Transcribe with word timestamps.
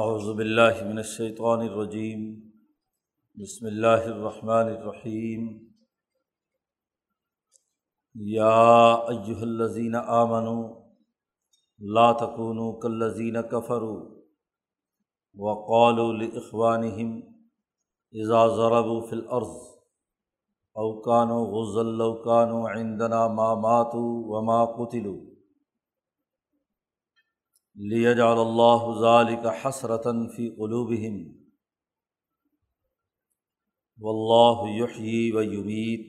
اعوذ 0.00 0.28
باللہ 0.36 0.78
من 0.84 0.98
الشیطان 0.98 1.60
الرجیم 1.60 2.20
بسم 3.36 3.66
اللہ 3.66 4.04
الرحمن 4.10 4.68
الرحیم 4.68 5.42
یا 8.14 8.52
ایہا 9.12 9.42
الذین 9.42 9.94
آمنوا 9.94 10.62
لا 11.80 12.06
تکونوا 12.20 12.70
کالذین 12.82 13.36
کفروا 13.50 14.00
وقالوا 15.36 16.12
لاخوانہم 16.12 17.12
اذا 18.14 18.46
ضربوا 18.56 19.00
فی 19.10 19.16
الارض 19.16 19.58
او 20.76 20.88
کانوا 21.02 21.44
غزا 21.50 21.82
لو 21.90 22.12
کانوا 22.24 22.70
عندنا 22.70 23.26
ما 23.34 23.52
ماتوا 23.66 24.08
وما 24.32 24.64
قتلوا 24.72 25.31
لیجعل 27.76 28.38
اللہ 28.38 28.88
ذالک 29.00 29.46
حسرتاً 29.62 30.26
فی 30.28 30.48
قلوبہم 30.56 31.16
واللہ 34.00 34.68
یحیی 34.72 35.32
و 35.32 35.42
یمیت 35.44 36.06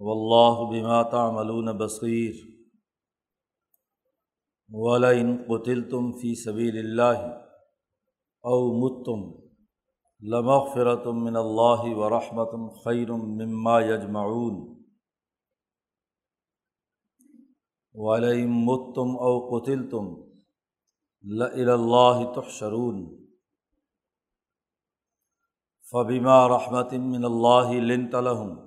واللہ 0.00 0.68
بما 0.70 1.02
تعملون 1.10 1.76
بصیر 1.78 2.44
ولئن 4.70 5.36
قتلتم 5.48 6.12
فی 6.12 6.34
سبیل 6.34 6.78
اللہ 6.78 7.26
او 8.44 8.60
متم 8.78 9.24
لمغفرۃ 10.22 11.06
من 11.14 11.36
اللہ 11.36 11.84
ورحمۃ 11.96 12.58
خیر 12.84 13.12
مما 13.12 13.80
یجمعون 13.82 14.75
ولئن 17.96 18.48
متم 18.48 19.16
او 19.16 19.38
قتل 19.48 19.90
تم 19.90 20.14
اللہ 21.68 22.32
تحشرون. 22.34 23.26
فبما 25.92 26.48
رحمت 26.48 26.94
من 26.94 27.24
اللہ 27.24 27.72
لنت 27.72 28.14
لهم 28.14 28.66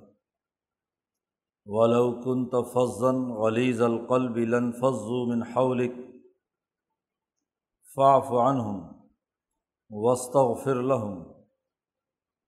ولو 1.65 2.21
كنت 2.21 2.55
فظا 2.73 3.11
غليظ 3.11 3.81
القلب 3.81 4.37
لانفضوا 4.37 5.25
من 5.25 5.43
حولك 5.43 5.93
فاعف 7.95 8.31
عنهم 8.31 9.09
واستغفر 9.89 10.81
لهم 10.81 11.43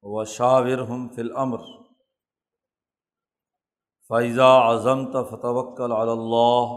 وشاورهم 0.01 1.09
في 1.09 1.21
الأمر 1.21 1.80
فیضا 4.11 4.45
اعظم 4.45 5.05
فتوکل 5.23 5.91
اللہ 5.91 6.71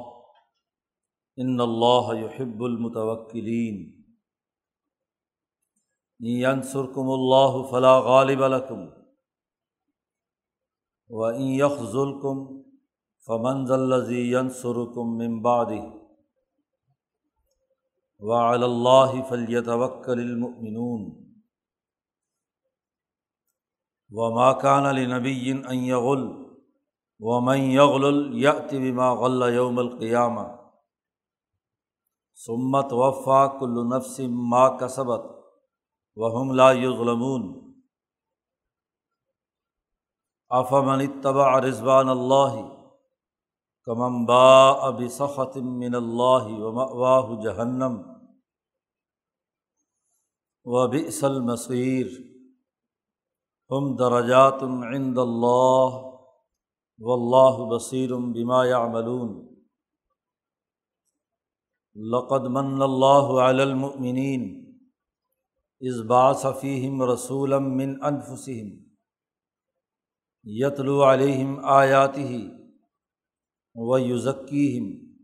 ان 1.36 1.60
اللہ 1.60 2.12
یحب 2.14 2.64
المتوکلین 2.64 4.04
ینصرکم 6.20 7.10
اللہ 7.10 7.70
فلا 7.70 8.00
غالب 8.00 8.46
لکم 8.46 8.86
و 11.08 11.24
ان 11.24 11.42
یخذلکم 11.42 12.46
فمن 13.27 13.66
ذلذی 13.66 14.32
ینصرکم 14.32 15.16
من 15.16 15.42
بعدہ 15.42 15.82
وعلى 18.18 18.64
اللہ 18.64 19.28
فلیتوکل 19.28 20.18
المؤمنون. 20.18 21.24
وما 24.10 24.52
كان 24.52 24.96
لنبی 24.96 25.52
ان 25.52 25.84
یغل 27.25 27.33
ومن 27.33 27.58
یغل 27.58 28.36
یت 28.36 28.75
بما 28.75 29.14
غل 29.14 29.55
یوم 29.55 29.78
القیامہ 29.78 30.42
سمت 32.39 32.92
وفا 32.92 33.47
کل 33.47 33.86
نفس 33.89 34.20
ما 34.50 34.69
کسبت 34.78 35.20
وہم 36.17 36.52
لا 36.52 36.70
یظلمون 36.72 37.42
افمن 40.50 41.00
اتبع 41.00 41.61
رضوان 41.61 42.08
اللہ 42.08 42.57
کمم 43.86 44.24
با 44.24 44.70
اب 44.86 45.01
سخت 45.11 45.56
من 45.56 45.95
اللہ 45.95 46.46
ومأواہ 46.58 47.35
جہنم 47.42 47.96
و 50.67 50.86
بئس 50.89 51.24
المصیر 51.24 52.06
ہم 53.70 53.95
درجات 53.96 54.62
عند 54.62 55.18
اللہ 55.18 56.14
و 56.98 57.12
اللہ 57.12 57.77
بصیرم 57.77 58.32
بما 58.32 58.66
یعملون. 58.66 59.55
لقد 61.96 62.46
من 62.46 62.82
اللہ 62.82 63.40
علی 63.40 63.62
المؤمنین 63.62 64.64
از 65.80 66.06
باصفیم 66.06 67.02
رسولم 67.02 67.77
من 67.77 67.94
انفسہم 68.02 68.68
یتلو 70.42 71.02
علیہم 71.02 71.64
آیاتہ 71.64 72.32
و 73.74 73.98
یوزکیم 73.98 75.14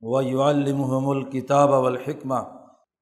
و 0.00 0.22
یعلمہم 0.22 1.08
الکتاب 1.08 1.70
والحکمہ 1.70 2.40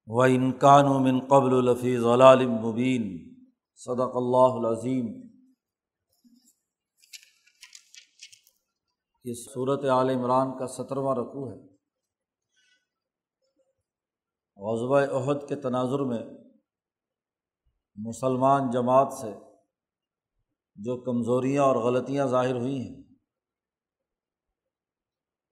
و 0.07 0.21
انکان 0.21 0.85
من 1.03 1.19
قبل 1.19 1.65
لفی 1.65 1.97
ضلال 1.97 2.45
مبین. 2.45 3.33
صدق 3.75 4.15
اللہ 4.15 4.59
العظیم. 4.59 5.32
یہ 9.23 9.33
صورت 9.33 9.85
عال 9.85 10.09
عمران 10.09 10.59
کا 10.59 10.67
سترواں 10.67 11.15
رقوع 11.15 11.51
ہے۔ 11.51 11.73
غزبۂ 14.57 15.13
عہد 15.13 15.49
کے 15.49 15.55
تناظر 15.55 15.99
میں 15.99 16.23
مسلمان 17.95 18.61
جماعت 18.71 19.13
سے 19.13 19.31
جو 20.75 21.01
کمزوریاں 21.01 21.63
اور 21.63 21.75
غلطیاں 21.75 22.27
ظاہر 22.27 22.55
ہوئی 22.55 22.75
ہیں، 22.75 23.03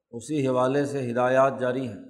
اسی 0.09 0.47
حوالے 0.47 0.85
سے 0.85 1.11
ہدایات 1.11 1.59
جاری 1.59 1.88
ہیں۔ 1.88 2.01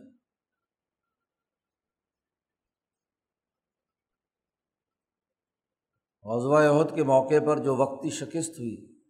غزوہ 6.23 6.59
عہد 6.69 6.95
کے 6.95 7.03
موقع 7.03 7.39
پر 7.47 7.63
جو 7.63 7.75
وقتی 7.75 8.09
شکست 8.09 8.59
ہوئی، 8.59 9.01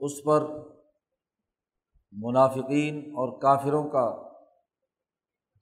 اس 0.00 0.12
پر 0.24 0.71
منافقین 2.12 2.98
اور 2.98 3.40
کافروں 3.40 3.88
کا 3.88 4.32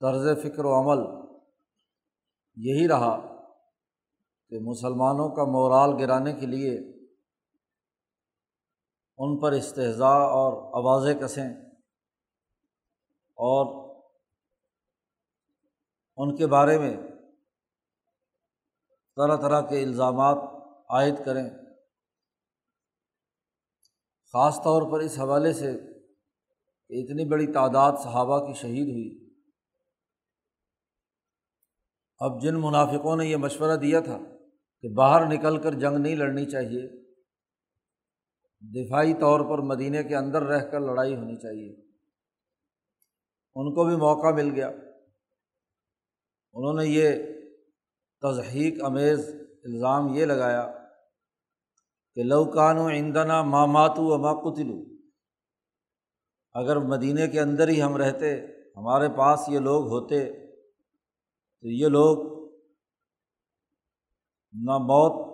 طرز 0.00 0.42
فکر 0.42 0.64
و 0.64 0.74
عمل 0.74 1.30
یہی 2.56 2.88
رہا 2.88 3.44
کہ 4.48 4.58
مسلمانوں 4.58 5.28
کا 5.28 5.44
مورال 5.44 5.90
گرانے 6.00 6.32
کے 6.32 6.46
لیے 6.46 7.00
ان 9.18 9.40
پر 9.40 9.52
استحضاء 9.52 10.18
اور 10.18 10.52
آوازیں 10.52 11.20
کسیں 11.20 11.48
اور 13.30 13.90
ان 16.16 16.36
کے 16.36 16.46
بارے 16.46 16.78
میں 16.78 16.96
طرح 19.16 19.36
طرح 19.36 19.60
کے 19.60 19.82
الزامات 19.82 20.36
عائد 20.88 21.14
کریں۔ 21.24 21.50
خاص 24.32 24.56
طور 24.64 24.92
پر 24.92 25.00
اس 25.00 25.18
حوالے 25.18 25.52
سے 25.52 25.89
کہ 26.90 26.94
اتنی 26.94 27.24
بڑی 27.24 27.46
تعداد 27.46 27.92
صحابہ 28.02 28.46
کی 28.46 28.52
شہید 28.54 28.88
ہوئی۔ 28.88 29.34
اب 32.18 32.42
جن 32.42 32.54
منافقوں 32.60 33.16
نے 33.16 33.26
یہ 33.26 33.36
مشورہ 33.36 33.76
دیا 33.76 34.00
تھا 34.00 34.18
کہ 34.80 34.88
باہر 34.88 35.26
نکل 35.26 35.62
کر 35.62 35.74
جنگ 35.74 35.96
نہیں 35.96 36.16
لڑنی 36.16 36.46
چاہیے، 36.46 37.10
دفاعی 38.60 39.14
طور 39.14 39.40
پر 39.40 39.58
مدینہ 39.58 40.08
کے 40.08 40.16
اندر 40.16 40.42
رہ 40.42 40.70
کر 40.70 40.80
لڑائی 40.80 41.16
ہونی 41.16 41.36
چاہیے۔ 41.36 41.72
ان 43.54 43.74
کو 43.74 43.84
بھی 43.84 43.96
موقع 43.96 44.34
مل 44.34 44.54
گیا۔ 44.54 44.68
انہوں 46.52 46.74
نے 46.74 46.86
یہ 46.86 47.12
تضحیق 48.20 48.84
امیز 48.84 49.18
الزام 49.64 50.14
یہ 50.14 50.24
لگایا 50.24 50.72
کہ 52.14 52.22
لوکان 52.22 52.78
و 52.78 52.86
ایندنا 52.86 53.42
ماماتو 53.42 54.02
و 54.02 54.18
ماقتلو 54.18 54.99
اگر 56.54 56.76
مدینہ 56.76 57.26
کے 57.26 57.40
اندر 57.40 57.68
ہی 57.68 57.82
ہم 57.82 57.96
رہتے، 57.96 58.46
ہمارے 58.76 59.08
پاس 59.08 59.40
یہ 59.48 59.58
لوگ 59.58 59.86
ہوتے، 59.86 60.32
تو 61.60 61.68
یہ 61.68 61.86
لوگ 61.86 62.40
نہ 64.52 64.78
موت 64.78 65.30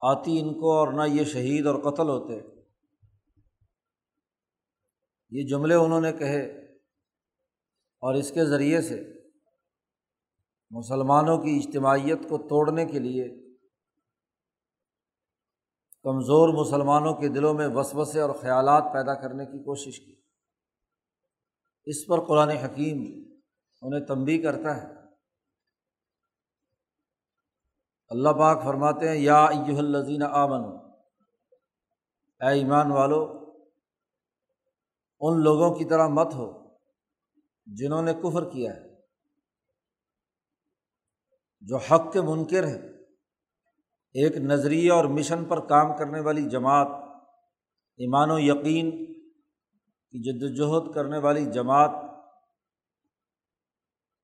آتی 0.00 0.40
ان 0.40 0.54
کو 0.54 0.72
اور 0.72 0.92
نہ 0.92 1.02
یہ 1.06 1.24
شہید 1.24 1.66
اور 1.66 1.92
قتل 1.92 2.08
ہوتے۔ 2.08 2.56
یہ 5.30 5.46
جملے 5.46 5.74
انہوں 5.74 6.00
نے 6.00 6.12
کہے 6.12 6.46
اور 8.02 8.14
اس 8.14 8.30
کے 8.30 8.44
ذریعے 8.44 8.80
سے 8.80 9.02
مسلمانوں 10.70 11.38
کی 11.38 11.62
اجتماعیت 11.64 12.28
کو 12.28 12.38
توڑنے 12.38 12.84
کے 12.84 12.98
لیے 12.98 13.45
کمزور 16.06 16.48
مسلمانوں 16.48 17.14
کے 17.14 17.28
دلوں 17.28 17.54
میں 17.54 17.68
وسوسے 17.68 18.20
اور 18.20 18.30
خیالات 18.30 18.84
پیدا 18.92 19.14
کرنے 19.14 19.46
کی 19.46 19.64
کوشش 19.64 20.00
کی۔ 20.00 20.16
اس 21.84 22.06
پر 22.06 22.24
قرآن 22.26 22.48
حکیم 22.48 23.24
انہیں 23.82 24.00
تنبی 24.00 24.42
کرتا 24.42 24.76
ہے۔ 24.76 24.86
اللہ 28.08 28.28
پاک 28.28 28.64
فرماتے 28.64 29.08
ہیں، 29.08 29.16
یا 29.16 29.44
ایہ 29.44 29.78
الزین 29.78 30.22
آمن 30.22 30.64
اے 32.40 32.52
ایمان 32.52 32.92
والو، 32.92 33.22
ان 35.20 35.42
لوگوں 35.42 35.74
کی 35.74 35.84
طرح 35.84 36.08
مت 36.08 36.34
ہو 36.34 36.76
جنہوں 37.66 38.02
نے 38.02 38.14
کفر 38.14 38.50
کیا 38.50 38.76
ہے، 38.76 39.00
جو 41.60 41.76
حق 41.76 42.12
کے 42.12 42.20
منکر 42.20 42.66
ہے 42.66 42.95
ایک 44.16 44.36
نظریہ 44.36 44.92
اور 44.92 45.04
مشن 45.04 45.44
پر 45.44 45.66
کام 45.66 45.96
کرنے 45.96 46.20
والی 46.20 46.50
جماعت، 46.50 46.86
ایمان 47.96 48.30
و 48.30 48.38
یقین 48.38 48.90
کی 50.10 50.22
جد 50.22 50.42
وجہد 50.42 50.94
کرنے 50.94 51.18
والی 51.18 51.44
جماعت، 51.44 51.90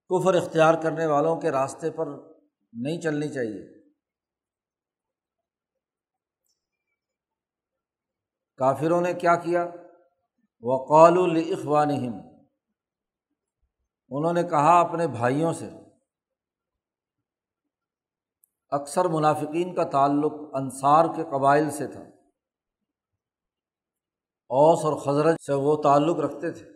کفر 0.09 0.35
اختیار 0.35 0.75
کرنے 0.83 1.07
والوں 1.07 1.41
کے 1.41 1.51
راستے 1.51 1.91
پر 1.91 2.07
نہیں 2.73 3.01
چلنی 3.01 3.29
چاہیے۔ 3.29 3.83
کافروں 8.57 9.01
نے 9.01 9.15
کیا 9.15 9.37
کیا؟ 9.37 9.67
وقال 10.61 11.19
الخوان 11.19 11.91
انہوں 14.09 14.33
نے 14.33 14.43
کہا 14.43 14.81
اپنے 14.81 15.07
بھائیوں 15.07 15.53
سے 15.53 15.71
اکثر 18.73 19.05
منافقین 19.05 19.75
کا 19.75 19.85
تعلق 19.85 20.33
انصار 20.53 21.05
کے 21.17 21.25
قبائل 21.25 21.71
سے 21.71 21.87
تھا۔ 21.87 22.01
اوس 24.49 24.85
اور 24.85 24.97
خزرت 24.97 25.41
سے 25.41 25.53
وہ 25.53 25.83
تعلق 25.83 26.19
رکھتے 26.19 26.51
تھے۔ 26.51 26.67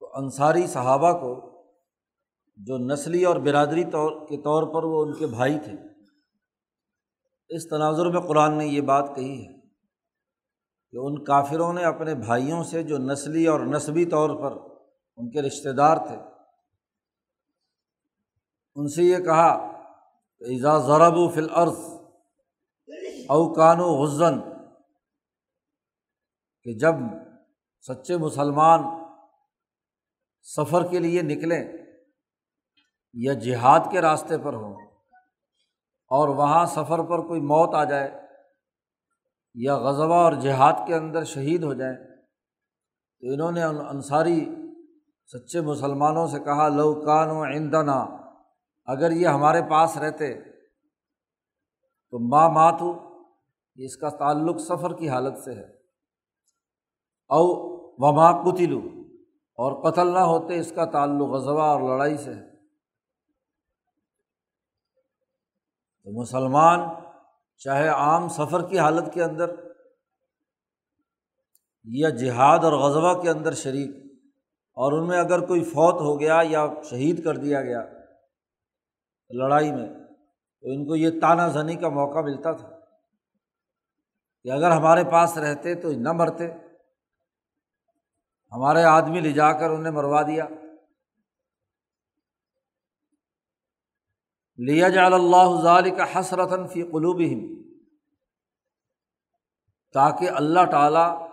تو 0.00 0.10
انصاری 0.14 0.66
صحابہ 0.66 1.12
کو 1.12 1.62
جو 2.56 2.78
نسلی 2.78 3.24
اور 3.24 3.36
برادری 3.36 3.84
طور 3.84 4.26
کے 4.28 4.36
طور 4.36 4.62
پر 4.62 4.84
وہ 4.84 5.04
ان 5.04 5.14
کے 5.14 5.26
بھائی 5.26 5.58
تھے۔ 5.64 5.72
اس 7.48 7.68
تناظر 7.68 8.06
میں 8.06 8.20
قرآن 8.20 8.58
نے 8.58 8.66
یہ 8.66 8.80
بات 8.80 9.10
کہی 9.16 9.46
ہے 9.46 9.60
کہ 10.90 10.96
ان 10.96 11.24
کافروں 11.24 11.72
نے 11.72 11.84
اپنے 11.84 12.14
بھائیوں 12.14 12.64
سے 12.64 12.82
جو 12.82 12.98
نسلی 12.98 13.46
اور 13.46 13.60
نسبی 13.60 14.04
طور 14.04 14.30
پر 14.30 14.72
ان 15.16 15.30
کے 15.30 15.42
رشتے 15.42 15.72
دار 15.72 15.96
تھے، 15.96 16.16
ان 18.74 18.88
سے 18.88 19.02
یہ 19.02 19.16
کہا 19.16 19.75
ایزا 20.40 20.78
ضرب 20.78 21.16
و 21.16 21.28
فلعرض 21.28 21.78
اوکان 23.28 23.80
و 23.80 23.88
غزن 23.96 24.40
کہ 26.62 26.72
جب 26.78 26.94
سچے 27.84 28.16
مسلمان 28.16 28.80
سفر 30.46 30.86
کے 30.90 30.98
لیے 30.98 31.22
نکلیں 31.22 31.62
یا 33.12 33.32
جہاد 33.32 33.80
کے 33.92 34.00
راستے 34.00 34.38
پر 34.38 34.54
ہوں 34.54 34.74
اور 36.10 36.28
وہاں 36.28 36.66
سفر 36.66 37.02
پر 37.02 37.26
کوئی 37.26 37.40
موت 37.40 37.74
آ 37.74 37.84
جائے 37.84 38.10
یا 39.54 39.76
غزبہ 39.76 40.14
اور 40.14 40.32
جہاد 40.32 40.86
کے 40.86 40.94
اندر 40.94 41.24
شہید 41.24 41.62
ہو 41.62 41.74
جائیں، 41.74 41.96
تو 41.96 43.32
انہوں 43.32 43.52
نے 43.52 43.62
انصاری 43.62 44.40
سچے 45.32 45.60
مسلمانوں 45.60 46.26
سے 46.26 46.40
کہا، 46.40 46.68
لو 46.68 46.92
کان 46.94 47.30
و 47.30 47.42
ایندنا 47.42 48.04
اگر 48.88 49.10
یہ 49.10 49.26
ہمارے 49.28 49.62
پاس 49.70 49.96
رہتے 49.96 50.32
تو 52.12 52.18
ماں 52.28 52.48
مات 52.48 52.82
اس 53.78 53.96
کا 53.96 54.08
تعلق 54.08 54.58
سفر 54.58 54.92
کی 54.98 55.08
حالت 55.08 55.38
سے 55.38 55.54
ہے۔ 55.54 55.66
او 57.30 57.44
وما 57.98 58.30
قتلو 58.42 58.78
اور 59.58 59.72
قتل 59.82 60.12
نہ 60.14 60.18
ہوتے 60.18 60.58
اس 60.60 60.72
کا 60.72 60.84
تعلق 60.84 61.28
غزبہ 61.28 61.62
اور 61.62 61.80
لڑائی 61.80 62.16
سے 62.16 62.34
ہے۔ 62.34 62.44
تو 66.06 66.20
مسلمان 66.20 66.80
چاہے 67.60 67.88
عام 67.88 68.28
سفر 68.28 68.68
کی 68.68 68.78
حالت 68.78 69.12
کے 69.14 69.22
اندر 69.22 69.54
یا 71.84 72.08
جہاد 72.08 72.64
اور 72.64 72.72
غزبہ 72.72 73.22
کے 73.22 73.30
اندر 73.30 73.52
شریک، 73.54 73.90
اور 74.76 74.92
ان 74.92 75.06
میں 75.08 75.18
اگر 75.18 75.46
کوئی 75.46 75.64
فوت 75.64 76.00
ہو 76.00 76.20
گیا 76.20 76.40
یا 76.44 76.66
شہید 76.90 77.24
کر 77.24 77.36
دیا 77.36 77.62
گیا 77.62 77.82
لڑائی 79.30 79.72
میں، 79.72 79.88
تو 80.60 80.68
ان 80.68 80.86
کو 80.86 80.96
یہ 80.96 81.20
تانہ 81.20 81.42
زنی 81.52 81.76
کا 81.76 81.88
موقع 81.88 82.18
ملتا 82.18 82.52
تھا 82.52 82.80
کہ 84.42 84.50
اگر 84.50 84.70
ہمارے 84.70 85.04
پاس 85.04 85.38
رہتے 85.38 85.74
تو 85.74 85.90
نہ 85.90 86.12
مرتے۔ 86.12 86.52
ہمارے 88.52 88.82
آدمی 88.82 89.20
لے 89.20 89.32
جا 89.32 89.52
کر 89.52 89.70
انہیں 89.70 89.92
مروا 89.92 90.22
دیا۔ 90.22 90.46
لیا 94.58 94.88
جا 94.88 95.06
اللہ 95.06 95.96
کا 95.96 96.20
حسرتن 96.20 96.68
فی 96.68 96.82
قلوب 96.82 97.20
تاکہ 99.92 100.30
اللہ 100.30 100.60
تعالیٰ 100.70 101.28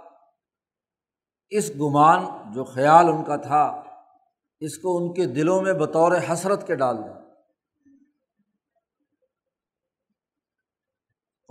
اس 1.50 1.72
گمان 1.76 2.52
جو 2.54 2.64
خیال 2.64 3.06
ان 3.08 3.24
کا 3.24 3.36
تھا، 3.36 3.84
اس 4.60 4.78
کو 4.78 4.98
ان 4.98 5.14
کے 5.14 5.26
دلوں 5.26 5.62
میں 5.62 5.74
بطور 5.74 6.12
حسرت 6.34 6.68
کے 6.68 6.76
ڈال 6.76 6.98
دیں 6.98 7.23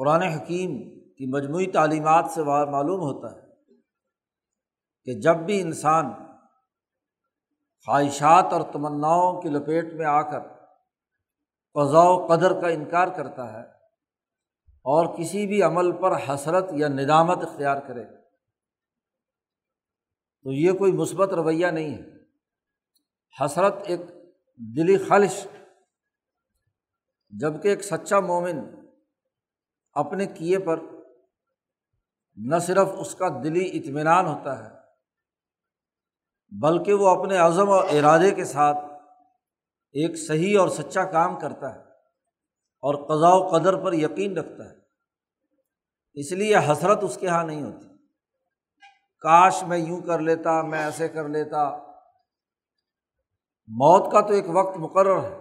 قرآن 0.03 0.23
حکیم 0.23 0.71
کی 1.13 1.27
مجموعی 1.27 1.67
تعلیمات 1.67 2.31
سے 2.31 2.43
معلوم 2.43 3.01
ہوتا 3.01 3.31
ہے 3.37 3.75
کہ 5.05 5.21
جب 5.21 5.37
بھی 5.37 5.61
انسان 5.61 6.11
خواہشات 7.87 8.53
اور 8.53 8.63
تمناؤں 8.73 9.43
کی 9.43 9.49
لپیٹ 9.49 9.93
میں 9.93 10.07
آ 10.07 10.23
کر 10.23 10.41
قضاء 11.75 12.05
و 12.05 12.27
قدر 12.27 12.61
کا 12.61 12.69
انکار 12.69 13.09
کرتا 13.09 13.53
ہے 13.53 13.63
اور 14.85 15.19
کسی 15.19 15.47
بھی 15.47 15.63
عمل 15.63 15.93
پر 15.93 16.13
حسرت 16.29 16.65
یا 16.73 16.89
ندامت 16.89 17.39
اختیار 17.39 17.81
کرے، 17.81 18.05
تو 20.43 20.53
یہ 20.53 20.73
کوئی 20.73 20.93
مثبت 20.93 21.29
رویہ 21.29 21.67
نہیں 21.67 21.95
ہے۔ 21.95 22.11
حسرت 23.45 23.75
ایک 23.85 24.01
دلی 24.57 24.99
خلش 24.99 25.47
جبکہ 27.29 27.69
ایک 27.69 27.85
سچا 27.85 28.21
مومن 28.21 28.82
اپنے 29.95 30.27
کیے 30.27 30.59
پر 30.59 30.81
نہ 32.37 32.59
صرف 32.59 32.89
اس 32.99 33.15
کا 33.15 33.29
دلی 33.45 33.79
اطمینان 33.79 34.27
ہوتا 34.27 34.65
ہے، 34.65 34.83
بلکہ 36.61 36.95
وہ 36.95 37.09
اپنے 37.09 37.37
عزم 37.37 37.69
و 37.69 37.75
ارادے 37.75 38.31
کے 38.31 38.45
ساتھ 38.45 38.79
ایک 39.93 40.17
صحیح 40.17 40.59
اور 40.61 40.69
سچا 40.69 41.05
کام 41.05 41.41
کرتا 41.41 41.75
ہے 41.75 41.81
اور 42.81 42.95
قضاء 42.95 43.35
و 43.35 43.49
قدر 43.49 43.85
پر 43.85 43.93
یقین 43.93 44.39
رکھتا 44.39 44.71
ہے۔ 44.71 44.75
اس 46.15 46.33
لیے 46.33 46.57
حسرت 46.57 46.99
اس 47.03 47.17
کے 47.21 47.27
یہاں 47.27 47.45
نہیں 47.45 47.63
ہوتی۔ 47.63 47.87
کاش 49.21 49.63
میں 49.63 49.79
یوں 49.79 50.01
کر 50.01 50.19
لیتا، 50.19 50.63
میں 50.63 50.85
ایسے 50.85 51.09
کر 51.09 51.29
لیتا۔ 51.29 51.79
موت 53.67 54.13
کا 54.13 54.21
تو 54.21 54.33
ایک 54.33 54.45
وقت 54.49 54.79
مقرر 54.79 55.23
ہے۔ 55.23 55.39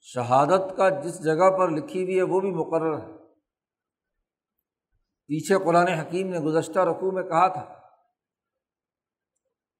شہادت 0.00 0.76
کا 0.76 0.88
جس 0.88 1.24
جگہ 1.24 1.58
پر 1.58 1.68
لکھی 1.68 2.02
ہوئی 2.02 2.16
ہے 2.16 2.22
وہ 2.22 2.40
بھی 2.40 2.50
مقرر 2.50 2.98
ہے۔ 2.98 3.23
پیچھے 5.26 5.64
قرآن 5.64 5.88
حکیم 5.88 6.28
نے 6.28 6.38
گزشتہ 6.38 6.78
رقوع 6.78 7.10
میں 7.10 7.22
کہا 7.22 7.48
تھا 7.48 7.74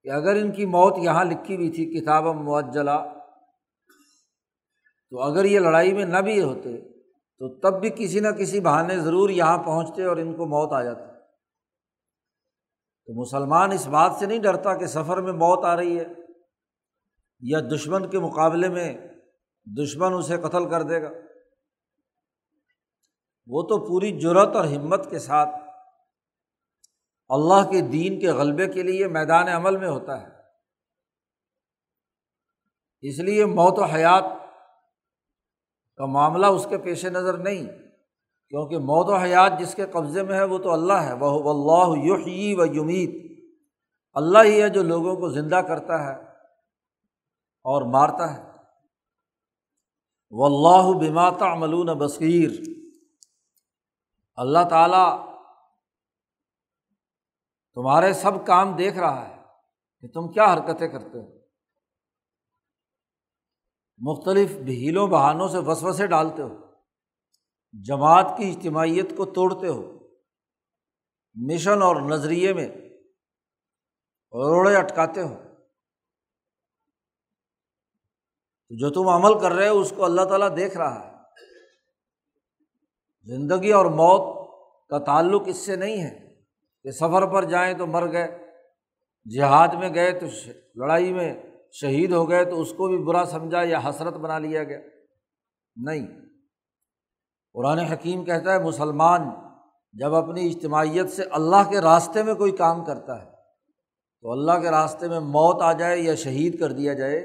کہ 0.02 0.10
اگر 0.10 0.34
ان 0.34 0.52
کی 0.52 0.66
موت 0.66 0.94
یہاں 0.98 1.24
لکھی 1.24 1.56
ہوئی 1.56 1.70
تھی 1.70 2.00
کتاب 2.00 2.24
معجلہ 2.24 3.20
تو 5.10 5.20
اگر 5.20 5.44
یہ 5.44 5.58
لڑائی 5.58 5.94
میں 5.94 6.04
نہ 6.04 6.18
بھی 6.18 6.42
ہوتے، 6.42 6.94
تو 7.38 7.60
تب 7.60 7.80
بھی 7.80 7.90
کسی 7.90 8.20
نہ 8.20 8.28
کسی 8.28 8.60
بہانے 8.60 8.98
ضرور 8.98 9.30
یہاں 9.30 9.58
پہنچتے 9.58 10.04
اور 10.04 10.16
ان 10.16 10.36
کو 10.36 10.46
موت 10.46 10.72
آ 10.72 10.82
جاتی۔ 10.82 11.04
تو 13.06 13.20
مسلمان 13.20 13.72
اس 13.72 13.86
بات 13.86 14.12
سے 14.18 14.26
نہیں 14.26 14.38
ڈرتا 14.38 14.74
کہ 14.74 14.86
سفر 14.86 15.20
میں 15.20 15.32
موت 15.32 15.64
آ 15.64 15.76
رہی 15.76 15.98
ہے 15.98 16.04
یا 17.40 17.60
دشمن 17.74 18.10
کے 18.10 18.18
مقابلے 18.18 18.68
میں 18.68 18.94
دشمن 19.64 20.12
اسے 20.14 20.36
قتل 20.36 20.70
کر 20.70 20.82
دے 20.82 21.02
گا۔ 21.02 21.10
وہ 23.46 23.62
تو 23.62 23.88
پوری 23.88 24.20
جرت 24.20 24.56
اور 24.56 24.64
ہمت 24.64 25.10
کے 25.10 25.18
ساتھ 25.18 25.48
اللہ 27.28 27.70
کے 27.70 27.80
دین 27.80 28.20
کے 28.20 28.28
غلبے 28.28 28.72
کے 28.72 28.82
لیے 28.82 29.08
میدان 29.08 29.48
عمل 29.48 29.76
میں 29.76 29.88
ہوتا 29.88 30.20
ہے۔ 30.20 30.28
اس 33.00 33.18
لیے 33.18 33.44
موت 33.44 33.78
و 33.78 33.84
حیات 33.84 34.24
کا 35.96 36.06
معاملہ 36.06 36.46
اس 36.46 36.66
کے 36.70 36.78
پیش 36.78 37.04
نظر 37.04 37.38
نہیں، 37.38 37.66
کیونکہ 38.48 38.78
موت 38.78 39.08
و 39.08 39.16
حیات 39.16 39.52
جس 39.58 39.74
کے 39.74 39.86
قبضے 39.86 40.22
میں 40.22 40.34
ہے 40.34 40.44
وہ 40.44 40.58
تو 40.58 40.72
اللہ 40.72 40.92
ہے۔ 40.92 41.12
وہ 41.12 41.50
اللہ 41.50 42.04
یحیی 42.04 42.54
و 42.54 42.64
یمید 42.64 43.24
اللہ 44.14 44.38
ہی 44.44 44.62
ہے 44.62 44.68
جو 44.68 44.82
لوگوں 44.82 45.16
کو 45.16 45.28
زندہ 45.28 45.60
کرتا 45.68 46.04
ہے 46.04 46.22
اور 47.64 47.82
مارتا 47.82 48.34
ہے۔ 48.34 48.54
و 50.30 50.44
اللہ 50.44 51.08
بماتا 51.08 51.54
ملون 51.54 51.86
بصیر 51.86 52.50
اللہ 54.36 54.58
تعالیٰ 54.70 55.34
تمہارے 57.74 58.12
سب 58.12 58.46
کام 58.46 58.76
دیکھ 58.76 58.98
رہا 58.98 59.28
ہے 59.28 59.42
کہ 60.00 60.08
تم 60.08 60.32
کیا 60.32 60.54
حرکتیں 60.54 60.88
کرتے 60.88 61.18
ہو۔ 61.18 61.38
مختلف 63.98 64.50
بھیلوں 64.50 65.06
بہانوں 65.08 65.48
سے 65.48 65.58
وسوسے 65.58 66.06
ڈالتے 66.06 66.42
ہو۔ 66.42 66.56
جماعت 67.72 68.34
کی 68.38 68.50
اجتماعیت 68.50 69.16
کو 69.16 69.24
توڑتے 69.24 69.68
ہو۔ 69.68 70.08
مشن 71.34 71.82
اور 71.82 71.96
نظریے 71.96 72.52
میں 72.52 72.68
روڑے 74.32 74.76
اٹکاتے 74.76 75.22
ہو۔ 75.22 75.34
جو 78.70 78.90
تم 78.90 79.08
عمل 79.08 79.40
کر 79.40 79.52
رہے 79.52 79.68
ہو 79.68 79.80
اس 79.80 79.92
کو 79.96 80.04
اللہ 80.04 80.22
تعالیٰ 80.24 80.56
دیکھ 80.56 80.76
رہا 80.76 81.06
ہے۔ 81.06 81.13
زندگی 83.24 83.72
اور 83.72 83.86
موت 83.86 84.50
کا 84.90 84.98
تعلق 84.98 85.42
اس 85.46 85.56
سے 85.56 85.76
نہیں 85.76 86.02
ہے 86.02 86.34
کہ 86.82 86.90
سفر 86.90 87.26
پر 87.26 87.44
جائیں 87.44 87.74
تو 87.74 87.86
مر 87.86 88.12
گئے، 88.12 88.38
جہاد 89.36 89.68
میں 89.68 89.94
گئے 89.94 90.12
تو 90.12 90.26
لڑائی 90.74 91.12
میں 91.12 91.42
شہید 91.72 92.12
ہو 92.12 92.30
گئے 92.30 92.44
تو 92.44 92.60
اس 92.60 92.72
کو 92.72 92.88
بھی 92.88 92.98
برا 92.98 93.24
سمجھا 93.24 93.62
یا 93.62 93.80
حسرت 93.88 94.14
بنا 94.14 94.38
لیا 94.38 94.64
گیا۔ 94.64 94.78
نہیں۔ 95.76 96.06
قرآن 97.52 97.78
حکیم 97.78 98.24
کہتا 98.24 98.52
ہے، 98.52 98.58
مسلمان 98.58 99.20
جب 99.92 100.14
اپنی 100.14 100.50
اجتماعیت 100.50 101.10
سے 101.10 101.22
اللہ 101.22 101.70
کے 101.70 101.80
راستے 101.80 102.22
میں 102.22 102.34
کوئی 102.34 102.52
کام 102.52 102.84
کرتا 102.84 103.24
ہے، 103.24 103.30
تو 104.20 104.32
اللہ 104.32 104.52
کے 104.52 104.70
راستے 104.70 105.08
میں 105.08 105.20
موت 105.20 105.62
آ 105.62 105.72
جائے 105.72 105.98
یا 105.98 106.14
شہید 106.14 106.60
کر 106.60 106.72
دیا 106.72 106.92
جائے، 106.92 107.20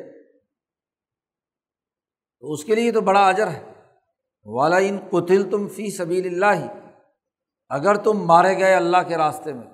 تو 2.40 2.52
اس 2.52 2.64
کے 2.64 2.76
لیے 2.76 2.92
تو 2.92 3.02
بڑا 3.02 3.28
اجر 3.28 3.48
ہے۔ 3.48 3.79
والا 4.46 4.78
ان 4.78 4.98
قتل 5.10 5.50
تم 5.50 5.68
فی 5.68 5.90
سبیل 5.92 6.26
اللہ 6.28 6.66
اگر 7.72 7.96
تم 8.04 8.26
مارے 8.28 8.58
گئے 8.58 8.74
اللہ 8.74 9.02
کے 9.08 9.18
راستے 9.18 9.54
میں، 9.54 9.68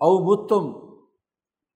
او 0.00 0.10
بت 0.24 0.48
تم 0.48 0.64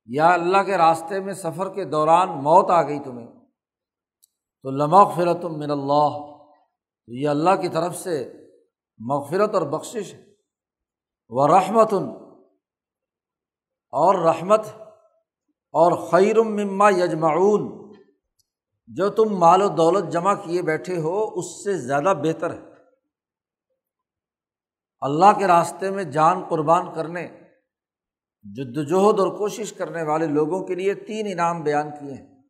یا 0.09 0.33
اللہ 0.33 0.63
کے 0.67 0.77
راستے 0.79 1.21
میں 1.21 1.35
سفر 1.35 1.69
کے 1.75 1.85
دوران 1.85 2.29
موت 2.43 2.71
آ 2.71 2.83
گئی 2.83 2.99
تمہیں، 2.99 3.27
تو 3.27 4.71
لمغ 4.71 5.15
فرتم 5.17 5.59
من 5.59 5.71
اللہ 5.71 6.19
تو 7.09 7.13
یہ 7.15 7.29
اللہ 7.29 7.55
کی 7.61 7.69
طرف 7.69 7.97
سے 7.97 8.17
مغفرت 9.01 9.55
اور 9.55 9.67
بخشش 9.71 10.13
ہے۔ 10.15 10.23
وہ 11.33 11.47
رحمت 11.49 11.93
اور 13.93 14.15
رحمت، 14.25 14.67
اور 15.75 15.93
خیرم 16.11 16.55
مما 16.57 16.89
یجمعون 16.91 17.63
جو 18.97 19.09
تم 19.09 19.37
مال 19.37 19.63
و 19.63 19.69
دولت 19.69 20.13
جمع 20.13 20.35
کیے 20.35 20.63
بیٹھے 20.63 20.99
ہو، 20.99 21.39
اس 21.39 21.65
سے 21.65 21.79
زیادہ 21.79 22.15
بہتر 22.23 22.55
ہے۔ 22.55 22.73
اللہ 25.01 25.39
کے 25.39 25.47
راستے 25.47 25.91
میں 25.91 26.05
جان 26.05 26.43
قربان 26.51 26.95
کرنے 26.95 27.29
جد 28.43 28.79
وجہد 28.79 29.21
اور 29.21 29.39
کوشش 29.39 29.73
کرنے 29.73 30.03
والے 30.03 30.27
لوگوں 30.27 30.67
کے 30.67 30.75
لیے 30.75 30.95
تین 30.95 31.27
انعام 31.31 31.63
بیان 31.63 31.91
کیے 31.91 32.15
ہیں۔ 32.15 32.43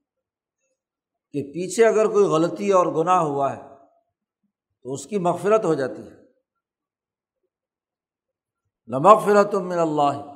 کہ 1.32 1.42
پیچھے 1.42 1.86
اگر 1.86 2.06
کوئی 2.06 2.24
غلطی 2.24 2.72
اور 2.72 2.86
گناہ 2.86 3.18
ہوا 3.18 3.56
ہے، 3.56 3.62
تو 4.82 4.92
اس 4.92 5.06
کی 5.06 5.18
مغفرت 5.18 5.64
ہو 5.64 5.74
جاتی 5.74 6.06
ہے۔ 6.06 6.22
لمغفرت 8.86 9.54
من 9.54 9.78
اللہ۔ 9.78 10.32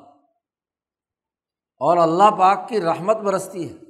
اور 1.79 1.97
اللہ 1.97 2.31
پاک 2.39 2.69
کی 2.69 2.81
رحمت 2.81 3.17
برستی 3.17 3.73
ہے۔ 3.73 3.86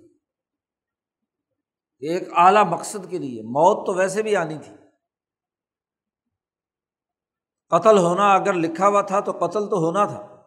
ایک 1.99 2.29
اعلیٰ 2.37 2.65
مقصد 2.65 3.11
کے 3.11 3.19
لیے، 3.19 3.43
موت 3.43 3.87
تو 3.87 3.95
ویسے 3.95 4.23
بھی 4.23 4.37
آنی 4.37 4.59
تھی۔ 4.59 4.75
قتل 7.69 7.99
ہونا 7.99 8.35
اگر 8.35 8.53
لکھا 8.53 8.89
ہوا 8.89 9.01
تھا 9.01 9.21
تو 9.21 9.33
قتل 9.33 9.69
تو 9.69 9.77
ہونا 9.77 10.05
تھا۔ 10.05 10.43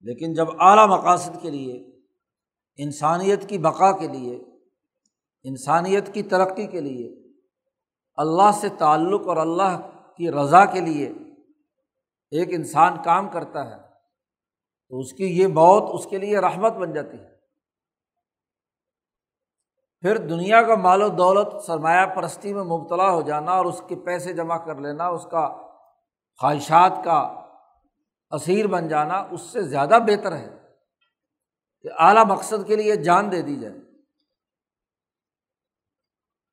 لیکن 0.00 0.34
جب 0.34 0.46
اعلیٰ 0.60 0.88
مقاصد 0.88 1.42
کے 1.42 1.50
لیے، 1.50 2.00
انسانیت 2.76 3.48
کی 3.48 3.58
بقا 3.58 3.98
کے 3.98 4.08
لیے، 4.08 4.44
انسانیت 5.44 6.14
کی 6.14 6.22
ترقی 6.22 6.66
کے 6.66 6.80
لیے، 6.80 7.32
اللہ 8.16 8.50
سے 8.60 8.68
تعلق 8.78 9.26
اور 9.26 9.36
اللہ 9.36 9.90
کی 10.16 10.30
رضا 10.30 10.64
کے 10.64 10.80
لیے 10.80 11.08
ایک 12.30 12.48
انسان 12.50 13.02
کام 13.04 13.28
کرتا 13.28 13.70
ہے، 13.70 13.82
تو 14.88 14.98
اس 14.98 15.12
کی 15.12 15.24
یہ 15.24 15.46
موت 15.46 15.82
اس 15.92 16.10
کے 16.10 16.18
لیے 16.18 16.38
رحمت 16.38 16.72
بن 16.72 16.92
جاتی 16.92 17.18
ہے۔ 17.18 17.33
پھر 20.04 20.18
دنیا 20.18 20.62
کا 20.62 20.74
مال 20.74 21.02
و 21.02 21.08
دولت 21.08 21.62
سرمایہ 21.64 22.06
پرستی 22.06 22.54
میں 22.54 22.64
مبتلا 22.64 23.10
ہو 23.10 23.22
جانا 23.22 23.52
اور 23.52 23.64
اس 23.64 23.82
کے 23.88 23.96
پیسے 23.96 24.32
جمع 24.32 24.56
کر 24.56 24.74
لینا، 24.74 25.06
اس 25.06 25.26
کا 25.30 25.48
خواہشات 26.40 26.92
کا 27.04 27.44
اسیر 28.30 28.66
بن 28.66 28.88
جانا، 28.88 29.18
اس 29.30 29.40
سے 29.40 29.62
زیادہ 29.62 29.98
بہتر 30.06 30.36
ہے 30.36 30.50
کہ 31.82 31.88
اعلیٰ 31.98 32.24
مقصد 32.26 32.66
کے 32.66 32.76
لیے 32.76 32.96
جان 32.96 33.32
دے 33.32 33.42
دی 33.42 33.56
جائے۔ 33.56 33.74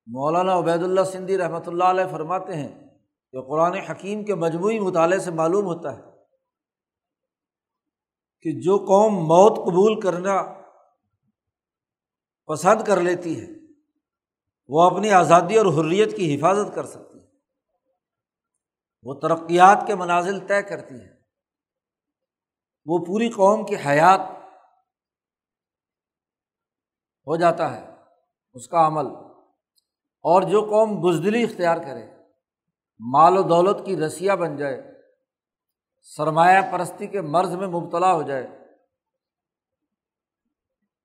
مولانا 0.08 0.58
عبید 0.58 0.84
اللہ 0.84 1.04
سندھی 1.04 1.38
رحمۃ 1.38 1.68
اللہ 1.68 1.84
علیہ 1.84 2.08
فرماتے 2.12 2.56
ہیں 2.56 2.90
کہ 3.32 3.42
قرآن 3.42 3.74
حکیم 3.74 4.24
کے 4.26 4.36
مجموعی 4.36 4.80
مطالعے 4.80 5.20
سے 5.20 5.32
معلوم 5.32 5.66
ہوتا 5.66 5.98
ہے 5.98 6.02
کہ 8.42 8.52
جو 8.62 8.78
قوم 8.78 9.14
موت 9.14 9.58
قبول 9.58 10.00
کرنا 10.00 10.61
پسند 12.52 12.88
کر 12.88 13.02
لیتی 13.02 13.42
ہے 13.42 13.48
وہ 14.68 14.82
اپنی 14.82 15.12
آزادی 15.12 15.58
اور 15.58 15.66
حریت 15.66 16.18
کی 16.18 16.36
حفاظت 16.36 16.76
کر 16.76 16.86
سکتی 16.86 17.20
ہے 17.20 17.28
وہ 19.04 19.14
ترقیات 19.14 19.84
کے 19.88 19.96
منازل 19.96 20.48
طے 20.48 20.62
کرتی 20.62 20.96
ہے 20.96 21.16
وہ 22.86 23.06
پوری 23.06 23.30
قوم 23.30 23.66
کی 23.66 23.76
حیات 23.76 24.20
ہو 27.28 27.36
جاتا 27.36 27.78
ہے۔ 27.78 27.88
اس 28.54 28.68
کا 28.68 28.88
عمل۔ 28.88 29.06
اور 30.22 30.42
جو 30.42 30.62
قوم 30.62 31.02
بزدلی 31.02 31.44
اختیار 31.44 31.78
کرے، 31.78 32.12
مال 33.00 33.38
و 33.38 33.42
دولت 33.42 33.86
کی 33.86 33.98
رسیہ 33.98 34.32
بن 34.32 34.58
جائے، 34.58 35.02
سرمایہ 36.02 36.72
پرستی 36.72 37.08
کے 37.08 37.22
مرض 37.22 37.56
میں 37.56 37.68
مبتلا 37.68 38.14
ہو 38.14 38.22
جائے، 38.22 38.48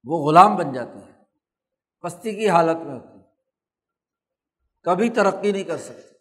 وہ 0.04 0.28
غلام 0.28 0.56
بن 0.56 0.72
جاتی 0.72 0.98
ہے 0.98 1.15
پستی 2.06 2.34
کی 2.34 2.48
حالت 2.48 2.86
میں 2.86 2.94
ہوتی 2.94 3.18
کبھی 4.82 5.10
ترقی 5.10 5.52
نہیں 5.52 5.62
کر 5.62 5.76
سکتی 5.76 6.14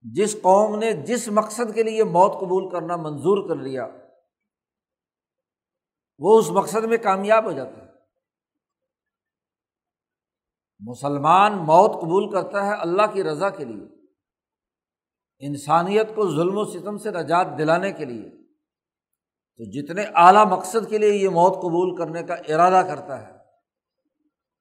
جس 0.00 0.32
قوم 0.32 0.78
نے 0.78 0.92
جس 0.92 1.28
مقصد 1.28 1.74
کے 1.74 1.82
لیے 1.82 2.04
موت 2.04 2.32
قبول 2.40 2.70
کرنا 2.70 2.96
منظور 2.96 3.48
کر 3.48 3.56
لیا، 3.56 3.88
وہ 6.18 6.38
اس 6.38 6.50
مقصد 6.50 6.84
میں 6.84 6.98
کامیاب 6.98 7.44
ہو 7.44 7.52
جاتا 7.52 7.70
ہے۔ 7.70 7.92
مسلمان 10.78 11.52
موت 11.52 12.00
قبول 12.00 12.32
کرتا 12.32 12.66
ہے 12.66 12.74
اللہ 12.74 13.02
کی 13.12 13.24
رضا 13.24 13.50
کے 13.50 13.64
لیے۔ 13.64 13.86
انسانیت 15.38 16.08
کو 16.14 16.36
ظلم 16.36 16.58
و 16.58 16.64
ستم 16.64 16.98
سے 16.98 17.10
نجات 17.10 17.46
دلانے 17.58 17.92
کے 17.92 18.04
لیے۔ 18.04 18.30
تو 19.56 19.64
جتنے 19.70 20.04
اعلیٰ 20.14 20.46
مقصد 20.46 20.90
کے 20.90 20.98
لیے 20.98 21.14
یہ 21.14 21.28
موت 21.28 21.54
قبول 21.54 21.96
کرنے 21.96 22.22
کا 22.22 22.34
ارادہ 22.34 22.86
کرتا 22.86 23.28
ہے 23.28 23.37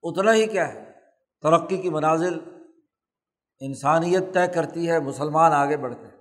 اتنا 0.04 0.34
ہی 0.34 0.48
کیا 0.48 0.74
ہے۔ 0.74 0.92
ترقی 1.42 1.78
کی 1.78 1.90
منازل 1.90 2.40
انسانیت 3.60 4.24
طے 4.34 4.54
کرتی 4.54 4.90
ہے، 4.90 5.00
مسلمان 5.00 5.52
آگے 5.52 5.78
بڑھتے 5.78 6.06
ہیں۔ 6.06 6.18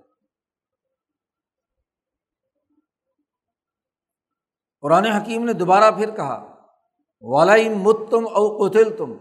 قرآن 4.81 5.05
حکیم 5.05 5.45
نے 5.45 5.53
دوبارہ 5.53 5.91
پھر 5.91 6.15
کہا 6.15 6.55
والا 7.21 7.53
مت 7.75 7.97
تم 8.11 8.27
او 8.27 8.67
قتل 8.67 8.97
تم 8.97 9.13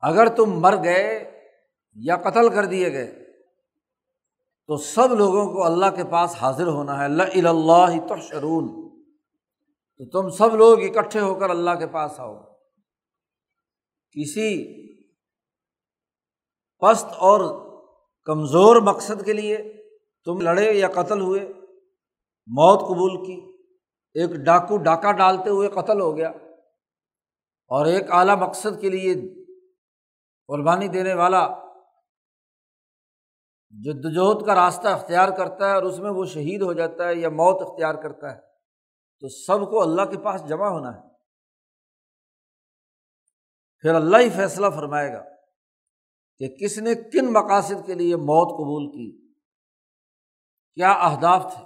اگر 0.00 0.28
تم 0.36 0.60
مر 0.60 0.74
گئے 0.84 1.40
یا 1.94 2.16
قتل 2.16 2.48
کر 2.48 2.64
دیے 2.64 2.92
گئے، 2.92 3.24
تو 4.66 4.76
سب 4.76 5.12
لوگوں 5.12 5.52
کو 5.52 5.64
اللہ 5.64 5.86
کے 5.96 6.04
پاس 6.04 6.34
حاضر 6.40 6.66
ہونا 6.66 6.98
ہے۔ 6.98 7.04
اللہ 7.04 7.48
اللہ 7.48 8.08
تو 8.08 8.16
شرون 8.16 8.68
تو 9.98 10.04
تم 10.04 10.30
سب 10.30 10.54
لوگ 10.54 10.78
اکٹھے 10.82 11.20
ہو 11.20 11.34
کر 11.34 11.50
اللہ 11.50 11.70
کے 11.78 11.86
پاس 11.86 12.20
آؤ۔ 12.20 12.47
کسی 14.14 14.50
پست 16.82 17.06
اور 17.22 17.40
کمزور 18.28 18.80
مقصد 18.82 19.24
کے 19.24 19.32
لیے 19.32 19.56
تم 20.26 20.40
لڑے 20.40 20.72
یا 20.72 20.88
قتل 20.94 21.20
ہوئے، 21.20 21.40
موت 22.48 22.80
قبول 22.80 23.16
کی، 23.24 23.36
ایک 24.16 24.30
ڈاکو 24.44 24.76
ڈاکہ 24.84 25.12
ڈالتے 25.12 25.50
ہوئے 25.50 25.68
قتل 25.70 26.00
ہو 26.00 26.16
گیا، 26.16 26.28
اور 27.70 27.86
ایک 27.86 28.10
اعلیٰ 28.10 28.36
مقصد 28.38 28.80
کے 28.80 28.88
لیے 28.88 29.14
قربانی 30.48 30.88
دینے 30.88 31.14
والا 31.14 31.46
جدوجہد 33.74 34.46
کا 34.46 34.54
راستہ 34.54 34.88
اختیار 34.88 35.28
کرتا 35.36 35.68
ہے 35.68 35.74
اور 35.74 35.82
اس 35.82 35.98
میں 35.98 36.10
وہ 36.10 36.24
شہید 36.26 36.62
ہو 36.62 36.72
جاتا 36.72 37.08
ہے 37.08 37.14
یا 37.14 37.28
موت 37.32 37.62
اختیار 37.62 37.94
کرتا 38.02 38.34
ہے، 38.34 38.40
تو 39.22 39.28
سب 39.28 39.68
کو 39.70 39.82
اللہ 39.82 40.10
کے 40.10 40.18
پاس 40.24 40.48
جمع 40.48 40.68
ہونا 40.68 40.96
ہے۔ 40.96 41.06
پھر 43.80 43.94
اللہ 43.94 44.16
ہی 44.16 44.30
فیصلہ 44.30 44.66
فرمائے 44.70 45.12
گا 45.12 45.24
کہ 46.38 46.48
کس 46.48 46.78
نے 46.78 46.94
کن 46.94 47.32
مقاصد 47.32 47.86
کے 47.86 47.94
لیے 47.94 48.16
موت 48.16 48.48
قبول 48.48 48.86
کی؟ 48.86 49.28
کیا 50.74 50.90
اہداف 50.90 51.54
تھے؟ 51.56 51.64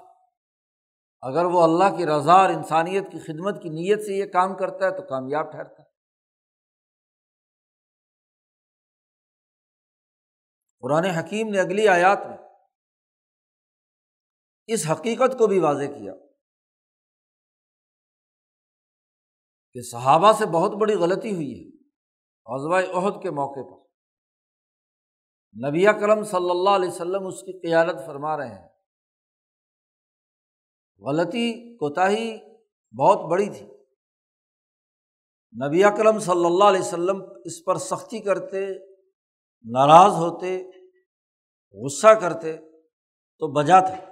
اگر 1.21 1.45
وہ 1.45 1.62
اللہ 1.62 1.97
کی 1.97 2.07
رضا 2.07 2.33
اور 2.33 2.50
انسانیت 2.50 3.12
کی 3.12 3.19
خدمت 3.19 3.62
کی 3.62 3.69
نیت 3.69 4.07
سے 4.07 4.12
یہ 4.12 4.33
کام 4.33 4.57
کرتا 4.57 4.87
ہے 4.87 4.90
تو 4.90 5.02
کامیاب 5.02 5.50
ٹھہرتا 5.50 5.83
ہے۔ 5.83 5.88
قرآن 10.81 11.04
حکیم 11.04 11.49
نے 11.49 11.61
اگلی 11.61 11.88
آیات 11.88 12.19
میں 12.19 12.37
اس 14.66 14.90
حقیقت 14.90 15.38
کو 15.38 15.47
بھی 15.47 15.59
واضح 15.59 15.85
کیا 15.85 16.12
کہ 19.73 19.81
صحابہ 19.81 20.33
سے 20.33 20.47
بہت 20.47 20.73
بڑی 20.81 20.95
غلطی 20.95 21.35
ہوئی 21.35 21.66
ہے۔ 21.66 21.72
حضبۂ 22.47 22.95
عہد 22.95 23.23
کے 23.23 23.31
موقع 23.31 23.61
پر۔ 23.61 23.83
نبی 25.69 25.85
کرم 26.01 26.25
صلی 26.25 26.51
اللہ 26.51 26.71
علیہ 26.71 26.89
وسلم 26.89 27.27
اس 27.27 27.41
کی 27.41 27.69
قیادت 27.69 28.07
فرما 28.07 28.37
رہے 28.37 28.49
ہیں۔ 28.49 28.69
غلطی 30.99 31.77
کوتاہی 31.77 32.39
بہت 32.99 33.31
بڑی 33.31 33.51
تھی۔ 33.51 33.67
نبی 35.67 35.85
اکرم 35.85 36.19
صلی 36.19 36.45
اللہ 36.45 36.65
علیہ 36.65 36.81
وسلم 36.81 37.23
اس 37.45 37.65
پر 37.65 37.77
سختی 37.77 38.19
کرتے، 38.19 38.67
ناراض 39.71 40.13
ہوتے، 40.13 40.71
غصہ 41.85 42.07
کرتے 42.07 42.57
تو 43.39 43.53
بجا 43.53 43.81
تھے 43.81 44.05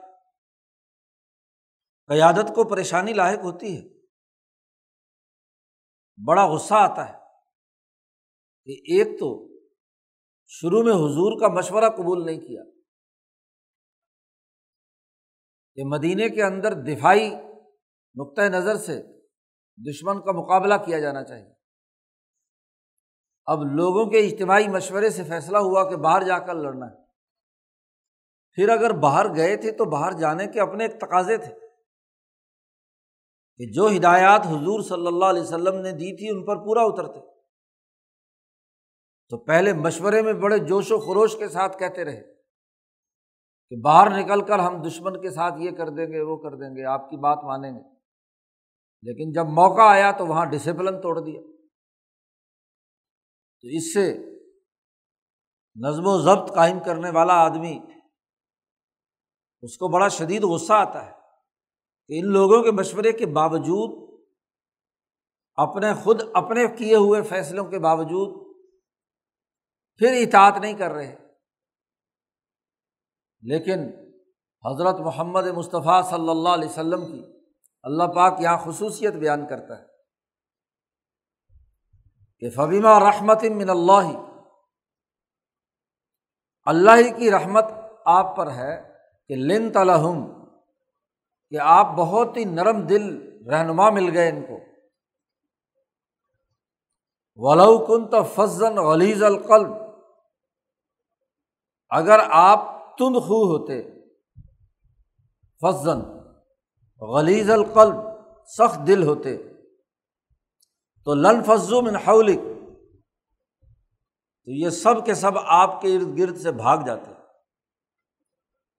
قیادت 2.08 2.48
کو 2.54 2.68
پریشانی 2.68 3.12
لاحق 3.12 3.44
ہوتی 3.44 3.76
ہے۔ 3.76 3.88
بڑا 6.26 6.54
غصہ 6.54 6.74
آتا 6.74 7.08
ہے۔ 7.08 7.19
کہ 8.70 8.92
ایک 8.92 9.20
تو 9.20 9.48
شروع 10.46 10.82
میں 10.82 10.92
حضور 10.92 11.40
کا 11.40 11.48
مشورہ 11.48 11.88
قبول 11.96 12.26
نہیں 12.26 12.40
کیا 12.40 12.62
کہ 15.74 15.82
مدینے 15.84 16.28
کے 16.28 16.42
اندر 16.42 16.74
دفاعی 16.74 17.30
نقطۂ 18.14 18.42
نظر 18.42 18.76
سے 18.76 19.02
دشمن 19.90 20.20
کا 20.20 20.32
مقابلہ 20.32 20.74
کیا 20.86 20.98
جانا 20.98 21.24
چاہیے۔ 21.24 21.52
اب 23.46 23.58
لوگوں 23.62 24.10
کے 24.10 24.18
اجتماعی 24.18 24.68
مشورے 24.68 25.10
سے 25.10 25.24
فیصلہ 25.24 25.58
ہوا 25.58 25.90
کہ 25.90 25.96
باہر 25.96 26.22
جا 26.22 26.38
کر 26.38 26.54
لڑنا 26.54 26.86
ہے۔ 26.86 27.04
پھر 28.52 28.68
اگر 28.68 28.90
باہر 28.90 29.36
گئے 29.36 29.56
تھے 29.56 29.70
تو 29.70 29.84
باہر 29.84 30.12
جانے 30.12 30.46
کے 30.46 30.60
اپنے 30.60 30.84
ایک 30.84 31.00
تقاضے 31.00 31.36
تھے 31.36 31.54
کہ 33.56 33.72
جو 33.72 33.88
ہدایات 33.96 34.40
حضور 34.40 34.80
صلی 34.80 35.06
اللہ 35.06 35.24
علیہ 35.24 35.42
وسلم 35.42 35.74
نے 35.74 35.92
دی 35.92 36.16
تھی 36.16 36.28
ان 36.28 36.44
پر 36.44 36.56
پورا 36.56 36.80
اترتے۔ 36.82 37.39
تو 39.30 39.38
پہلے 39.38 39.72
مشورے 39.72 40.22
میں 40.22 40.32
بڑے 40.32 40.58
جوش 40.58 40.92
و 40.92 40.98
خروش 40.98 41.36
کے 41.38 41.48
ساتھ 41.48 41.78
کہتے 41.78 42.04
رہے 42.04 42.34
کہ 43.70 43.76
باہر 43.76 44.22
نکل 44.22 44.46
کر 44.46 44.58
ہم 44.58 44.82
دشمن 44.82 45.22
کے 45.22 45.30
ساتھ 45.30 45.54
یہ 45.58 45.70
کر 45.70 45.88
دیں 45.88 46.06
گے، 46.06 46.20
وہ 46.20 46.36
کر 46.36 46.54
دیں 46.54 46.76
گے، 46.76 46.84
آپ 46.84 47.10
کی 47.10 47.16
بات 47.16 47.38
مانیں 47.44 47.72
گے۔ 47.72 47.94
لیکن 49.02 49.32
جب 49.32 49.44
موقع 49.44 49.80
آیا 49.80 50.10
تو 50.10 50.26
وہاں 50.26 50.46
ڈسپلن 50.46 51.00
توڑ 51.00 51.20
دیا۔ 51.20 51.40
تو 53.60 53.68
اس 53.68 53.94
سے 53.94 54.16
نظم 55.76 56.06
و 56.06 56.18
ضبط 56.18 56.54
قائم 56.54 56.78
کرنے 56.86 57.10
والا 57.10 57.34
آدمی، 57.34 57.80
اس 59.62 59.76
کو 59.76 59.88
بڑا 59.88 60.08
شدید 60.08 60.42
غصہ 60.42 60.72
آتا 60.72 61.06
ہے 61.06 61.12
کہ 62.06 62.18
ان 62.18 62.32
لوگوں 62.32 62.62
کے 62.62 62.70
مشورے 62.70 63.12
کے 63.12 63.26
باوجود، 63.26 64.20
اپنے 65.54 65.94
خود 65.94 66.22
اپنے 66.34 66.66
کیے 66.78 66.96
ہوئے 66.96 67.22
فیصلوں 67.22 67.64
کے 67.64 67.78
باوجود 67.78 68.49
پھر 70.00 70.12
اطاعت 70.12 70.56
نہیں 70.60 70.74
کر 70.74 70.90
رہے۔ 70.90 71.16
لیکن 73.42 73.80
حضرت 74.64 75.00
محمد 75.00 75.46
مصطفیٰ 75.46 76.10
صلی 76.10 76.28
اللہ 76.28 76.48
علیہ 76.48 76.68
وسلم 76.68 77.06
کی 77.06 77.40
اللہ 77.82 78.04
پاک 78.04 78.40
یہاں 78.40 78.58
خصوصیت 78.64 79.14
بیان 79.14 79.46
کرتا 79.46 79.78
ہے 79.78 79.86
کہ 82.38 82.50
فبیمہ 82.50 82.98
رحمت 82.98 83.44
من 83.44 83.70
اللہ 83.70 84.36
اللہ 86.64 87.18
کی 87.18 87.30
رحمت 87.30 87.64
آپ 88.04 88.36
پر 88.36 88.50
ہے 88.50 88.94
کہ 89.28 89.34
لن 89.34 89.72
تلحم 89.72 90.48
کہ 91.48 91.58
آپ 91.60 91.86
بہت 91.86 92.36
ہی 92.36 92.44
نرم 92.44 92.86
دل، 92.86 93.28
رہنما 93.48 93.90
مل 93.90 94.16
گئے 94.16 94.28
ان 94.28 94.42
کو۔ 94.42 94.58
ولو 97.36 97.86
کن 97.86 98.08
تو 98.10 98.22
فضن 98.22 98.76
غلیز 98.76 99.22
القلب 99.22 99.89
اگر 101.90 102.18
آپ 102.30 102.58
تند 102.96 103.16
خو 103.16 103.44
ہوتے 103.44 103.82
فضن 105.60 105.98
غلیز 107.00 107.50
القلب، 107.50 107.94
سخت 108.46 108.86
دل 108.86 109.02
ہوتے، 109.02 109.36
تو 111.04 111.14
لن 111.14 111.42
فضو 111.42 111.82
من 111.82 111.96
حولک، 111.96 112.40
تو 114.44 114.50
یہ 114.50 114.70
سب 114.70 115.06
کے 115.06 115.14
سب 115.14 115.38
آپ 115.38 115.80
کے 115.80 115.96
ارد 115.96 116.18
گرد 116.18 116.36
سے 116.36 116.52
بھاگ 116.52 116.78
جاتے۔ 116.86 117.10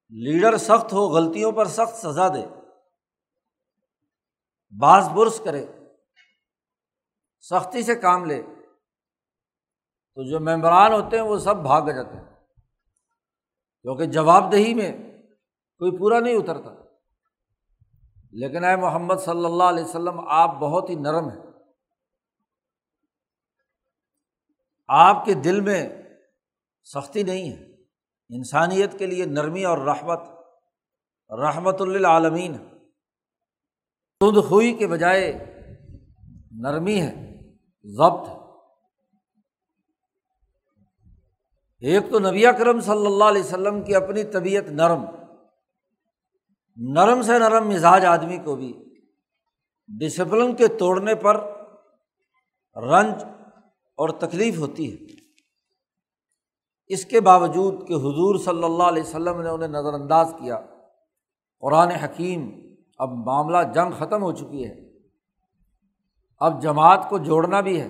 لیڈر 0.09 0.57
سخت 0.57 0.93
ہو، 0.93 1.07
غلطیوں 1.09 1.51
پر 1.51 1.65
سخت 1.65 1.95
سزا 1.95 2.27
دے۔ 2.27 2.45
باز 4.79 5.09
برس 5.09 5.41
کرے۔ 5.43 5.65
سختی 7.41 7.83
سے 7.83 7.95
کام 7.95 8.25
لے۔ 8.25 8.41
تو 10.15 10.29
جو 10.29 10.39
ممبران 10.39 10.93
ہوتے 10.93 11.17
ہیں، 11.17 11.25
وہ 11.25 11.37
سب 11.37 11.55
بھاگ 11.55 11.81
جاتے۔ 11.81 12.17
ہیں 12.17 12.30
کیونکہ 13.81 14.05
جواب 14.05 14.51
دہی 14.51 14.73
میں 14.73 14.91
کوئی 15.77 15.97
پورا 15.97 16.19
نہیں 16.19 16.35
اترتا۔ 16.35 16.69
لیکن 18.31 18.63
اے 18.63 18.75
محمد 18.75 19.15
صلی 19.15 19.45
اللہ 19.45 19.63
علیہ 19.63 19.83
وسلم، 19.83 20.19
آپ 20.27 20.55
بہت 20.55 20.89
ہی 20.89 20.95
نرم 20.95 21.29
ہیں۔ 21.29 21.39
آپ 24.87 25.25
کے 25.25 25.33
دل 25.33 25.61
میں 25.61 25.89
سختی 26.83 27.23
نہیں 27.23 27.51
ہے۔ 27.51 27.71
انسانیت 28.29 28.99
کے 28.99 29.05
لیے 29.05 29.25
نرمی 29.25 29.65
اور 29.65 29.77
رحمت 29.77 30.19
رحمت 31.31 31.81
للعالمین۔ 31.81 32.57
تند 34.19 34.49
خوئی 34.49 34.73
کے 34.73 34.87
بجائے 34.87 35.33
نرمی 36.51 37.01
ہے، 37.01 37.39
ضبط 37.83 38.29
ہے۔ 38.29 38.40
ایک 41.81 42.11
تو 42.11 42.19
نبی 42.19 42.45
اکرم 42.45 42.79
صلی 42.79 43.05
اللہ 43.05 43.23
علیہ 43.23 43.41
وسلم 43.41 43.83
کی 43.83 43.95
اپنی 43.95 44.23
طبیعت 44.23 44.63
نرم 44.63 45.05
نرم 46.75 47.21
سے 47.21 47.39
نرم 47.39 47.67
مزاج 47.67 48.05
آدمی 48.05 48.37
کو 48.37 48.55
بھی 48.55 48.73
ڈسپلن 49.87 50.55
کے 50.55 50.67
توڑنے 50.67 51.15
پر 51.15 51.35
رنج 52.75 53.23
اور 53.97 54.09
تکلیف 54.09 54.57
ہوتی 54.57 54.91
ہے۔ 54.91 55.05
اس 56.87 57.05
کے 57.05 57.21
باوجود 57.21 57.87
کہ 57.87 57.93
حضور 57.93 58.39
صلی 58.39 58.63
اللہ 58.63 58.83
علیہ 58.83 59.03
وسلم 59.03 59.41
نے 59.41 59.49
انہیں 59.49 59.69
نظر 59.69 59.93
انداز 59.93 60.33
کیا، 60.39 60.59
قرآن 61.59 61.87
حکیم، 61.87 62.49
اب 62.97 63.09
معاملہ 63.09 63.57
جنگ 63.73 63.91
ختم 63.91 64.23
ہو 64.23 64.31
چکی 64.31 64.65
ہے۔ 64.65 64.91
اب 66.39 66.61
جماعت 66.61 67.09
کو 67.09 67.17
جوڑنا 67.17 67.61
بھی 67.61 67.81
ہے۔ 67.81 67.89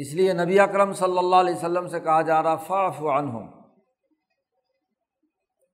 اس 0.00 0.14
لیے 0.14 0.32
نبی 0.32 0.60
اکرم 0.60 0.92
صلی 0.92 1.18
اللہ 1.18 1.36
علیہ 1.36 1.54
وسلم 1.54 1.88
سے 1.88 2.00
کہا 2.00 2.22
جا 2.22 2.42
رہا 2.42 2.56
فاف 2.56 3.02
عن 3.02 3.28
ہوں 3.28 3.48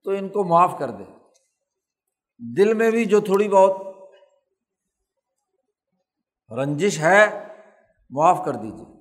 تو 0.05 0.11
ان 0.11 0.29
کو 0.29 0.45
معاف 0.45 0.75
کر 0.79 0.91
دے۔ 0.91 1.05
دل 2.57 2.75
میں 2.75 2.91
بھی 2.91 3.05
جو 3.05 3.21
تھوڑی 3.21 3.49
بہت 3.49 3.77
رنجش 6.53 6.99
ہے، 6.99 7.49
معاف 8.11 8.41
کر 8.45 8.53
دیجیے 8.53 9.01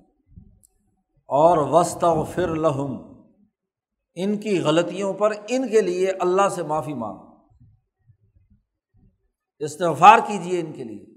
اور 1.12 1.58
وسط 1.58 2.04
و 2.04 2.24
فر 2.24 2.54
لہم، 2.54 3.22
ان 4.14 4.38
کی 4.38 4.60
غلطیوں 4.60 5.14
پر 5.14 5.30
ان 5.48 5.68
کے 5.68 5.80
لیے 5.80 6.10
اللہ 6.10 6.48
سے 6.48 6.62
معافی 6.62 6.94
مانگ۔ 6.94 7.18
استغفار 9.58 10.18
کیجیے 10.26 10.60
ان 10.60 10.72
کے 10.72 10.84
لیے۔ 10.84 11.13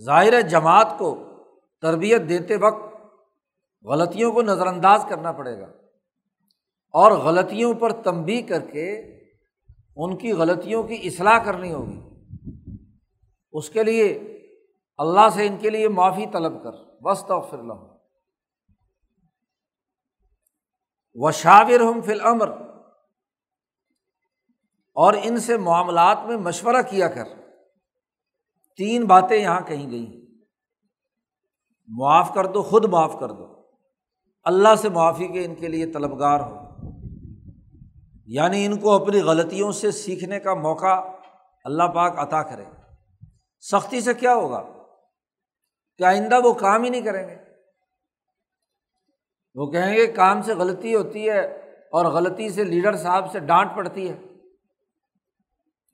ظاہر 0.00 0.40
جماعت 0.40 0.94
کو 0.98 1.24
تربیت 1.80 2.22
دیتے 2.28 2.56
وقت 2.56 2.94
غلطیوں 3.84 4.32
کو 4.32 4.42
نظر 4.42 4.66
انداز 4.66 5.06
کرنا 5.08 5.32
پڑے 5.32 5.60
گا 5.60 5.66
اور 6.90 7.12
غلطیوں 7.12 7.74
پر 7.74 8.02
تنبی 8.02 8.42
کر 8.42 8.60
کے 8.60 9.18
ان 9.96 10.16
کی 10.16 10.32
غلطیوں 10.32 10.82
کی 10.82 11.00
اصلاح 11.02 11.38
کرنی 11.44 11.72
ہوگی۔ 11.72 12.00
اس 13.52 13.70
کے 13.70 13.82
لیے 13.82 14.18
اللہ 14.98 15.28
سے 15.34 15.46
ان 15.46 15.56
کے 15.56 15.70
لیے 15.70 15.88
معافی 15.88 16.26
طلب 16.32 16.62
کر۔ 16.62 16.70
وسط 17.00 17.26
و 17.28 17.40
فر 17.40 17.58
لو 17.58 17.98
و 21.14 21.30
شاور 21.30 21.80
ہم 21.80 22.00
فل 22.00 22.20
امر 22.20 22.48
اور 24.94 25.14
ان 25.22 25.36
سے 25.36 25.56
معاملات 25.56 26.18
میں 26.26 26.36
مشورہ 26.36 26.82
کیا 26.90 27.08
کر۔ 27.08 27.37
تین 28.78 29.04
باتیں 29.04 29.36
یہاں 29.36 29.60
کہیں 29.60 29.90
گئی 29.90 30.24
معاف 31.88 32.30
کر 32.34 32.46
دو، 32.46 32.62
خود 32.62 32.84
معاف 32.84 33.16
کر 33.20 33.30
دو۔ 33.30 33.62
اللہ 34.42 34.74
سے 34.74 34.88
معافی 34.88 35.26
کے 35.28 35.44
ان 35.44 35.54
کے 35.54 35.68
لیے 35.68 35.86
طلبگار 35.92 36.40
ہو۔ 36.40 36.56
یعنی 38.26 38.66
ان 38.66 38.78
کو 38.78 38.90
اپنی 38.90 39.20
غلطیوں 39.20 39.72
سے 39.72 39.90
سیکھنے 39.90 40.40
کا 40.40 40.54
موقع 40.54 41.08
اللہ 41.64 41.82
پاک 41.82 42.18
عطا 42.18 42.42
کرے۔ 42.42 42.64
سختی 43.60 44.00
سے 44.00 44.14
کیا 44.14 44.34
ہوگا؟ 44.34 44.62
کہ 45.98 46.04
آئندہ 46.04 46.38
وہ 46.44 46.54
کام 46.54 46.84
ہی 46.84 46.88
نہیں 46.88 47.02
کریں 47.02 47.28
گے۔ 47.28 47.36
وہ 49.54 49.70
کہیں 49.70 49.96
گے، 49.96 50.06
کام 50.06 50.42
سے 50.42 50.54
غلطی 50.54 50.94
ہوتی 50.94 51.30
ہے 51.30 51.40
اور 51.92 52.04
غلطی 52.04 52.50
سے 52.50 52.64
لیڈر 52.64 52.96
صاحب 52.96 53.32
سے 53.32 53.40
ڈانٹ 53.40 53.70
پڑتی 53.76 54.10
ہے۔ 54.10 54.18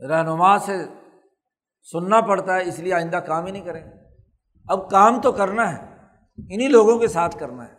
رہنما 0.09 0.59
سے 0.59 0.75
سننا 1.85 2.21
پڑتا 2.21 2.57
ہے، 2.57 2.69
اس 2.69 2.79
لیے 2.79 2.95
آئندہ 2.95 3.17
کام 3.17 3.47
ہی 3.47 3.53
نہیں 3.53 3.65
کریں۔ 3.65 3.85
اب 4.69 4.91
کام 4.91 5.21
تو 5.21 5.33
کرنا 5.33 5.73
ہے 5.73 5.95
انہیں 6.55 6.69
لوگوں 6.69 6.99
کے 6.99 7.09
ساتھ 7.09 7.39
کرنا 7.39 7.69
ہے۔ 7.69 7.75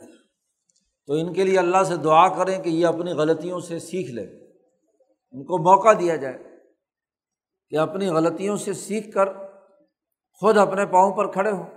تو 1.06 1.14
ان 1.14 1.34
کے 1.34 1.44
لیے 1.44 1.60
اللہ 1.60 1.84
سے 1.84 1.96
دعا 1.96 2.38
کریں 2.38 2.64
کہ 2.64 2.70
یہ 2.70 2.88
اپنی 2.88 3.12
غلطیوں 3.12 3.60
سے 3.60 3.80
سیکھ 3.80 4.12
لیں 4.12 4.28
ان 5.32 5.44
کو 5.44 5.58
موقع 5.58 5.94
دیا 6.00 6.16
جائے 6.16 6.38
کہ 7.70 7.78
اپنی 7.78 8.08
غلطیوں 8.08 8.58
سے 8.58 8.74
سیکھ 8.74 9.12
کر 9.12 9.26
خود 10.34 10.58
اپنے 10.58 10.86
پاؤں 10.86 11.14
پر 11.14 11.32
کھڑے 11.32 11.52
ہوں۔ 11.52 11.70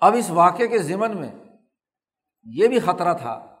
اب 0.00 0.14
اس 0.14 0.30
واقعے 0.30 0.68
کے 0.68 0.78
ذمن 0.78 1.20
میں 1.20 1.32
یہ 2.44 2.68
بھی 2.68 2.80
خطرہ 2.80 3.14
تھا 3.14 3.56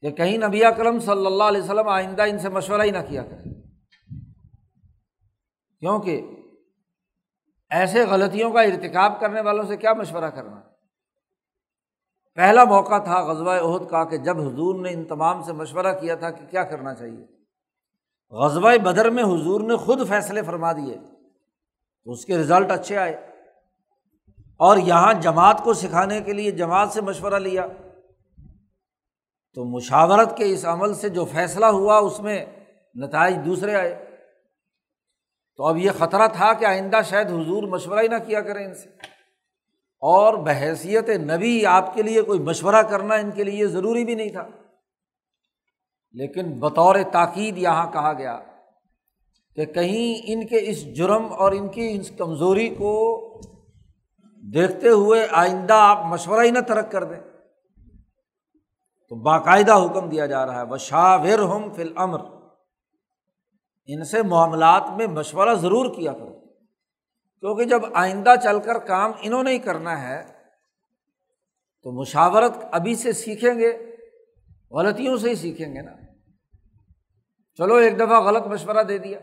کہ 0.00 0.10
کہیں 0.10 0.38
نبی 0.38 0.60
کرم 0.76 1.00
صلی 1.00 1.26
اللہ 1.26 1.44
علیہ 1.44 1.62
وسلم 1.62 1.88
آئندہ 1.88 2.22
ان 2.22 2.38
سے 2.38 2.48
مشورہ 2.48 2.82
ہی 2.82 2.90
نہ 2.90 2.98
کیا 3.08 3.22
کرے 3.22 3.55
کیونکہ 5.86 6.26
ایسے 7.70 8.04
غلطیوں 8.04 8.52
کا 8.52 8.60
ارتکاب 8.60 9.20
کرنے 9.20 9.40
والوں 9.40 9.64
سے 9.64 9.76
کیا 9.76 9.92
مشورہ 9.92 10.24
کرنا؟ 10.24 10.60
پہلا 12.34 12.64
موقع 12.64 12.98
تھا 12.98 13.20
غزوہ 13.20 13.52
عہد 13.52 13.90
کا 13.90 14.04
کہ 14.04 14.16
جب 14.16 14.40
حضور 14.40 14.80
نے 14.80 14.92
ان 14.92 15.04
تمام 15.04 15.42
سے 15.42 15.52
مشورہ 15.52 16.00
کیا 16.00 16.14
تھا 16.14 16.30
کہ 16.30 16.46
کیا 16.46 16.64
کرنا 16.64 16.94
چاہیے۔ 16.94 17.26
غزوہ 18.30 18.78
بدر 18.78 19.10
میں 19.10 19.24
حضور 19.24 19.60
نے 19.60 19.76
خود 19.76 20.08
فیصلے 20.08 20.42
فرما 20.42 20.72
دیے۔ 20.72 20.98
تو 22.04 22.10
اس 22.10 22.24
کے 22.24 22.38
رزلٹ 22.38 22.70
اچھے 22.70 22.96
آئے۔ 22.96 23.30
اور 24.56 24.76
یہاں 24.76 25.14
جماعت 25.14 25.64
کو 25.64 25.74
سکھانے 25.74 26.20
کے 26.20 26.32
لیے 26.32 26.50
جماعت 26.50 26.92
سے 26.92 27.00
مشورہ 27.00 27.34
لیا۔ 27.34 27.66
تو 29.54 29.64
مشاورت 29.64 30.36
کے 30.36 30.52
اس 30.52 30.64
عمل 30.64 30.94
سے 30.94 31.08
جو 31.08 31.24
فیصلہ 31.24 31.66
ہوا 31.66 31.98
اس 31.98 32.20
میں 32.20 32.46
نتائج 32.94 33.36
دوسرے 33.46 33.74
آئے۔ 33.74 34.15
تو 35.56 35.66
اب 35.66 35.76
یہ 35.76 35.90
خطرہ 35.98 36.28
تھا 36.28 36.52
کہ 36.52 36.64
آئندہ 36.64 37.00
شاید 37.04 37.26
حضور 37.26 37.62
مشورہ 37.62 38.00
ہی 38.00 38.08
نہ 38.08 38.16
کیا 38.26 38.40
کریں 38.40 38.66
ان 38.66 38.74
سے۔ 38.74 38.88
اور 40.00 40.34
بحیثیت 40.34 41.08
نبی 41.08 41.66
آپ 41.66 41.94
کے 41.94 42.02
لیے 42.02 42.22
کوئی 42.22 42.38
مشورہ 42.40 42.82
کرنا 42.82 43.14
ان 43.14 43.30
کے 43.30 43.44
لیے 43.44 43.66
ضروری 43.66 44.04
بھی 44.04 44.14
نہیں 44.14 44.28
تھا۔ 44.28 44.48
لیکن 46.12 46.60
بطور 46.60 46.96
تاکید 47.12 47.58
یہاں 47.58 47.92
کہا 47.92 48.12
گیا 48.12 48.38
کہ 49.56 49.64
کہیں 49.64 50.22
ان 50.32 50.46
کے 50.46 50.56
اس 50.60 50.94
جرم 50.96 51.32
اور 51.32 51.52
ان 51.52 51.68
کی 51.68 51.98
اس 52.00 52.10
کمزوری 52.18 52.68
کو 52.68 53.22
دیکھتے 54.52 54.88
ہوئے 54.88 55.26
آئندہ 55.30 55.74
آپ 55.74 56.04
مشورہ 56.04 56.44
ہی 56.44 56.50
نہ 56.50 56.58
ترک 56.58 56.92
کر 56.92 57.04
دیں۔ 57.04 57.20
تو 59.08 59.14
باقاعدہ 59.14 59.72
حکم 59.72 60.08
دیا 60.08 60.26
جا 60.26 60.46
رہا 60.46 60.60
ہے 60.60 60.64
بشاور 60.64 61.38
ہم 61.38 61.74
فل 61.74 61.92
امر 61.96 62.35
ان 63.86 64.04
سے 64.04 64.22
معاملات 64.22 64.82
میں 64.96 65.06
مشورہ 65.06 65.54
ضرور 65.54 65.94
کیا 65.94 66.12
کرو۔ 66.12 66.40
کیونکہ 67.40 67.64
جب 67.64 67.80
آئندہ 67.94 68.34
چل 68.42 68.60
کر 68.60 68.78
کام 68.78 69.12
انہوں 69.20 69.42
نے 69.42 69.50
ہی 69.50 69.58
کرنا 69.58 70.08
ہے، 70.08 70.24
تو 71.82 71.92
مشاورت 71.92 72.52
ابھی 72.72 72.94
سے 72.94 73.12
سیکھیں 73.12 73.58
گے، 73.58 73.96
غلطیوں 74.70 75.16
سے 75.16 75.30
ہی 75.30 75.34
سیکھیں 75.34 75.74
گے 75.74 75.82
نا۔ 75.82 75.92
چلو، 77.54 77.74
ایک 77.74 77.96
دفعہ 77.96 78.20
غلط 78.20 78.46
مشورہ 78.46 78.82
دے 78.82 78.98
دیا۔ 78.98 79.18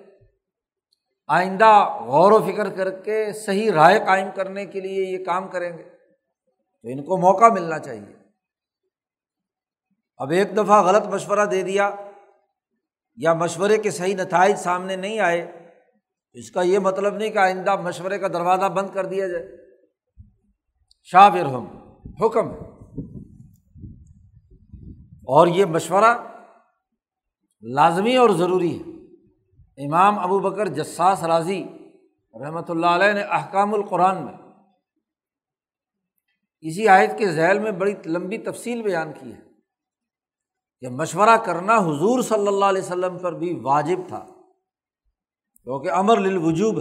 آئندہ 1.27 1.97
غور 1.99 2.31
و 2.31 2.51
فکر 2.51 2.69
کر 2.69 3.01
کے 3.01 3.33
صحیح 3.33 3.71
رائے 3.71 3.99
قائم 3.99 4.27
کرنے 4.35 4.65
کے 4.65 4.79
لیے 4.79 5.05
یہ 5.05 5.25
کام 5.25 5.47
کریں 5.47 5.77
گے، 5.77 5.83
تو 6.81 6.87
ان 6.87 7.03
کو 7.03 7.17
موقع 7.17 7.45
ملنا 7.45 7.79
چاہیے۔ 7.79 8.15
اب 10.17 10.29
ایک 10.29 10.57
دفعہ 10.57 10.81
غلط 10.81 11.03
مشورہ 11.03 11.45
دے 11.45 11.61
دیا۔ 11.61 11.95
یا 13.15 13.33
مشورے 13.33 13.77
کے 13.77 13.91
صحیح 13.91 14.15
نتائج 14.15 14.55
سامنے 14.55 14.95
نہیں 14.95 15.19
آئے، 15.19 15.69
اس 16.33 16.51
کا 16.51 16.61
یہ 16.61 16.79
مطلب 16.79 17.15
نہیں 17.15 17.29
کہ 17.29 17.37
آئندہ 17.37 17.75
مشورے 17.75 18.19
کا 18.19 18.27
دروازہ 18.27 18.65
بند 18.65 18.89
کر 18.93 19.05
دیا 19.05 19.27
جائے۔ 19.27 19.57
شاہ 21.03 21.29
ہم 21.29 21.65
حکم۔ 22.21 22.47
اور 25.25 25.47
یہ 25.47 25.65
مشورہ 25.65 26.17
لازمی 27.61 28.15
اور 28.15 28.29
ضروری 28.29 28.79
ہے۔ 28.79 28.93
امام 29.85 30.19
ابو 30.19 30.39
بکر 30.39 30.67
جساس 30.67 31.23
راضی 31.23 31.63
رحمۃ 32.45 32.69
اللہ 32.69 32.85
علیہ 32.85 33.13
نے 33.13 33.21
احکام 33.21 33.73
القرآن 33.73 34.25
میں 34.25 34.33
اسی 36.61 36.87
آیت 36.87 37.17
کے 37.17 37.27
ذیل 37.27 37.59
میں 37.59 37.71
بڑی 37.71 37.93
لمبی 38.05 38.37
تفصیل 38.37 38.81
بیان 38.81 39.11
کی 39.19 39.33
ہے۔ 39.33 39.52
کہ 40.83 40.89
مشورہ 40.89 41.37
کرنا 41.45 41.77
حضور 41.77 42.21
صلی 42.21 42.47
اللہ 42.47 42.65
علیہ 42.65 42.81
وسلم 42.81 43.17
پر 43.19 43.33
بھی 43.33 43.59
واجب 43.59 43.99
تھا، 44.07 44.25
کیونکہ 45.63 45.91
امر 45.91 46.17
للوجوب 46.17 46.79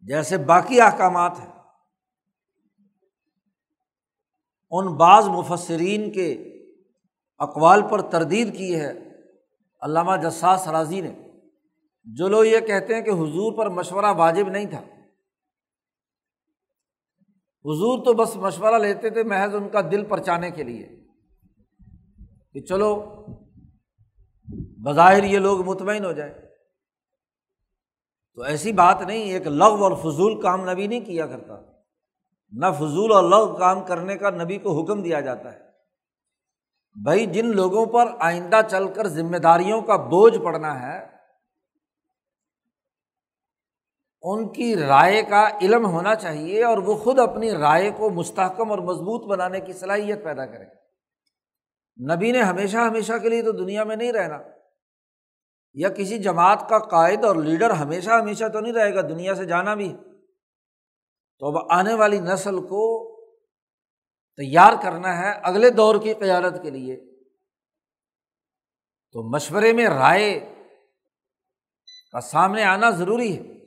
جیسے 0.00 0.38
باقی 0.38 0.80
احکامات 0.80 1.38
ہیں۔ 1.40 1.52
ان 4.70 4.86
بعض 4.96 5.28
مفسرین 5.28 6.12
کے 6.12 6.32
اقوال 7.38 7.82
پر 7.90 8.00
تردید 8.00 8.56
کی 8.58 8.80
ہے، 8.80 8.92
علامہ 9.80 10.16
جساس 10.16 10.68
راضی 10.68 11.00
نے، 11.00 11.14
جو 12.04 12.28
لوگ 12.28 12.44
یہ 12.44 12.60
کہتے 12.60 12.94
ہیں 12.94 13.02
کہ 13.02 13.10
حضور 13.10 13.56
پر 13.58 13.68
مشورہ 13.68 14.12
واجب 14.16 14.48
نہیں 14.48 14.66
تھا۔ 14.66 14.80
حضور 17.64 18.04
تو 18.04 18.12
بس 18.12 18.36
مشورہ 18.36 18.78
لیتے 18.78 19.10
تھے 19.10 19.22
محض 19.22 19.54
ان 19.54 19.68
کا 19.68 19.80
دل 19.80 20.04
پرچانے 20.04 20.50
کے 20.50 20.62
لیے۔ 20.62 21.05
کہ 22.56 22.62
چلو، 22.62 23.24
بظاہر 24.84 25.24
یہ 25.24 25.38
لوگ 25.38 25.66
مطمئن 25.66 26.04
ہو 26.04 26.12
جائے 26.12 26.54
تو 28.34 28.42
ایسی 28.42 28.72
بات 28.72 29.02
نہیں، 29.02 29.22
ایک 29.22 29.46
لغ 29.46 29.82
اور 29.82 29.92
فضول 29.92 30.40
کام 30.40 30.70
نبی 30.70 30.86
نہیں 30.86 31.00
کیا 31.00 31.26
کرتا۔ 31.26 31.54
نہ 32.52 32.66
فضول 32.76 33.12
اور 33.12 33.24
لغ 33.24 33.58
کام 33.58 33.84
کرنے 33.84 34.16
کا 34.16 34.30
نبی 34.30 34.58
کو 34.58 34.82
حکم 34.82 35.02
دیا 35.02 35.20
جاتا 35.20 35.52
ہے۔ 35.52 35.58
بھائی، 37.02 37.26
جن 37.26 37.46
لوگوں 37.46 37.86
پر 37.86 38.04
آئندہ 38.18 38.60
چل 38.70 38.92
کر 38.92 39.06
ذمہ 39.06 39.36
داریوں 39.36 39.82
کا 39.82 39.96
بوجھ 39.96 40.38
پڑنا 40.38 40.82
ہے، 40.82 41.06
ان 44.22 44.52
کی 44.52 44.76
رائے 44.76 45.22
کا 45.22 45.48
علم 45.62 45.86
ہونا 45.86 46.14
چاہیے 46.14 46.64
اور 46.64 46.78
وہ 46.78 46.94
خود 46.94 47.18
اپنی 47.18 47.50
رائے 47.50 47.90
کو 47.90 48.10
مستحکم 48.10 48.70
اور 48.70 48.78
مضبوط 48.78 49.26
بنانے 49.26 49.60
کی 49.60 49.72
صلاحیت 49.72 50.24
پیدا 50.24 50.46
کریں۔ 50.46 50.75
نبی 52.00 52.32
نے 52.32 52.42
ہمیشہ 52.42 52.76
ہمیشہ 52.76 53.12
کے 53.22 53.28
لیے 53.28 53.42
تو 53.42 53.52
دنیا 53.52 53.84
میں 53.84 53.96
نہیں 53.96 54.12
رہنا۔ 54.12 54.38
یا 55.74 55.88
کسی 55.88 56.18
جماعت 56.18 56.66
کا 56.68 56.78
قائد 56.78 57.24
اور 57.24 57.36
لیڈر 57.36 57.70
ہمیشہ 57.70 58.10
ہمیشہ 58.10 58.44
تو 58.52 58.60
نہیں 58.60 58.72
رہے 58.72 58.94
گا، 58.94 59.00
دنیا 59.00 59.34
سے 59.34 59.44
جانا 59.44 59.74
بھی۔ 59.74 59.96
تو 61.38 61.46
اب 61.46 61.72
آنے 61.72 61.94
والی 61.94 62.20
نسل 62.20 62.60
کو 62.60 63.16
تیار 64.36 64.72
کرنا 64.82 65.18
ہے 65.18 65.30
اگلے 65.42 65.70
دور 65.70 66.02
کی 66.02 66.14
قیادت 66.14 66.54
کے 66.62 66.70
لیے۔ 66.70 66.96
تو 69.12 69.22
مشورے 69.22 69.72
میں 69.72 69.86
رائے 69.86 70.54
کا 72.12 72.20
سامنے 72.20 72.62
آنا 72.62 72.90
ضروری 72.90 73.38
ہے۔ 73.38 73.62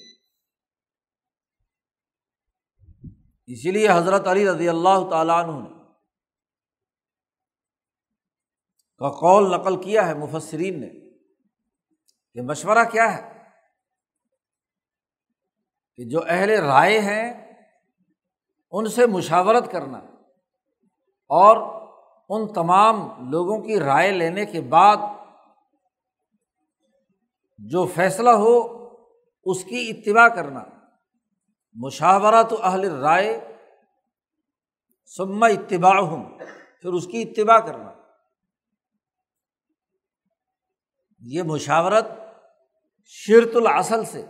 اسی 3.46 3.72
لیے 3.72 3.88
حضرت 3.90 4.28
علی 4.28 4.50
رضی 4.50 4.70
اللہ 4.70 5.10
تعالیٰ 5.10 5.44
عنہ 5.44 5.68
نے 5.68 5.79
کا 9.00 9.10
قول 9.10 9.52
نقل 9.52 9.84
کیا 9.84 10.08
ہے 10.08 10.14
مفسرین 10.14 10.82
نے 10.82 10.90
کہ 12.34 12.42
مشورہ 12.42 12.86
کیا 12.92 13.18
ہے 13.18 13.44
کہ 15.96 16.04
جو 16.04 16.20
اہل 16.28 16.50
رائے 16.50 17.00
ہیں 17.00 17.56
ان 18.72 18.86
سے 18.86 19.06
مشاورت 19.06 19.72
کرنا 19.72 19.98
اور 21.30 21.80
ان 22.30 22.54
تمام 22.54 23.30
لوگوں 23.30 23.62
کی 23.62 23.80
رائے 23.80 24.12
لینے 24.12 24.46
کے 24.46 24.62
بعد 24.62 24.98
جو 27.58 27.86
فیصلہ 27.86 28.30
ہو 28.30 28.80
اس 29.44 29.64
کی 29.64 29.94
اتباع 29.96 30.28
کرنا۔ 30.28 30.64
مشاورہ 31.74 32.44
تو 32.44 32.64
اہل 32.64 32.92
رائے 33.00 33.56
سما 35.06 35.48
اتباع 35.48 36.00
ہوں 36.00 36.40
پھر 36.82 36.94
اس 36.94 37.08
کی 37.08 37.22
اتباع 37.22 37.60
کرنا۔ 37.60 37.99
یہ 41.20 41.44
مشاورت 41.44 42.06
شرط 43.06 43.56
الاصل 43.56 44.06
سے۔ 44.06 44.26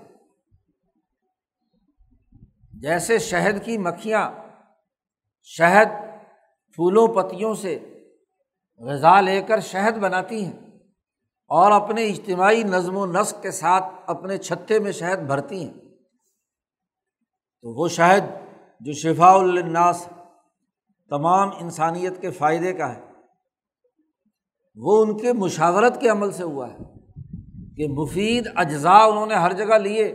جیسے 2.74 3.20
شہد 3.20 3.66
کی 3.66 3.78
مکھیاں 3.78 4.32
شہد 5.44 5.88
پھولوں 6.74 7.08
پتیوں 7.08 7.54
سے 7.54 8.04
غذا 8.78 9.22
لے 9.22 9.42
کر 9.42 9.60
شہد 9.60 9.98
بناتی 9.98 10.46
ہیں 10.46 10.60
اور 11.48 11.72
اپنے 11.72 12.06
اجتماعی 12.08 12.64
نظم 12.64 12.98
و 12.98 13.06
نسق 13.06 13.42
کے 13.42 13.52
ساتھ 13.52 13.86
اپنے 14.08 14.38
چھتے 14.38 14.80
میں 14.80 14.92
شہد 14.92 15.20
بھرتی 15.20 15.64
ہیں۔ 15.64 15.74
تو 17.62 17.82
وہ 17.82 17.88
شہد 17.88 18.24
جو 18.80 18.94
شفاء 18.94 19.34
الناس 19.34 20.08
تمام 21.10 21.50
انسانیت 21.60 22.22
کے 22.22 22.32
فائدے 22.32 22.74
کا 22.74 22.96
ہے۔ 22.96 23.09
وہ 24.82 25.06
ان 25.06 25.18
کے 25.18 25.34
مشاورت 25.34 26.02
کے 26.02 26.10
عمل 26.10 26.32
سے 26.32 26.44
ہوا 26.44 26.68
ہے 26.70 26.78
کہ 27.78 27.88
مفید 27.88 28.48
اجزاء 28.56 29.06
انہوں 29.06 29.26
نے 29.26 29.36
ہر 29.36 29.54
جگہ 29.54 29.78
لیے 29.78 30.06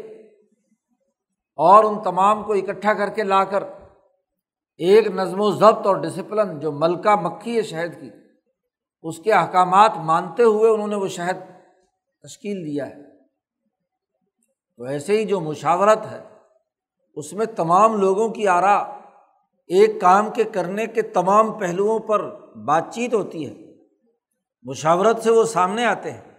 اور 1.56 1.84
ان 1.84 2.02
تمام 2.02 2.42
کو 2.42 2.52
اکٹھا 2.52 2.92
کر 2.92 3.08
کے 3.08 3.22
لا 3.22 3.44
کر 3.44 3.64
ایک 4.76 5.06
نظم 5.06 5.40
و 5.40 5.50
ضبط 5.50 5.86
اور 5.86 5.96
ڈسپلن 5.96 6.60
جو 6.60 6.72
ملکہ 6.72 7.16
مکھی 7.16 7.56
ہے 7.56 7.62
شہد 7.62 8.00
کی، 8.00 8.10
اس 9.02 9.18
کے 9.18 9.32
احکامات 9.32 9.90
مانتے 9.96 10.42
ہوئے 10.42 10.70
انہوں 10.70 10.88
نے 10.88 10.96
وہ 10.96 11.08
شہد 11.08 11.40
تشکیل 12.22 12.66
دیا 12.66 12.86
ہے۔ 12.86 13.02
تو 14.76 14.84
ایسے 14.84 15.18
ہی 15.18 15.24
جو 15.24 15.40
مشاورت 15.40 16.06
ہے، 16.10 16.20
اس 17.14 17.32
میں 17.32 17.46
تمام 17.46 17.96
لوگوں 17.96 18.28
کی 18.28 18.48
آرا 18.48 18.76
ایک 19.66 20.00
کام 20.00 20.30
کے 20.30 20.44
کرنے 20.44 20.86
کے 20.86 21.02
تمام 21.02 21.52
پہلوؤں 21.52 21.98
پر 21.98 22.50
بات 22.56 22.84
چیت 22.90 23.14
ہوتی 23.14 23.48
ہے۔ 23.48 23.63
مشاورت 24.64 25.22
سے 25.22 25.30
وہ 25.30 25.44
سامنے 25.44 25.84
آتے 25.84 26.10
ہیں۔ 26.10 26.34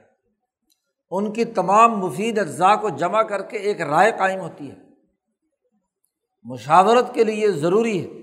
ان 1.11 1.33
کی 1.33 1.45
تمام 1.45 1.99
مفید 1.99 2.39
اجزاء 2.39 2.75
کو 2.75 2.89
جمع 2.89 3.21
کر 3.21 3.41
کے 3.41 3.57
ایک 3.57 3.81
رائے 3.81 4.11
قائم 4.11 4.39
ہوتی 4.39 4.71
ہے۔ 4.71 4.75
مشاورت 6.43 7.13
کے 7.13 7.23
لیے 7.23 7.51
ضروری 7.51 8.05
ہے 8.05 8.21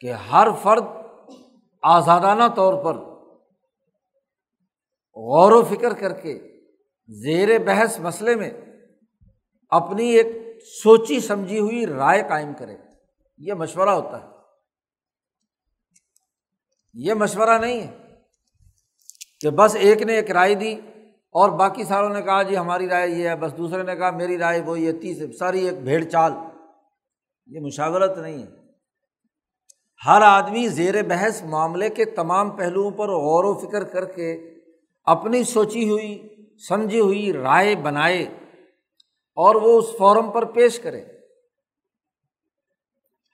کہ 0.00 0.12
ہر 0.12 0.48
فرد 0.62 0.82
آزادانہ 1.82 2.44
طور 2.56 2.84
پر 2.84 2.94
غور 5.16 5.52
و 5.52 5.64
فکر 5.64 5.94
کر 5.94 6.12
کے 6.12 6.60
زیر 7.08 7.58
بحث 7.58 8.00
مسئلے 8.00 8.34
میں 8.34 8.50
اپنی 9.68 10.10
ایک 10.10 10.26
سوچی 10.82 11.20
سمجھی 11.20 11.58
ہوئی 11.58 11.86
رائے 11.86 12.22
قائم 12.28 12.52
کرے۔ 12.58 12.76
یہ 13.38 13.54
مشورہ 13.54 13.90
ہوتا 13.90 14.22
ہے۔ 14.22 14.28
یہ 16.94 17.14
مشورہ 17.14 17.58
نہیں 17.58 17.80
ہے۔ 17.80 18.01
کہ 19.42 19.50
بس 19.50 19.76
ایک 19.76 20.02
نے 20.02 20.14
ایک 20.14 20.30
رائے 20.30 20.54
دی 20.54 20.72
اور 21.30 21.50
باقی 21.50 21.84
ساروں 21.84 22.08
نے 22.08 22.22
کہا 22.22 22.42
جی 22.42 22.56
ہماری 22.56 22.88
رائے 22.88 23.08
یہ 23.08 23.28
ہے، 23.28 23.36
بس 23.36 23.56
دوسرے 23.56 23.82
نے 23.82 23.96
کہا 23.96 24.10
میری 24.10 24.38
رائے 24.38 24.60
وہ 24.60 24.80
یہ 24.80 24.92
تیس 24.92 25.38
ساری 25.38 25.68
ایک 25.68 25.78
بھیڑ 25.78 26.04
چال۔ 26.04 26.32
یہ 27.46 27.60
مشاورت 27.60 28.18
نہیں 28.18 28.42
ہے۔ 28.42 28.46
ہر 30.06 30.22
آدمی 30.22 30.68
زیر 30.68 31.02
بحث 31.02 31.42
معاملے 31.42 31.88
کے 31.88 32.04
تمام 32.04 32.50
پہلوؤں 32.50 32.90
پر 32.90 33.08
غور 33.08 33.44
و 33.44 33.54
فکر 33.54 33.84
کر 33.84 34.04
کے 34.04 34.54
اپنی 35.04 35.44
سوچی 35.44 35.90
ہوئی، 35.90 36.28
سمجھی 36.68 37.00
ہوئی 37.00 37.32
رائے 37.32 37.76
بنائے 37.76 38.22
اور 39.34 39.54
وہ 39.54 39.78
اس 39.78 39.86
فورم 39.98 40.30
پر 40.30 40.44
پیش 40.44 40.78
کرے۔ 40.78 41.04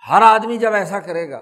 ہر 0.08 0.22
آدمی 0.22 0.56
جب 0.56 0.72
ایسا 0.72 1.00
کرے 1.00 1.30
گا 1.30 1.38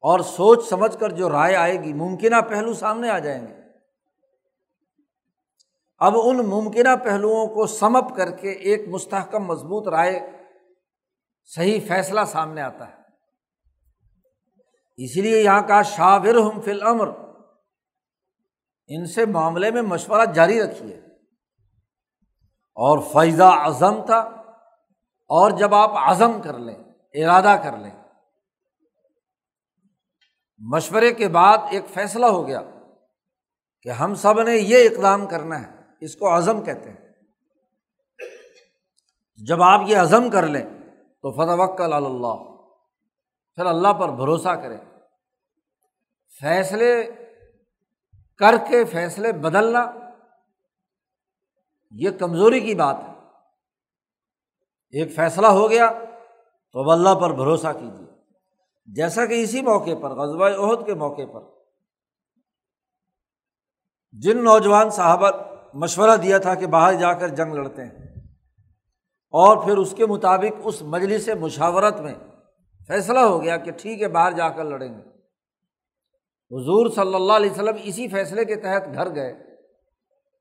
اور 0.00 0.20
سوچ 0.20 0.68
سمجھ 0.68 0.98
کر 0.98 1.08
جو 1.08 1.30
رائے 1.30 1.56
آئے 1.56 1.82
گی، 1.82 1.92
ممکنہ 1.92 2.40
پہلو 2.48 2.74
سامنے 2.74 3.10
آ 3.10 3.18
جائیں 3.18 3.46
گے۔ 3.46 3.65
اب 5.98 6.14
ان 6.24 6.36
ممکنہ 6.36 6.96
پہلوؤں 7.04 7.46
کو 7.46 7.66
سمپ 7.66 8.16
کر 8.16 8.30
کے 8.30 8.50
ایک 8.50 8.88
مستحکم 8.88 9.44
مضبوط 9.44 9.88
رائے، 9.88 10.20
صحیح 11.44 11.80
فیصلہ 11.88 12.20
سامنے 12.26 12.62
آتا 12.62 12.88
ہے۔ 12.88 12.94
اسی 14.96 15.20
لیے 15.20 15.42
یہاں 15.42 15.62
کا 15.62 15.82
شاور 15.82 16.34
ہم 16.34 16.60
فل 16.60 16.82
امر 16.82 17.08
ان 18.86 19.06
سے 19.06 19.26
معاملے 19.26 19.70
میں 19.70 19.82
مشورہ 19.82 20.24
جاری 20.24 20.62
رکھیے۔ 20.62 20.96
اور 22.74 22.98
فیضا 22.98 23.48
اعظم 23.48 24.06
تھا 24.06 24.18
اور 25.28 25.50
جب 25.50 25.74
آپ 25.74 25.90
عزم 25.94 26.42
کر 26.42 26.58
لیں، 26.58 26.76
ارادہ 27.14 27.60
کر 27.64 27.76
لیں۔ 27.76 28.04
مشورے 30.58 31.14
کے 31.14 31.28
بعد 31.28 31.58
ایک 31.70 31.84
فیصلہ 31.94 32.26
ہو 32.26 32.46
گیا 32.46 32.60
کہ 33.82 33.88
ہم 33.88 34.14
سب 34.14 34.42
نے 34.42 34.56
یہ 34.56 34.88
اقدام 34.88 35.26
کرنا 35.26 35.62
ہے۔ 35.62 35.75
اس 36.00 36.16
کو 36.16 36.36
عزم 36.36 36.64
کہتے 36.64 36.90
ہیں۔ 36.90 37.12
جب 39.46 39.62
آپ 39.62 39.80
یہ 39.86 39.96
عزم 39.96 40.30
کر 40.30 40.46
لیں 40.46 40.64
تو 41.22 41.32
فتح 41.32 41.62
وکل 41.62 41.92
اللہ۔ 41.92 42.56
پھر 43.54 43.66
اللہ 43.66 43.92
پر 43.92 44.08
بھروسہ 44.08 44.48
کریں۔ 44.48 44.78
فیصلے 46.40 47.10
کر 48.36 48.54
کے 48.68 48.84
فیصلے 48.84 49.32
بدلنا 49.32 49.92
یہ 51.90 52.10
کمزوری 52.10 52.60
کی 52.60 52.74
بات 52.74 52.96
ہے۔ 53.08 53.12
ایک 54.90 55.16
فیصلہ 55.16 55.46
ہو 55.46 55.70
گیا 55.70 55.90
تو 56.72 56.80
اب 56.80 56.90
اللہ 56.90 57.14
پر 57.14 57.30
بھروسہ 57.30 57.72
کیجیے۔ 57.80 58.06
جیسا 58.86 59.26
کہ 59.26 59.42
اسی 59.42 59.62
موقع 59.62 59.94
پر 60.02 60.10
غزبۂ 60.10 60.58
عہد 60.58 60.86
کے 60.86 60.94
موقع 60.94 61.22
پر، 61.32 61.40
جن 64.12 64.44
نوجوان 64.44 64.90
صحابہ 64.90 65.30
مشورہ 65.76 66.16
دیا 66.16 66.38
تھا 66.38 66.54
کہ 66.54 66.66
باہر 66.66 66.94
جا 66.94 67.12
کر 67.12 67.28
جنگ 67.28 67.54
لڑتے 67.54 67.84
ہیں۔ 67.84 68.06
اور 69.30 69.64
پھر 69.64 69.76
اس 69.76 69.94
کے 69.96 70.06
مطابق 70.06 70.60
اس 70.64 70.82
مجلس 70.82 71.28
مشاورت 71.40 72.00
میں 72.00 72.14
فیصلہ 72.88 73.18
ہو 73.18 73.42
گیا 73.42 73.56
کہ 73.56 73.70
ٹھیک 73.70 74.02
ہے، 74.02 74.08
باہر 74.08 74.32
جا 74.32 74.48
کر 74.48 74.64
لڑیں 74.64 74.94
گے۔ 74.94 75.00
حضور 76.50 76.90
صلی 76.90 77.14
اللہ 77.14 77.32
علیہ 77.32 77.50
وسلم 77.50 77.74
اسی 77.84 78.08
فیصلے 78.08 78.44
کے 78.44 78.56
تحت 78.56 78.94
گھر 78.94 79.14
گئے۔ 79.14 79.32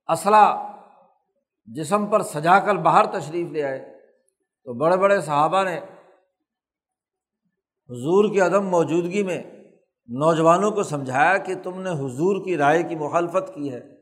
اسلحہ 0.07 0.77
جسم 1.65 2.05
پر 2.05 2.21
سجا 2.21 2.59
کر 2.59 2.75
باہر 2.75 3.05
تشریف 3.05 3.51
لے 3.51 3.63
آئے۔ 3.63 3.97
تو 4.63 4.73
بڑے 4.73 4.97
بڑے 4.97 5.21
صحابہ 5.21 5.63
نے 5.63 5.77
حضور 7.89 8.33
کی 8.33 8.41
عدم 8.41 8.67
موجودگی 8.67 9.23
میں 9.23 9.43
نوجوانوں 10.07 10.71
کو 10.71 10.83
سمجھایا 10.83 11.37
کہ 11.37 11.53
تم 11.63 11.81
نے 11.81 11.89
حضور 11.89 12.45
کی 12.45 12.57
رائے 12.57 12.83
کی 12.83 12.95
مخالفت 12.95 13.55
کی 13.55 13.73
ہے۔ 13.73 13.94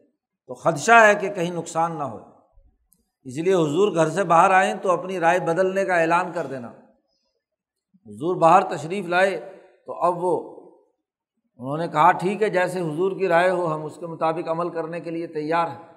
تو 0.47 0.53
خدشہ 0.53 0.91
ہے 0.91 1.15
کہ 1.15 1.29
کہیں 1.29 1.51
نقصان 1.51 1.97
نہ 1.97 2.03
ہو۔ 2.03 2.19
اس 3.23 3.37
لیے 3.37 3.53
حضور 3.53 3.95
گھر 3.95 4.09
سے 4.09 4.23
باہر 4.23 4.51
آئیں 4.51 4.73
تو 4.73 4.91
اپنی 4.91 5.19
رائے 5.19 5.39
بدلنے 5.39 5.85
کا 5.85 5.95
اعلان 5.95 6.31
کر 6.31 6.47
دینا۔ 6.47 6.67
حضور 8.05 8.35
باہر 8.35 8.75
تشریف 8.75 9.05
لائے 9.05 9.59
تو 9.85 9.93
اب 9.93 10.13
وہ، 10.17 10.59
انہوں 11.57 11.77
نے 11.77 11.87
کہا، 11.87 12.11
ٹھیک 12.11 12.41
ہے، 12.43 12.49
جیسے 12.49 12.79
حضور 12.79 13.11
کی 13.11 13.27
رائے 13.27 13.49
ہو، 13.49 13.75
ہم 13.75 13.85
اس 13.85 13.95
کے 13.95 14.07
مطابق 14.07 14.49
عمل 14.49 14.69
کرنے 14.69 14.99
کے 14.99 15.09
لیے 15.09 15.27
تیار 15.27 15.67
ہیں۔ 15.67 15.93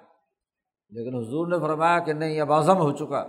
لیکن 0.89 1.17
حضور 1.17 1.47
نے 1.47 1.59
فرمایا 1.59 1.99
کہ 1.99 2.13
نہیں، 2.13 2.41
اب 2.41 2.53
اعظم 2.53 2.77
ہو 2.77 2.91
چکا۔ 2.91 3.27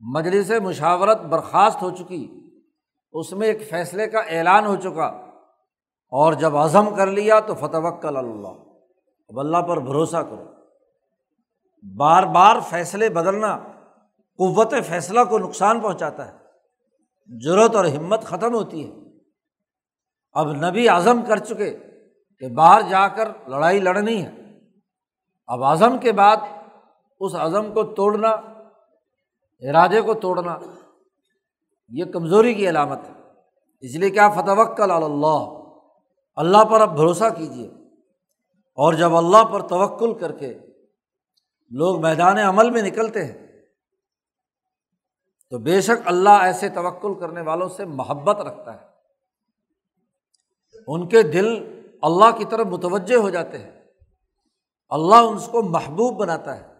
مجلس 0.00 0.52
مشاورت 0.62 1.20
برخاست 1.20 1.82
ہو 1.82 1.90
چکی۔ 1.90 2.50
اس 3.12 3.32
میں 3.32 3.48
ایک 3.48 3.70
فیصلے 3.70 4.06
کا 4.06 4.18
اعلان 4.18 4.66
ہو 4.66 4.76
چکا۔ 4.76 5.06
اور 6.08 6.32
جب 6.32 6.56
عزم 6.56 6.94
کر 6.96 7.06
لیا 7.06 7.40
تو 7.40 7.54
فتح 7.54 7.76
وکل 7.76 8.16
اللہ۔ 8.16 8.67
اب 9.28 9.40
اللہ 9.40 9.58
پر 9.58 9.76
بھروسہ 9.76 10.16
کرو۔ 10.16 10.44
بار 11.96 12.22
بار 12.22 12.56
فیصلے 12.70 13.08
بدلنا 13.08 13.56
قوت 14.38 14.74
فیصلہ 14.86 15.20
کو 15.30 15.38
نقصان 15.38 15.80
پہنچاتا 15.80 16.32
ہے۔ 16.32 16.38
ضرورت 17.44 17.74
اور 17.74 17.84
ہمت 17.84 18.24
ختم 18.24 18.54
ہوتی 18.54 18.90
ہے۔ 18.90 18.96
اب 20.32 20.52
نبی 20.52 20.88
اعظم 20.88 21.20
کر 21.28 21.36
چکے 21.36 21.78
کہ 22.38 22.48
باہر 22.48 22.80
جا 22.90 23.08
کر 23.08 23.28
لڑائی 23.48 23.80
لڑنی 23.80 24.26
ہے۔ 24.26 24.30
اب 25.46 25.64
اعظم 25.64 25.98
کے 25.98 26.12
بعد 26.12 26.36
اس 27.20 27.34
عزم 27.34 27.72
کو 27.72 27.82
توڑنا، 27.82 28.28
ارادے 29.60 30.00
کو 30.00 30.14
توڑنا، 30.14 30.58
یہ 31.88 32.04
کمزوری 32.04 32.54
کی 32.54 32.68
علامت 32.68 32.98
ہے۔ 33.04 33.12
اس 33.80 33.96
لیے 33.96 34.10
کیا 34.10 34.28
فتوکل 34.28 34.90
اللہ؟ 34.90 35.62
اللہ 36.36 36.64
پر 36.64 36.80
اب 36.80 36.96
بھروسہ 36.96 37.24
کیجیے 37.36 37.70
اور 38.78 38.92
جب 38.92 39.16
اللہ 39.16 39.44
پر 39.44 39.68
توکل 39.68 40.18
کر 40.18 40.32
کے 40.32 40.54
لوگ 41.70 42.02
میدان 42.02 42.38
عمل 42.38 42.70
میں 42.70 42.82
نکلتے 42.82 43.24
ہیں، 43.24 43.62
تو 45.50 45.58
بے 45.58 45.80
شک 45.80 46.06
اللہ 46.06 46.28
ایسے 46.28 46.68
توکل 46.68 47.20
کرنے 47.20 47.40
والوں 47.40 47.68
سے 47.68 47.84
محبت 47.84 48.36
رکھتا 48.36 48.80
ہے۔ 48.80 48.86
ان 50.86 51.08
کے 51.08 51.22
دل 51.22 51.80
اللہ 52.02 52.38
کی 52.38 52.44
طرف 52.44 52.66
متوجہ 52.66 53.16
ہو 53.16 53.30
جاتے 53.30 53.58
ہیں۔ 53.58 53.84
اللہ 54.88 55.14
ان 55.14 55.38
کو 55.50 55.62
محبوب 55.62 56.20
بناتا 56.20 56.56
ہے 56.56 56.72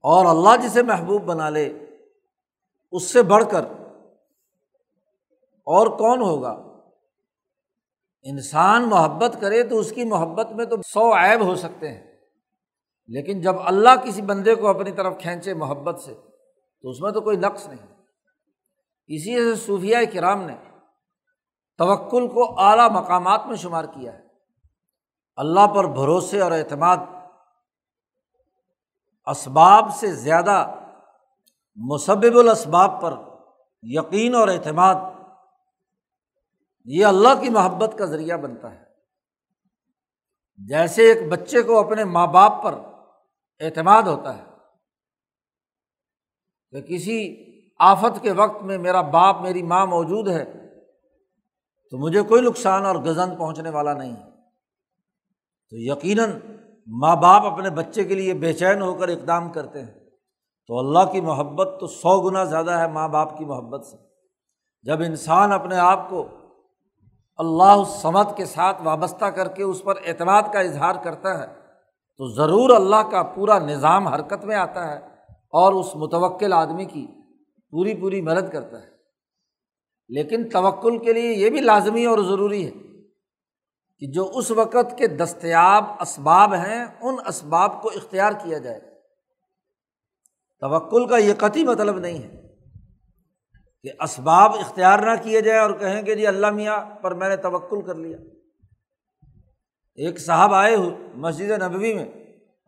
اور 0.00 0.26
اللہ 0.26 0.68
جسے 0.68 0.82
محبوب 0.82 1.22
بنا 1.22 1.50
لے، 1.50 1.78
اس 2.92 3.12
سے 3.12 3.22
بڑھ 3.22 3.44
کر 3.50 3.64
اور 5.66 5.86
کون 5.86 6.22
ہوگا؟ 6.22 6.71
انسان 8.22 8.88
محبت 8.88 9.36
کرے 9.40 9.62
تو 9.62 9.78
اس 9.78 9.92
کی 9.92 10.04
محبت 10.04 10.52
میں 10.52 10.64
تو 10.64 10.76
سو 10.86 11.14
عیب 11.14 11.46
ہو 11.46 11.54
سکتے 11.54 11.88
ہیں۔ 11.88 12.12
لیکن 13.06 13.40
جب 13.40 13.54
اللہ 13.64 13.88
کسی 14.04 14.22
بندے 14.22 14.54
کو 14.54 14.68
اپنی 14.68 14.92
طرف 14.92 15.18
کھینچے 15.18 15.54
محبت 15.54 16.00
سے، 16.00 16.14
تو 16.82 16.90
اس 16.90 17.00
میں 17.00 17.12
تو 17.12 17.20
کوئی 17.20 17.36
نقص 17.36 17.68
نہیں۔ 17.68 18.02
اسی 19.06 19.36
سے 19.36 19.66
صوفیہ 19.66 19.96
کرام 20.12 20.42
نے 20.42 20.56
توکل 21.78 22.28
کو 22.28 22.60
اعلیٰ 22.60 22.90
مقامات 22.90 23.46
میں 23.46 23.56
شمار 23.56 23.84
کیا 23.84 24.12
ہے۔ 24.12 24.20
اللہ 25.36 25.66
پر 25.66 25.84
بھروسے 25.84 26.40
اور 26.40 26.52
اعتماد 26.52 26.96
اسباب 29.26 29.88
سے 29.96 30.12
زیادہ 30.12 30.74
مسبب 31.76 32.38
الاسباب 32.38 33.00
پر 33.02 33.14
یقین 33.82 34.34
اور 34.34 34.48
اعتماد 34.48 34.94
یہ 36.84 37.06
اللہ 37.06 37.40
کی 37.40 37.48
محبت 37.48 37.98
کا 37.98 38.04
ذریعہ 38.04 38.36
بنتا 38.36 38.74
ہے۔ 38.74 38.84
جیسے 40.56 41.12
ایک 41.12 41.32
بچے 41.32 41.62
کو 41.62 41.78
اپنے 41.78 42.04
ماں 42.04 42.26
باپ 42.26 42.62
پر 42.62 42.74
اعتماد 43.60 44.02
ہوتا 44.02 44.38
ہے 44.38 44.42
کہ 46.70 46.80
کسی 46.80 47.44
آفت 47.78 48.22
کے 48.22 48.32
وقت 48.32 48.62
میں 48.62 48.78
میرا 48.78 49.00
باپ، 49.00 49.40
میری 49.40 49.62
ماں 49.62 49.86
موجود 49.86 50.28
ہے، 50.28 50.44
تو 51.90 51.98
مجھے 51.98 52.22
کوئی 52.22 52.42
نقصان 52.42 52.86
اور 52.86 52.96
غزن 52.96 53.36
پہنچنے 53.36 53.70
والا 53.70 53.92
نہیں 53.92 54.16
ہے۔ 54.16 54.30
تو 55.70 55.76
یقیناً 55.76 56.30
ماں 56.86 57.16
باپ 57.16 57.44
اپنے 57.44 57.70
بچے 57.70 58.04
کے 58.04 58.14
لیے 58.14 58.34
بے 58.34 58.52
چین 58.52 58.82
ہو 58.82 58.94
کر 58.94 59.08
اقدام 59.08 59.52
کرتے 59.52 59.82
ہیں۔ 59.82 60.10
تو 60.66 60.78
اللہ 60.78 61.12
کی 61.12 61.20
محبت 61.20 61.80
تو 61.80 61.86
سو 61.86 62.30
گنا 62.30 62.44
زیادہ 62.44 62.70
ہے 62.70 62.88
ماں 62.88 63.08
باپ 63.08 63.38
کی 63.38 63.44
محبت 63.44 63.86
سے۔ 63.86 63.96
جب 64.82 65.00
انسان 65.00 65.52
اپنے 65.52 65.76
آپ 65.76 66.10
کو 66.10 66.28
اللہ 67.36 67.84
سمت 67.88 68.36
کے 68.36 68.44
ساتھ 68.44 68.82
وابستہ 68.82 69.24
کر 69.24 69.48
کے 69.48 69.62
اس 69.62 69.82
پر 69.82 69.94
اعتماد 70.06 70.42
کا 70.52 70.60
اظہار 70.60 70.94
کرتا 71.04 71.38
ہے، 71.38 71.54
تو 72.16 72.34
ضرور 72.34 72.70
اللہ 72.70 73.10
کا 73.10 73.22
پورا 73.22 73.58
نظام 73.58 74.08
حرکت 74.08 74.44
میں 74.44 74.56
آتا 74.56 74.92
ہے 74.92 74.96
اور 75.32 75.72
اس 75.72 75.96
متوقع 75.96 76.44
آدمی 76.54 76.84
کی 76.84 77.06
پوری 77.70 77.94
پوری 77.94 78.20
مدد 78.20 78.52
کرتا 78.52 78.82
ہے۔ 78.82 78.92
لیکن 80.08 80.48
توکل 80.48 80.98
کے 80.98 81.12
لیے 81.12 81.32
یہ 81.32 81.50
بھی 81.50 81.60
لازمی 81.60 82.04
اور 82.04 82.18
ضروری 82.18 82.66
ہے 82.66 82.70
کہ 83.98 84.12
جو 84.12 84.30
اس 84.34 84.50
وقت 84.50 84.98
کے 84.98 85.06
دستیاب 85.06 85.84
اسباب 86.00 86.54
ہیں، 86.54 86.84
ان 87.00 87.16
اسباب 87.28 87.82
کو 87.82 87.88
اختیار 87.88 88.32
کیا 88.32 88.58
جائے۔ 88.58 88.80
توکل 90.60 91.06
کا 91.06 91.16
یہ 91.16 91.34
قطعی 91.38 91.64
مطلب 91.64 91.98
نہیں 91.98 92.18
ہے۔ 92.18 92.51
کہ 93.82 94.02
اسباب 94.02 94.54
اختیار 94.54 94.98
نہ 94.98 95.22
کیے 95.22 95.40
جائے 95.40 95.58
اور 95.58 95.70
کہیں 95.70 96.02
کہ 96.02 96.14
جی 96.14 96.26
اللہ 96.26 96.50
میاں، 96.50 96.94
پر 96.94 97.14
میں 97.14 97.28
نے 97.28 97.36
توکل 97.36 97.82
کر 97.82 97.94
لیا۔ 97.94 98.18
ایک 99.94 100.18
صاحب 100.18 100.54
آئے 100.54 100.76
مسجد 101.14 101.62
نبوی 101.62 101.94
میں، 101.94 102.04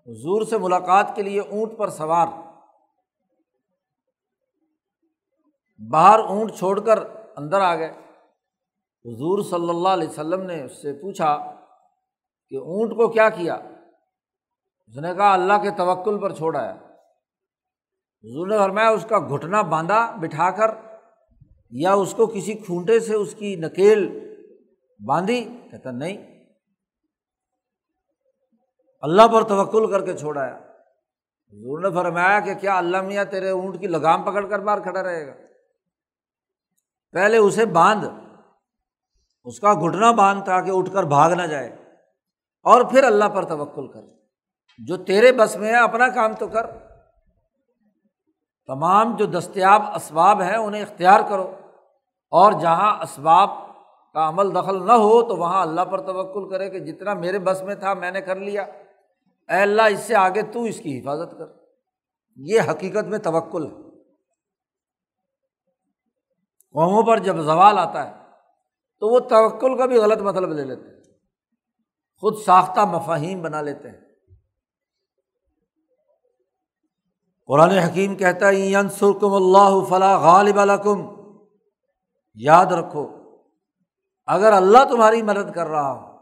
حضور 0.06 0.42
سے 0.42 0.58
ملاقات 0.58 1.16
کے 1.16 1.22
لیے 1.22 1.40
اونٹ 1.40 1.78
پر 1.78 1.88
سوار۔ 1.88 2.26
باہر 5.90 6.18
اونٹ 6.18 6.54
چھوڑ 6.54 6.80
کر 6.80 6.98
اندر 7.36 7.60
آ 7.60 7.74
گئے۔ 7.74 7.90
حضور 9.04 9.42
صلی 9.42 9.68
اللہ 9.68 9.88
علیہ 9.88 10.08
وسلم 10.08 10.42
نے 10.42 10.62
اس 10.62 10.82
سے 10.82 10.92
پوچھا 10.92 11.36
کہ 12.48 12.56
اونٹ 12.56 12.90
کو 12.90 13.08
کیا 13.08 13.28
کیا؟ 13.28 13.54
اس 14.86 14.96
نے 14.96 15.14
کہا، 15.14 15.32
اللہ 15.32 15.62
کے 15.62 15.70
توکل 15.70 16.20
پر 16.20 16.32
چھوڑا 16.32 16.64
ہے۔ 16.64 16.72
حضور 18.24 18.46
نے 18.46 18.58
فرمایا، 18.58 18.88
اس 18.88 19.06
کا 19.08 19.18
گھٹنا 19.18 19.62
باندھا، 19.62 20.16
بٹھا 20.16 20.50
کر 20.50 20.93
یا 21.74 21.94
اس 21.94 22.14
کو 22.16 22.26
کسی 22.26 22.54
کھونٹے 22.54 23.00
سے 23.00 23.14
اس 23.14 23.34
کی 23.34 23.56
نکیل 23.56 24.20
باندھی، 25.06 25.44
کہتا 25.70 25.90
نہیں۔ 25.90 26.44
اللہ 29.00 29.28
پر 29.28 29.42
توکل 29.42 29.90
کر 29.90 30.04
کے 30.04 30.16
چھوڑایا 30.16 30.56
حضور 31.48 31.78
نے 31.78 31.90
فرمایا 31.90 32.40
کہ 32.40 32.54
کیا 32.54 32.78
اللہ 32.78 33.02
میاں 33.02 33.24
تیرے 33.24 33.50
اونٹ 33.50 33.80
کی 33.80 33.86
لگام 33.86 34.22
پکڑ 34.22 34.46
کر 34.46 34.58
باہر 34.58 34.80
کھڑا 34.80 35.02
رہے 35.02 35.26
گا؟ 35.26 35.32
پہلے 37.12 37.36
اسے 37.36 37.66
باندھ، 37.66 38.06
اس 39.44 39.60
کا 39.60 39.74
گھٹنا 39.74 40.10
باندھ 40.10 40.44
تاکہ 40.44 40.70
اٹھ 40.70 40.92
کر 40.92 41.02
بھاگ 41.02 41.30
نہ 41.30 41.42
جائے۔ 41.42 41.68
اور 42.62 42.84
پھر 42.84 43.04
اللہ 43.04 43.24
پر 43.24 43.44
توکل 43.44 43.92
کر۔ 43.92 44.00
جو 44.78 44.96
تیرے 44.96 45.32
بس 45.32 45.56
میں 45.56 45.68
ہے، 45.68 45.78
اپنا 45.78 46.08
کام 46.08 46.32
تو 46.32 46.48
کر۔ 46.48 46.66
تمام 48.66 49.16
جو 49.16 49.26
دستیاب 49.26 49.82
اسباب 49.82 50.42
ہیں، 50.42 50.56
انہیں 50.56 50.82
اختیار 50.82 51.20
کرو۔ 51.28 51.54
اور 52.34 52.52
جہاں 52.52 53.02
اسباب 53.02 53.48
کا 54.12 54.28
عمل 54.28 54.54
دخل 54.54 54.86
نہ 54.86 54.92
ہو 54.92 55.22
تو 55.22 55.36
وہاں 55.36 55.62
اللہ 55.62 55.80
پر 55.80 56.00
توکل 56.00 56.50
کرے 56.50 56.70
کہ 56.70 56.78
جتنا 56.78 57.14
میرے 57.14 57.38
بس 57.38 57.62
میں 57.62 57.74
تھا 57.74 57.94
میں 57.94 58.10
نے 58.10 58.20
کر 58.20 58.36
لیا۔ 58.36 58.62
اے 59.48 59.62
اللہ، 59.62 59.82
اس 59.82 60.00
سے 60.00 60.14
آگے 60.14 60.42
تو 60.42 60.62
اس 60.62 60.80
کی 60.80 61.00
حفاظت 61.00 61.30
کر۔ 61.38 61.44
یہ 62.36 62.60
حقیقت 62.70 63.04
میں 63.04 63.18
توکل 63.18 63.66
ہے۔ 63.66 64.00
قوموں 66.72 67.02
پر 67.02 67.18
جب 67.18 67.36
زوال 67.36 67.78
آتا 67.78 68.08
ہے 68.08 68.12
تو 69.00 69.08
وہ 69.08 69.20
توکل 69.20 69.78
کا 69.78 69.86
بھی 69.86 69.96
غلط 69.96 70.18
مطلب 70.18 70.48
لے 70.48 70.64
لیتے 70.64 70.94
ہیں۔ 70.94 71.02
خود 72.20 72.34
ساختہ 72.46 72.80
مفاہیم 72.80 73.42
بنا 73.42 73.62
لیتے 73.62 73.90
ہیں۔ 73.90 74.00
قرآن 77.46 77.70
حکیم 77.70 78.16
کہتا 78.16 78.48
ہے 78.48 78.54
ینسرکم 78.54 79.32
اللہ 79.32 79.84
فلاں 79.88 80.18
غالب 80.18 80.58
الکم 80.58 81.13
یاد 82.34 82.66
رکھو، 82.66 83.08
اگر 84.26 84.52
اللہ 84.52 84.84
تمہاری 84.90 85.22
مدد 85.22 85.54
کر 85.54 85.66
رہا 85.66 85.92
ہو، 85.92 86.18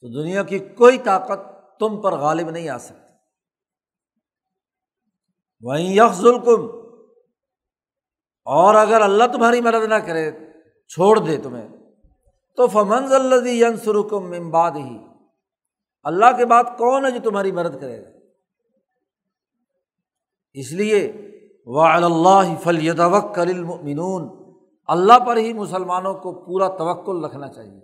تو 0.00 0.22
دنیا 0.22 0.42
کی 0.42 0.58
کوئی 0.58 0.98
طاقت 0.98 1.40
تم 1.78 2.00
پر 2.00 2.12
غالب 2.12 2.50
نہیں 2.50 2.68
آ 2.68 2.78
سکتی۔ 2.78 3.14
وہیں 5.60 5.94
یکز 5.94 6.26
الکم 6.26 6.66
اور 8.44 8.74
اگر 8.74 9.00
اللہ 9.00 9.24
تمہاری 9.32 9.60
مدد 9.60 9.88
نہ 9.88 9.94
کرے، 9.94 10.30
چھوڑ 10.88 11.18
دے 11.18 11.36
تمہیں۔ 11.36 11.68
تو 12.56 12.66
فمنز 12.66 13.12
اللہ 13.12 13.48
ینسرکم 13.48 14.32
امباد 14.32 14.70
ہی 14.70 14.98
اللہ 16.02 16.36
کے 16.36 16.46
بعد 16.46 16.64
کون 16.78 17.06
ہے 17.06 17.10
جو 17.10 17.30
تمہاری 17.30 17.52
مدد 17.52 17.80
کرے 17.80 18.04
گا؟ 18.04 18.08
اس 20.52 20.72
لیے 20.72 21.12
وہ 21.66 21.82
اللہ 21.82 22.58
فلیت 22.62 23.00
المؤمنون۔ 23.00 24.47
اللہ 24.88 25.18
پر 25.26 25.36
ہی 25.36 25.52
مسلمانوں 25.52 26.14
کو 26.14 26.44
پورا 26.44 26.68
توکل 26.68 27.24
رکھنا 27.24 27.48
چاہیے۔ 27.48 27.80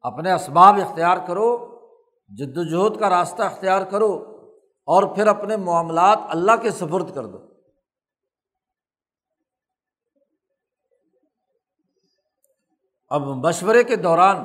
اپنے 0.00 0.32
اسباب 0.32 0.74
اختیار 0.74 1.16
کرو، 1.26 1.80
جد 2.28 2.58
وجہد 2.58 3.00
کا 3.00 3.10
راستہ 3.10 3.42
اختیار 3.42 3.84
کرو 3.84 4.40
اور 4.86 5.14
پھر 5.14 5.26
اپنے 5.26 5.56
معاملات 5.56 6.18
اللہ 6.28 6.52
کے 6.62 6.70
سفرد 6.70 7.14
کر 7.14 7.26
دو۔ 7.26 7.38
اب 13.08 13.22
مشورے 13.22 13.84
کے 13.84 13.96
دوران 13.96 14.36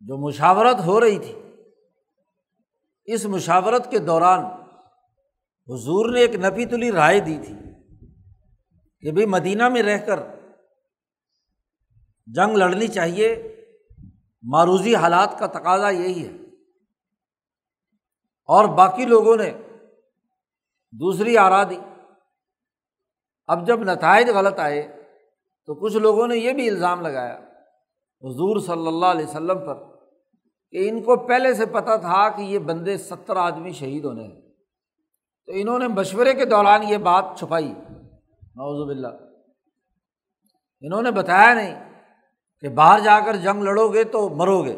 جو 0.00 0.16
مشاورت 0.16 0.86
ہو 0.86 1.00
رہی 1.00 1.18
تھی، 1.18 1.42
اس 3.04 3.24
مشاورت 3.24 3.90
کے 3.90 3.98
دوران 3.98 4.57
حضور 5.68 6.12
نے 6.12 6.20
ایک 6.20 6.34
نفی 6.34 6.66
تلی 6.66 6.92
رائے 6.92 7.20
دی 7.20 7.38
تھی 7.46 7.54
کہ 9.00 9.12
بھائی 9.12 9.26
مدینہ 9.26 9.68
میں 9.68 9.82
رہ 9.82 9.98
کر 9.98 10.20
جنگ 12.26 12.56
لڑنی 12.56 12.88
چاہیے، 12.88 13.56
معروضی 14.42 14.94
حالات 14.94 15.38
کا 15.38 15.46
تقاضا 15.46 15.90
یہی 15.90 16.28
ہے۔ 16.28 16.32
اور 18.46 18.64
باقی 18.64 19.04
لوگوں 19.04 19.36
نے 19.36 19.50
دوسری 20.92 21.38
آرا 21.38 21.64
دی۔ 21.64 21.78
اب 23.46 23.66
جب 23.66 23.80
نتائج 23.80 24.30
غلط 24.30 24.58
آئے 24.58 25.04
تو 25.66 25.74
کچھ 25.74 25.96
لوگوں 25.96 26.26
نے 26.26 26.36
یہ 26.36 26.52
بھی 26.52 26.68
الزام 26.68 27.00
لگایا 27.00 27.36
حضور 28.22 28.60
صلی 28.60 28.86
اللہ 28.86 29.06
علیہ 29.06 29.26
وسلم 29.26 29.66
پر 29.66 29.96
کہ 30.70 30.88
ان 30.88 31.02
کو 31.02 31.16
پہلے 31.28 31.54
سے 31.54 31.66
پتہ 31.66 31.96
تھا 32.00 32.28
کہ 32.28 32.42
یہ 32.42 32.58
بندے 32.58 32.96
ستر 32.96 33.36
آدمی 33.36 33.72
شہید 33.72 34.04
ہونے 34.04 34.22
ہیں۔ 34.22 34.47
تو 35.48 35.54
انہوں 35.54 35.78
نے 35.78 35.88
مشورے 35.88 36.34
کے 36.34 36.44
دوران 36.44 36.82
یہ 36.82 36.96
بات 36.96 37.24
چھپائی۔ 37.38 37.72
نوزب 38.42 38.90
اللہ 38.90 39.24
انہوں 40.80 41.02
نے 41.02 41.10
بتایا 41.10 41.54
نہیں 41.54 42.02
کہ 42.60 42.68
باہر 42.68 43.00
جا 43.00 43.20
کر 43.20 43.36
جنگ 43.36 43.62
لڑو 43.62 43.88
گے 43.88 44.04
تو 44.04 44.28
مرو 44.28 44.64
گے۔ 44.64 44.76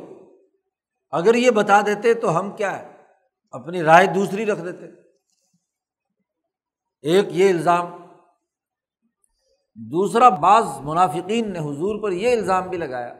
اگر 1.10 1.34
یہ 1.34 1.50
بتا 1.50 1.80
دیتے 1.80 2.14
تو 2.14 2.38
ہم 2.38 2.56
کیا 2.56 2.78
ہے؟ 2.78 2.96
اپنی 3.50 3.82
رائے 3.82 4.06
دوسری 4.06 4.46
رکھ 4.46 4.60
دیتے۔ 4.60 4.86
ایک 7.02 7.26
یہ 7.30 7.50
الزام۔ 7.50 7.86
دوسرا، 9.74 10.28
بعض 10.28 10.64
منافقین 10.80 11.52
نے 11.52 11.58
حضور 11.58 12.02
پر 12.02 12.10
یہ 12.10 12.32
الزام 12.32 12.68
بھی 12.68 12.78
لگایا 12.78 13.14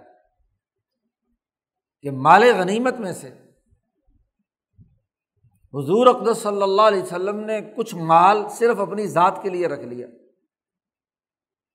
کہ 2.03 2.11
مال 2.11 2.43
غنیمت 2.59 2.95
میں 2.95 3.13
سے 3.13 3.50
حضور 5.75 6.07
اقدس 6.07 6.39
صلی 6.39 6.63
اللہ 6.63 6.83
علیہ 6.83 7.03
وسلم 7.03 7.41
نے 7.41 7.61
کچھ 7.77 7.95
مال 7.95 8.49
صرف 8.49 8.81
اپنی 8.81 9.07
ذات 9.07 9.43
کے 9.43 9.51
لیے 9.51 9.67
رکھ 9.67 9.85
لیا۔ 9.85 10.07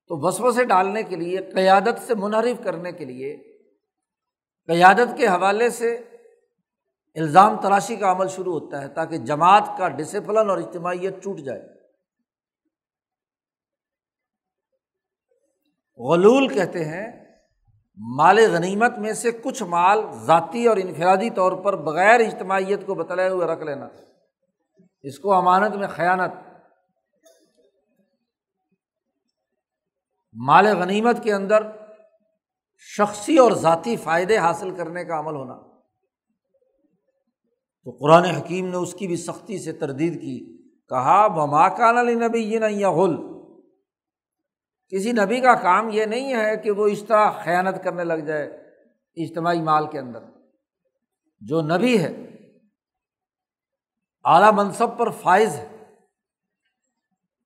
تو 0.07 0.27
وسو 0.27 0.51
سے 0.51 0.65
ڈالنے 0.65 1.03
کے 1.03 1.15
لیے، 1.15 1.37
قیادت 1.37 2.07
سے 2.07 2.15
منحرف 2.15 2.63
کرنے 2.63 2.91
کے 2.91 3.05
لیے، 3.05 3.37
قیادت 4.67 5.17
کے 5.17 5.27
حوالے 5.27 5.69
سے 5.69 5.95
الزام 7.15 7.61
تراشی 7.61 7.95
کا 7.95 8.11
عمل 8.11 8.27
شروع 8.27 8.59
ہوتا 8.59 8.81
ہے 8.81 8.87
تاکہ 8.87 9.17
جماعت 9.17 9.63
کا 9.77 9.87
ڈسپلن 9.87 10.49
اور 10.49 10.57
اجتماعیت 10.57 11.23
ٹوٹ 11.23 11.39
جائے۔ 11.39 11.61
غلول 15.97 16.47
کہتے 16.47 16.85
ہیں 16.85 17.24
مال 17.97 18.39
غنیمت 18.51 18.97
میں 18.97 19.13
سے 19.13 19.31
کچھ 19.31 19.63
مال 19.63 19.99
ذاتی 20.11 20.67
اور 20.67 20.77
انفرادی 20.77 21.29
طور 21.29 21.51
پر 21.51 21.75
بغیر 21.75 22.19
اجتماعیت 22.19 22.85
کو 22.85 22.95
بتلائے 22.95 23.29
ہوئے 23.29 23.47
رکھ 23.47 23.63
لینا۔ 23.63 23.87
اس 25.01 25.19
کو 25.19 25.33
امانت 25.33 25.75
میں 25.75 25.87
خیانت۔ 25.87 26.31
مال 30.33 30.67
غنیمت 30.67 31.23
کے 31.23 31.33
اندر 31.33 31.63
شخصی 32.77 33.37
اور 33.37 33.51
ذاتی 33.51 33.95
فائدے 33.95 34.37
حاصل 34.37 34.75
کرنے 34.75 35.05
کا 35.05 35.19
عمل 35.19 35.35
ہونا۔ 35.35 35.53
تو 37.83 37.91
قرآن 37.91 38.25
حکیم 38.25 38.67
نے 38.67 38.77
اس 38.77 38.93
کی 38.93 39.07
بھی 39.07 39.15
سختی 39.15 39.59
سے 39.59 39.71
تردید 39.71 40.21
کی۔ 40.21 40.57
کہا 40.89 41.27
بماکان 41.27 41.97
علی 41.97 42.15
نبی 42.15 42.39
یہ 42.39 42.87
غل 42.87 43.34
کسی 44.89 45.11
نبی 45.11 45.41
کا 45.41 45.55
کام 45.55 45.89
یہ 45.89 46.05
نہیں 46.05 46.35
ہے 46.35 46.57
کہ 46.57 46.71
وہ 46.71 46.87
اس 46.87 47.03
طرح 47.03 47.31
خیانت 47.31 47.83
کرنے 47.83 48.03
لگ 48.03 48.13
جائے 48.13 48.45
اجتماعی 49.15 49.61
مال 49.61 49.87
کے 49.87 49.99
اندر۔ 49.99 50.19
جو 51.39 51.61
نبی 51.61 52.03
ہے، 52.03 52.13
اعلیٰ 54.23 54.53
منصب 54.53 54.97
پر 54.97 55.09
فائز 55.09 55.55
ہے۔ 55.55 55.95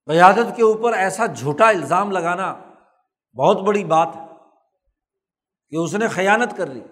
قیادت 0.05 0.55
کے 0.55 0.63
اوپر 0.63 0.93
ایسا 0.93 1.25
جھوٹا 1.25 1.69
الزام 1.69 2.11
لگانا 2.11 2.61
بہت 3.37 3.61
بڑی 3.61 3.83
بات 3.83 4.09
ہے 4.15 4.25
کہ 5.69 5.75
اس 5.75 5.95
نے 5.95 6.07
خیانت 6.07 6.57
کر 6.57 6.67
لی۔ 6.67 6.83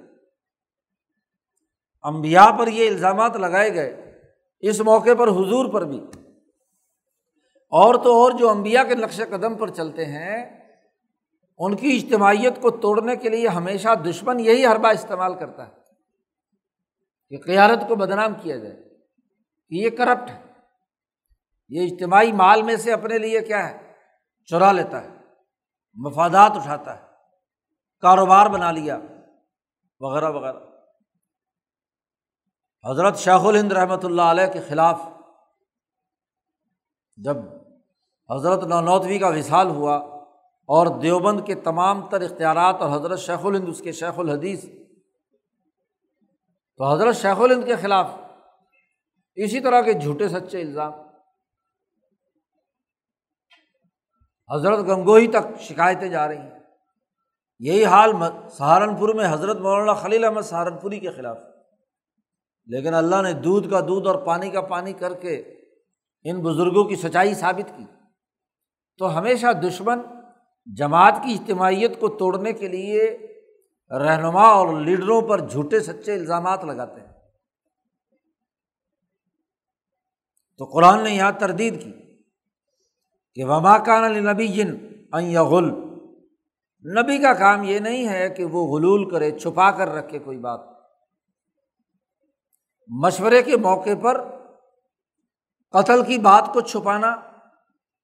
امبیا 2.02 2.52
پر 2.60 2.68
یہ 2.68 2.88
الزامات 2.90 3.38
لگائے 3.38 3.74
گئے، 3.74 4.22
اس 4.60 4.82
موقع 4.82 5.14
پر 5.20 5.28
حضور 5.28 5.74
پر 5.74 5.86
بھی۔ 5.86 6.06
اور 7.70 7.96
تو 7.96 8.24
اور 8.24 8.32
جو 8.32 8.50
امبیا 8.50 8.84
کے 8.84 8.96
نقش 8.96 9.22
قدم 9.30 9.56
پر 9.58 9.70
چلتے 9.70 10.06
ہیں، 10.06 10.58
ان 11.58 11.76
کی 11.76 12.02
اجتماعیت 12.04 12.62
کو 12.62 12.72
توڑنے 12.72 13.16
کے 13.16 13.30
لیے 13.30 13.48
ہمیشہ 13.48 13.96
دشمن 13.96 14.40
یہی 14.40 14.66
حربہ 14.66 14.88
استعمال 14.88 15.40
کرتا 15.40 15.68
ہے 15.68 15.74
کہ 17.30 17.38
قیادت 17.46 17.88
کو 17.88 17.96
بدنام 17.96 18.34
کیا 18.34 18.56
جائے۔ 18.56 18.76
کہ 19.70 19.76
یہ 19.76 19.90
کرپٹ 19.90 20.30
ہے۔ 20.30 20.44
یہ 21.70 21.88
اجتماعی 21.92 22.32
مال 22.32 22.62
میں 22.62 22.76
سے 22.76 22.94
اپنے 22.94 23.18
لیے 23.18 23.42
کیا 23.42 23.70
ہے؟ 23.70 23.94
چرا 24.46 24.72
لیتا 24.72 25.04
ہے۔ 25.04 25.10
مفادات 25.94 26.52
اٹھاتا 26.56 27.00
ہے۔ 27.00 27.06
کاروبار 28.00 28.48
بنا 28.48 28.72
لیا۔ 28.72 29.00
وغیرہ 30.00 30.30
وغیرہ۔ 30.30 30.60
حضرت 32.90 33.18
شیخ 33.18 33.46
الہند 33.46 33.72
رحمۃ 33.72 34.04
اللہ 34.04 34.22
علیہ 34.22 34.46
کے 34.46 34.62
خلاف 34.62 35.02
جب 37.16 37.36
حضرت 38.36 38.64
نونوتوی 38.64 39.20
کا 39.20 39.28
وصال 39.28 39.68
ہوا 39.68 39.96
اور 40.66 41.00
دیوبند 41.00 41.42
کے 41.46 41.56
تمام 41.56 42.10
تر 42.10 42.22
اختیارات 42.22 42.76
اور 42.80 43.00
حضرت 43.00 43.20
شیخ 43.20 43.46
الہند، 43.46 43.70
اس 43.70 43.82
کے 43.82 43.92
شیخ 43.92 44.20
الحدیث۔ 44.20 44.66
تو 46.78 46.94
حضرت 46.94 47.16
شیخ 47.16 47.40
الہند 47.40 47.64
کے 47.66 47.76
خلاف 47.76 48.10
اسی 49.36 49.60
طرح 49.60 49.82
کے 49.82 49.94
جھوٹے 49.94 50.28
سچے 50.28 50.62
الزام۔ 50.62 50.94
حضرت 54.54 54.80
گنگوئی 54.80 55.28
تک 55.28 55.62
شکایتیں 55.62 56.10
جا 56.10 56.28
رہی 56.28 56.38
ہیں۔ 56.38 56.60
یہی 57.60 57.86
حال 57.86 58.12
سہارنپور 58.52 59.10
میں 59.10 59.34
حضرت 59.34 59.58
مولانا 59.58 59.94
خلیل 59.94 60.24
احمد 60.24 60.42
سہارنپوری 60.42 61.00
کے 61.00 61.12
خلاف۔ 61.12 61.38
لیکن 62.66 62.94
اللہ 62.94 63.22
نے 63.22 63.34
دودھ 63.34 63.70
کا 63.70 63.80
دودھ 63.80 64.08
اور 64.08 64.16
پانی 64.16 64.50
کا 64.50 64.62
پانی 64.62 64.94
کر 64.94 65.14
کے 65.14 65.36
ان 66.24 66.42
بزرگوں 66.42 66.84
کی 66.84 66.96
سچائی 66.96 67.34
ثابت 67.34 67.72
کی۔ 67.78 67.84
تو 68.98 69.18
ہمیشہ 69.18 69.54
دشمن 69.54 70.00
جماعت 70.66 71.16
کی 71.24 71.34
اجتماعیت 71.34 72.00
کو 72.00 72.08
توڑنے 72.08 72.54
کے 72.54 72.68
لیے 72.68 73.18
رہنما 73.92 74.44
اور 74.44 74.82
لیڈروں 74.82 75.22
پر 75.22 75.40
جھوٹے 75.40 75.80
سچے 75.80 76.14
الزامات 76.14 76.66
لگاتے 76.66 77.02
ہیں۔ 77.02 77.08
تو 80.58 80.66
قرآن 80.66 81.04
نے 81.04 81.12
یہاں 81.12 81.32
تردید 81.32 81.84
کی 81.84 81.94
کہ 83.36 83.46
وما 83.46 83.78
کان 83.78 84.04
علی 84.04 84.20
نبی 84.20 84.48
جن 84.48 84.78
غل 85.38 85.88
نبی 87.02 87.18
کا 87.18 87.34
کام 87.34 87.64
یہ 87.64 87.80
نہیں 87.80 88.10
ہے 88.10 88.30
کہ 88.30 88.46
وہ 88.46 88.78
غلول 88.78 89.10
کرے، 89.10 89.40
چھپا 89.40 89.72
کر 89.72 89.88
رکھے 89.88 90.20
کوئی 90.20 90.38
بات۔ 90.38 90.60
مشورے 92.88 93.44
کے 93.44 93.58
موقع 93.58 93.96
پر 94.02 94.22
قتل 95.72 96.06
کی 96.06 96.18
بات 96.18 96.50
کو 96.54 96.62
چھپانا 96.62 97.27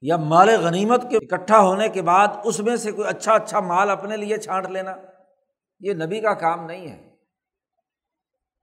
یا 0.05 0.17
مال 0.17 0.49
غنیمت 0.49 1.01
کے 1.09 1.17
اکٹھا 1.17 1.59
ہونے 1.59 1.89
کے 1.89 2.01
بعد 2.01 2.27
اس 2.43 2.59
میں 2.59 2.75
سے 2.75 2.91
کوئی 2.91 3.07
اچھا 3.07 3.33
اچھا 3.33 3.59
مال 3.59 3.89
اپنے 3.89 4.17
لیے 4.17 4.37
چھانٹ 4.37 4.69
لینا، 4.69 4.95
یہ 5.79 5.93
نبی 5.93 6.21
کا 6.21 6.33
کام 6.33 6.65
نہیں 6.65 6.87
ہے۔ 6.87 7.09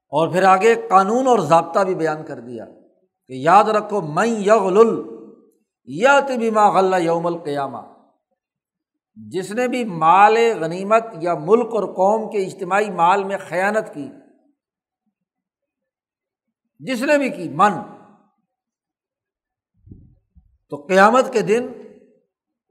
اور 0.09 0.29
پھر 0.29 0.43
آگے 0.43 0.75
قانون 0.91 1.27
اور 1.27 1.39
ضابطہ 1.39 1.81
بھی 1.81 1.95
بیان 1.95 2.25
کر 2.25 2.41
دیا 2.41 2.65
کہ 3.27 3.33
یاد 3.33 3.65
رکھو 3.65 4.01
میں 4.01 4.27
یغل 4.27 5.09
یا 5.85 6.21
طبیما 6.21 6.71
غلّہ 6.71 6.97
یوم 6.97 7.27
القیامہ۔ 7.27 7.79
جس 9.15 9.51
نے 9.51 9.69
بھی 9.69 9.85
مال 9.85 10.37
غنیمت 10.61 11.05
یا 11.21 11.35
ملک 11.35 11.67
اور 11.67 11.85
قوم 11.85 12.31
کے 12.31 12.39
اجتماعی 12.39 12.91
مال 12.91 13.25
میں 13.25 13.37
خیانت 13.49 13.95
کی، 13.95 14.09
جس 16.79 17.03
نے 17.03 17.19
بھی 17.19 17.31
کی، 17.31 17.49
من۔ 17.49 18.00
تو 20.71 20.77
قیامت 20.77 21.33
کے 21.33 21.41
دن 21.41 21.69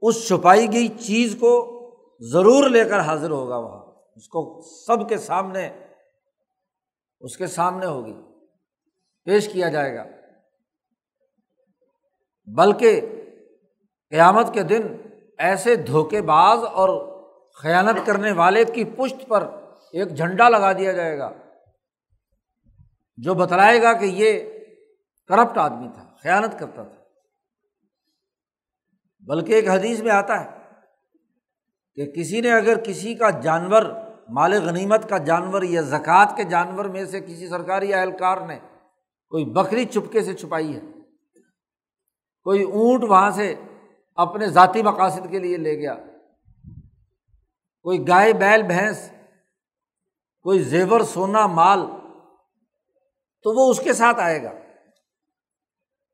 اس 0.02 0.28
چھپائی 0.28 0.72
گئی 0.72 0.88
چیز 0.88 1.36
کو 1.40 1.76
ضرور 2.20 2.70
لے 2.70 2.84
کر 2.84 3.00
حاضر 3.00 3.30
ہوگا 3.30 3.56
وہاں۔ 3.56 3.84
اس 4.16 4.28
کو 4.28 4.60
سب 4.86 5.08
کے 5.08 5.18
سامنے، 5.18 5.70
اس 7.20 7.36
کے 7.36 7.46
سامنے 7.46 7.86
ہوگی۔ 7.86 8.14
پیش 9.24 9.52
کیا 9.52 9.68
جائے 9.68 9.96
گا۔ 9.96 10.04
بلکہ 12.46 13.00
قیامت 14.10 14.54
کے 14.54 14.62
دن 14.62 14.82
ایسے 15.38 15.76
دھوکے 15.76 16.22
باز 16.22 16.58
اور 16.58 17.22
خیانت 17.62 18.06
کرنے 18.06 18.32
والے 18.32 18.64
کی 18.64 18.84
پشت 18.84 19.28
پر 19.28 19.42
ایک 19.92 20.16
جھنڈا 20.16 20.48
لگا 20.48 20.72
دیا 20.72 20.92
جائے 20.92 21.18
گا، 21.18 21.32
جو 23.16 23.34
بتلائے 23.34 23.82
گا 23.82 23.92
کہ 23.92 24.04
یہ 24.04 24.60
کرپٹ 25.26 25.58
آدمی 25.58 25.88
تھا، 25.94 26.14
خیانت 26.22 26.58
کرتا 26.60 26.82
تھا۔ 26.82 26.99
بلکہ 29.26 29.52
ایک 29.52 29.68
حدیث 29.68 30.00
میں 30.00 30.10
آتا 30.10 30.44
ہے 30.44 30.50
کہ 31.94 32.10
کسی 32.12 32.40
نے 32.40 32.52
اگر 32.52 32.78
کسی 32.78 33.14
کا 33.14 33.30
جانور، 33.30 33.82
مال 34.28 34.52
غنیمت 34.52 35.08
کا 35.08 35.18
جانور 35.18 35.62
یا 35.62 35.80
زکوٰۃ 35.80 36.36
کے 36.36 36.44
جانور 36.44 36.84
میں 36.84 37.04
سے 37.04 37.20
کسی 37.20 37.48
سرکاری 37.48 37.94
اہلکار 37.94 38.36
نے 38.46 38.58
کوئی 39.28 39.44
بکری 39.44 39.84
چپکے 39.84 40.22
سے 40.22 40.34
چھپائی 40.34 40.76
ہے، 40.76 40.80
کوئی 42.42 42.62
اونٹ 42.62 43.04
وہاں 43.04 43.30
سے 43.30 43.54
اپنے 44.14 44.46
ذاتی 44.46 44.82
مقاصد 44.82 45.30
کے 45.30 45.38
لیے 45.38 45.56
لے 45.56 45.76
گیا، 45.78 45.94
کوئی 47.82 48.08
گائے، 48.08 48.32
بیل، 48.32 48.62
بھینس، 48.62 49.12
کوئی 50.42 50.62
زیور، 50.62 51.00
سونا، 51.00 51.46
مال، 51.46 51.80
تو 53.42 53.52
وہ 53.52 53.70
اس 53.70 53.80
کے 53.80 53.92
ساتھ 53.92 54.20
آئے 54.20 54.42
گا۔ 54.42 54.52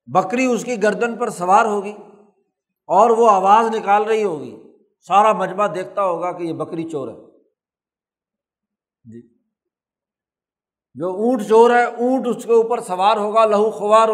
بکری 0.07 0.47
اس 0.47 0.65
کی 0.65 0.83
گردن 0.83 1.17
پر 1.17 1.31
سوار 1.31 1.65
ہوگی۔ 1.65 1.97
اور 2.87 3.11
وہ 3.11 3.30
آواز 3.30 3.76
نکال 3.76 4.03
رہی 4.03 4.24
ہوگی۔ 4.24 4.62
سارا 5.01 5.32
مجمع 5.32 5.66
دیکھتا 5.74 6.05
ہوگا 6.05 6.32
کہ 6.32 6.43
یہ 6.43 6.53
بکری 6.53 6.91
چور 6.91 7.09
ہے۔ 7.09 7.41
جی۔ 9.05 9.37
جو 10.95 11.09
اونٹ 11.09 11.49
چور 11.49 11.70
ہے، 11.70 11.84
اونٹ 11.84 12.26
اس 12.26 12.45
کے 12.45 12.53
اوپر 12.53 12.80
سوار 12.80 13.16
ہوگا، 13.16 13.45
لہو 13.45 13.70
خوار 13.70 14.09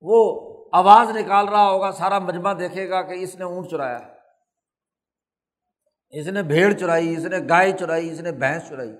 وہ 0.00 0.44
آواز 0.72 1.16
نکال 1.16 1.48
رہا 1.48 1.70
ہوگا، 1.70 1.92
سارا 1.92 2.18
مجمع 2.18 2.52
دیکھے 2.52 2.90
گا 2.90 3.02
کہ 3.02 3.12
اس 3.12 3.34
نے 3.34 3.44
اونٹ 3.44 3.70
چرایا۔ 3.70 3.98
اس 6.10 6.26
نے 6.26 6.42
بھیڑ 6.42 6.72
چرائی، 6.72 7.16
اس 7.16 7.24
نے 7.24 7.36
گائے 7.48 7.72
چرائی، 7.72 8.10
اس 8.10 8.20
نے 8.20 8.32
بھینس 8.32 8.68
چرائی۔ 8.68 8.92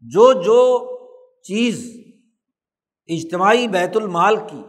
جو 0.00 0.32
جو 0.32 0.88
چیز 1.42 1.96
اجتماعی 3.06 3.68
بیت 3.68 3.96
المال 3.96 4.36
کی 4.36 4.62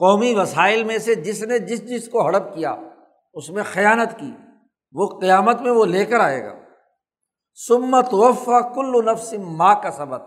قومی 0.00 0.34
وسائل 0.34 0.84
میں 0.84 0.98
سے 0.98 1.14
جس 1.14 1.42
نے 1.42 1.58
جس 1.58 1.88
جس 1.88 2.08
کو 2.08 2.26
ہڑپ 2.26 2.54
کیا، 2.54 2.76
اس 3.34 3.50
میں 3.50 3.62
خیانت 3.62 4.18
کی، 4.18 4.32
وہ 4.92 5.06
قیامت 5.20 5.60
میں 5.60 5.70
وہ 5.70 5.86
لے 5.86 6.04
کر 6.04 6.20
آئے 6.20 6.44
گا۔ 6.44 6.54
سمت 7.68 8.08
وفا 8.12 8.60
کل 8.60 9.04
نفس 9.04 9.34
ماں 9.38 9.74
کا 9.82 9.90
سبق 9.90 10.22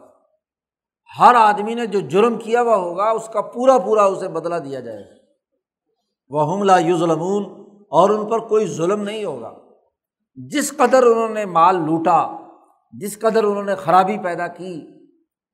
ہر 1.20 1.36
آدمی 1.36 1.74
نے 1.74 1.86
جو 1.86 2.00
جرم 2.00 2.38
کیا 2.38 2.62
ہوا 2.62 2.76
ہوگا، 2.76 3.10
اس 3.10 3.30
کا 3.34 3.42
پورا 3.42 3.78
پورا 3.78 4.04
اسے 4.04 4.28
بدلا 4.28 4.60
دیا 4.60 4.80
جائے 4.80 5.00
گا۔ 5.00 5.16
وہ 6.30 6.54
حملہ 6.54 6.72
یو 6.80 6.98
ظلمون 6.98 7.44
اور 7.92 8.10
ان 8.10 8.30
پر 8.30 8.40
کوئی 8.40 8.68
ظلم 8.68 9.04
نہیں 9.04 9.26
ہوگا۔ 9.26 9.54
جس 10.36 10.78
قدر 10.78 11.04
انہوں 11.04 11.30
نے 11.30 11.46
مال 11.46 11.76
لوٹا، 11.76 12.38
جس 12.92 13.20
قدر 13.20 13.44
انہوں 13.44 13.64
نے 13.64 13.76
خرابی 13.76 14.18
پیدا 14.18 14.48
کی، 14.48 14.88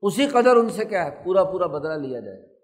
اسی 0.01 0.25
قدر 0.25 0.55
ان 0.55 0.69
سے 0.69 0.85
کیا 0.85 1.05
ہے، 1.05 1.21
پورا 1.25 1.43
پورا 1.43 1.65
بدلا 1.65 1.95
لیا 1.95 2.19
جائے 2.19 2.58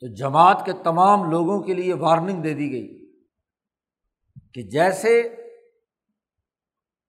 تو 0.00 0.06
جماعت 0.14 0.64
کے 0.64 0.72
تمام 0.84 1.30
لوگوں 1.30 1.62
کے 1.62 1.74
لیے 1.74 1.94
وارننگ 1.94 2.42
دے 2.42 2.54
دی 2.54 2.70
گئی 2.72 2.86
کہ 4.54 4.62
جیسے 4.62 5.12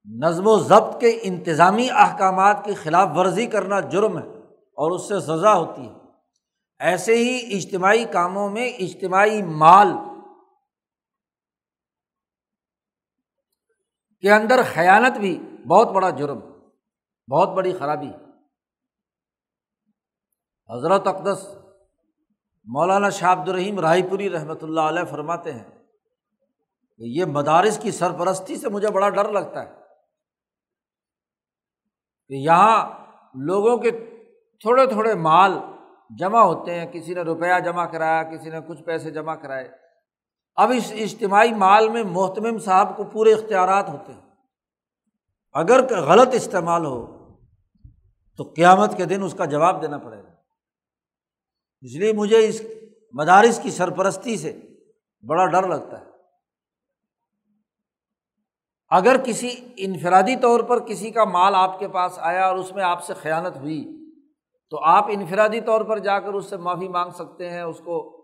نظم 0.05 0.47
و 0.47 0.57
ضبط 0.59 0.99
کے 1.01 1.19
انتظامی 1.21 1.89
احکامات 1.91 2.65
کی 2.65 2.73
خلاف 2.73 3.09
ورزی 3.15 3.45
کرنا 3.47 3.79
جرم 3.79 4.17
ہے 4.17 4.25
اور 4.77 4.91
اس 4.91 5.07
سے 5.07 5.19
سزا 5.19 5.53
ہوتی 5.53 5.81
ہے، 5.81 5.93
ایسے 6.79 7.15
ہی 7.15 7.57
اجتماعی 7.57 8.05
کاموں 8.05 8.49
میں 8.49 8.69
اجتماعی 8.79 9.41
مال 9.41 9.88
کے 14.23 14.31
اندر 14.31 14.63
خیانت 14.73 15.17
بھی 15.17 15.38
بہت 15.67 15.88
بڑا 15.88 16.09
جرم 16.09 16.39
بہت 17.27 17.49
بڑی 17.49 17.73
خرابی 17.73 18.09
حضرت 20.69 21.07
اقدس 21.07 21.47
مولانا 22.68 23.09
شاہ 23.09 23.32
عبد 23.32 23.49
الرحیم 23.49 23.80
رائے 23.80 24.01
پوری 24.09 24.30
رحمۃ 24.30 24.61
اللہ 24.61 24.82
علیہ 24.82 25.03
فرماتے 25.03 25.51
ہیں 25.51 25.63
کہ 26.97 27.03
یہ 27.03 27.26
مدارس 27.26 27.78
کی 27.78 27.91
سرپرستی 27.91 28.55
سے 28.55 28.70
مجھے 28.70 28.91
بڑا 28.91 29.09
ڈر 29.09 29.32
لگتا 29.32 29.63
ہے 29.63 29.74
کہ 32.28 32.34
یہاں 32.34 32.89
لوگوں 33.36 33.78
کے 33.78 33.91
تھوڑے 34.61 34.86
تھوڑے 34.86 35.13
مال 35.13 35.51
جمع 36.20 36.39
ہوتے 36.39 36.80
ہیں، 36.80 36.86
کسی 36.91 37.13
نے 37.13 37.22
روپیہ 37.22 37.59
جمع 37.59 37.86
کرایا، 37.86 38.24
کسی 38.24 38.49
نے 38.49 38.57
کچھ 38.68 38.84
پیسے 38.84 39.11
جمع 39.11 39.36
کرائے۔ 39.36 39.70
اب 40.55 40.72
اس 40.76 40.91
اجتماعی 40.95 41.53
مال 41.53 41.89
میں 41.89 42.03
محتمم 42.03 42.57
صاحب 42.57 42.97
کو 42.97 43.03
پورے 43.03 43.34
اختیارات 43.34 43.89
ہوتے 43.89 44.13
ہیں۔ 44.13 44.22
اگر 45.53 46.01
غلط 46.01 46.28
استعمال 46.34 46.86
ہو 46.86 47.28
تو 48.38 48.43
قیامت 48.43 48.97
کے 48.97 49.05
دن 49.05 49.24
اس 49.24 49.34
کا 49.34 49.45
جواب 49.45 49.82
دینا 49.82 49.97
پڑے 49.97 50.24
گا۔ 50.24 50.36
اس 51.82 51.95
لیے 51.95 52.13
مجھے 52.13 52.47
اس 52.47 52.61
مدارس 53.13 53.59
کی 53.63 53.69
سرپرستی 53.69 54.38
سے 54.38 54.59
بڑا 55.21 55.45
ڈر 55.45 55.67
لگتا 55.67 55.99
ہے۔ 56.01 56.05
اگر 58.89 59.17
کسی 59.25 59.49
انفرادی 59.78 60.36
طور 60.36 60.59
پر 60.59 60.80
کسی 60.80 61.11
کا 61.11 61.23
مال 61.23 61.55
آپ 61.55 61.80
کے 61.80 61.88
پاس 61.88 62.19
آیا 62.19 62.45
اور 62.45 62.55
اس 62.55 62.71
میں 62.75 62.84
آپ 62.84 63.03
سے 63.03 63.13
خیانت 63.13 63.57
ہوئی، 63.57 64.09
تو 64.69 64.84
آپ 64.84 65.05
انفرادی 65.09 65.61
طور 65.61 65.82
پر 65.82 65.99
جا 65.99 66.19
کر 66.19 66.34
اس 66.34 66.45
سے 66.45 66.57
معافی 66.57 66.88
مانگ 66.88 67.11
سکتے 67.11 67.49
ہیں، 67.49 67.61
اس 67.61 67.80
کو 67.80 68.17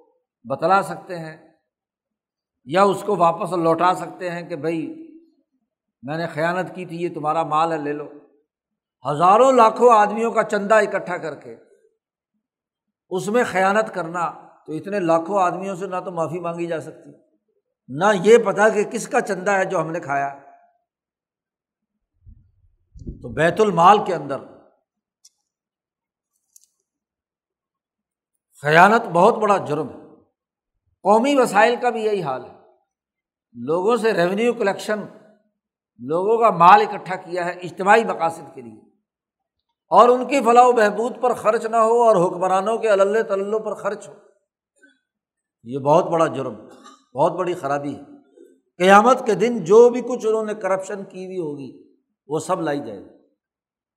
بتلا 0.44 0.82
سکتے 0.82 1.20
ہیں، 1.20 1.38
یا 2.66 2.84
اس 2.84 3.04
کو 3.06 3.16
واپس 3.16 3.54
لوٹا 3.54 3.94
سکتے 3.94 4.30
ہیں 4.30 4.50
کہ 4.50 4.56
بھائی، 4.56 5.10
میں 6.04 6.18
نے 6.18 6.28
خیانت 6.28 6.76
کی 6.76 6.86
تھی، 6.86 7.04
یہ 7.04 7.10
تمہارا 7.14 7.44
مال 7.44 7.72
ہے، 7.72 7.78
لے 7.78 7.94
لو۔ 7.94 8.08
ہزاروں 9.12 9.52
لاکھوں 9.52 9.90
آدمیوں 9.94 10.32
کا 10.32 10.44
چندہ 10.44 10.76
اکٹھا 10.76 11.18
کر 11.18 11.36
کے 11.36 11.56
اس 13.16 13.28
میں 13.28 13.44
خیانت 13.44 13.94
کرنا 13.94 14.48
تو 14.66 14.74
اتنے 14.74 15.00
لاکھوں 15.00 15.42
آدمیوں 15.42 15.76
سے 15.76 15.88
نہ 15.88 15.96
تو 16.06 16.12
معافی 16.12 16.40
مانگی 16.40 16.68
جا 16.68 16.82
سکتی، 16.82 17.10
نہ 17.88 18.06
یہ 18.24 18.38
پتا 18.38 18.70
کہ 18.70 18.84
کس 18.84 19.08
کا 19.08 19.22
چندہ 19.22 19.52
ہے 19.52 19.66
جو 19.66 19.82
ہم 19.82 19.92
نے 19.92 20.00
کھایا۔ 20.00 20.40
تو 23.22 23.30
بیت 23.30 23.62
المال 23.62 23.98
کے 24.06 24.16
اندر 24.16 24.38
خیانت 28.62 29.02
بہت 29.02 29.38
بڑا 29.38 29.58
جرم 29.58 29.90
ہے۔ 29.90 30.16
قومی 31.02 31.36
وسائل 31.36 31.76
کا 31.82 31.90
بھی 31.90 32.04
یہی 32.04 32.24
حال 32.24 32.46
ہے۔ 32.46 32.56
لوگوں 33.54 33.98
سے 33.98 34.14
ریونیو 34.14 34.54
کلیکشن 34.54 35.00
لوگوں 36.00 36.38
کا 36.38 36.58
مال 36.58 36.82
اکٹھا 36.82 37.16
کیا 37.16 37.46
ہے 37.46 37.52
اجتماعی 37.52 38.04
مقاصد 38.04 38.56
کے 38.56 38.62
لیے۔ 38.62 38.93
اور 39.88 40.10
ان 40.10 40.28
کی 40.28 40.42
فلاح 40.42 40.66
و 40.66 40.72
بہبود 40.72 41.22
پر 41.22 41.34
خرچ 41.34 41.66
نہ 41.66 41.76
ہو 41.76 42.04
اور 42.04 42.28
حکمرانوں 42.28 42.78
کے 42.78 42.90
اللہ 42.90 43.22
تلّوں 43.22 43.60
پر 43.60 43.74
خرچ 43.74 44.08
ہو۔ 44.08 44.14
یہ 45.64 45.80
بہت 45.80 46.06
بڑا 46.06 46.28
جرم، 46.28 46.54
بہت 47.16 47.32
بڑی 47.32 47.54
خرابی 47.54 47.96
ہے۔ 47.96 48.02
قیامت 48.78 49.26
کے 49.26 49.34
دن 49.34 49.64
جو 49.64 49.90
بھی 49.90 50.02
کچھ 50.02 50.28
انہوں 50.28 50.46
نے 50.46 50.54
کرپشن 50.54 51.04
کی 51.04 51.26
ہوئی 51.26 51.38
ہوگی، 51.38 51.96
وہ 52.28 52.40
سب 52.40 52.62
لائی 52.62 52.80
جائے 52.80 53.00
گی۔ 53.00 53.10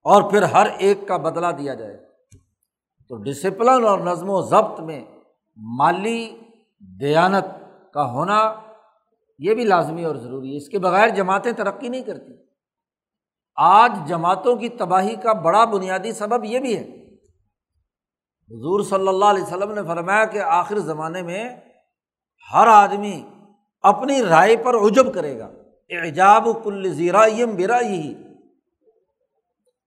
اور 0.02 0.30
پھر 0.30 0.42
ہر 0.42 0.66
ایک 0.78 1.08
کا 1.08 1.16
بدلا 1.16 1.50
دیا 1.50 1.74
جائے 1.74 1.96
تو 3.08 3.16
ڈسپلن 3.16 3.84
اور 3.84 3.98
نظم 3.98 4.30
و 4.30 4.42
ضبط 4.42 4.80
میں 4.80 5.04
مالی 5.56 6.36
دیانت 7.00 7.44
کا 7.92 8.10
ہونا 8.10 8.54
یہ 9.38 9.54
بھی 9.54 9.64
لازمی 9.64 10.04
اور 10.04 10.16
ضروری 10.16 10.52
ہے۔ 10.52 10.56
اس 10.56 10.68
کے 10.68 10.78
بغیر 10.78 11.08
جماعتیں 11.08 11.52
ترقی 11.52 11.88
نہیں 11.88 12.02
کرتی۔ 12.02 12.45
آج 13.56 13.92
جماعتوں 14.08 14.56
کی 14.56 14.68
تباہی 14.68 15.16
کا 15.16 15.32
بڑا 15.32 15.64
بنیادی 15.64 16.12
سبب 16.12 16.44
یہ 16.44 16.58
بھی 16.58 16.76
ہے۔ 16.76 17.14
حضور 18.50 18.82
صلی 18.82 19.08
اللہ 19.08 19.24
علیہ 19.24 19.42
وسلم 19.42 19.72
نے 19.72 19.82
فرمایا 19.82 20.24
کہ 20.24 20.38
آخر 20.38 20.78
زمانے 20.78 21.22
میں 21.22 21.56
ہر 22.52 22.66
آدمی 22.66 23.30
اپنی 23.80 24.22
رائے 24.22 24.56
پر 24.56 24.74
عجب 24.74 25.14
کرے 25.14 25.38
گا۔ 25.38 25.48
اعجاب 25.90 26.48
کل 26.64 26.94
زیرائیم 26.94 27.56
برا 27.56 27.80
ہی 27.80 28.14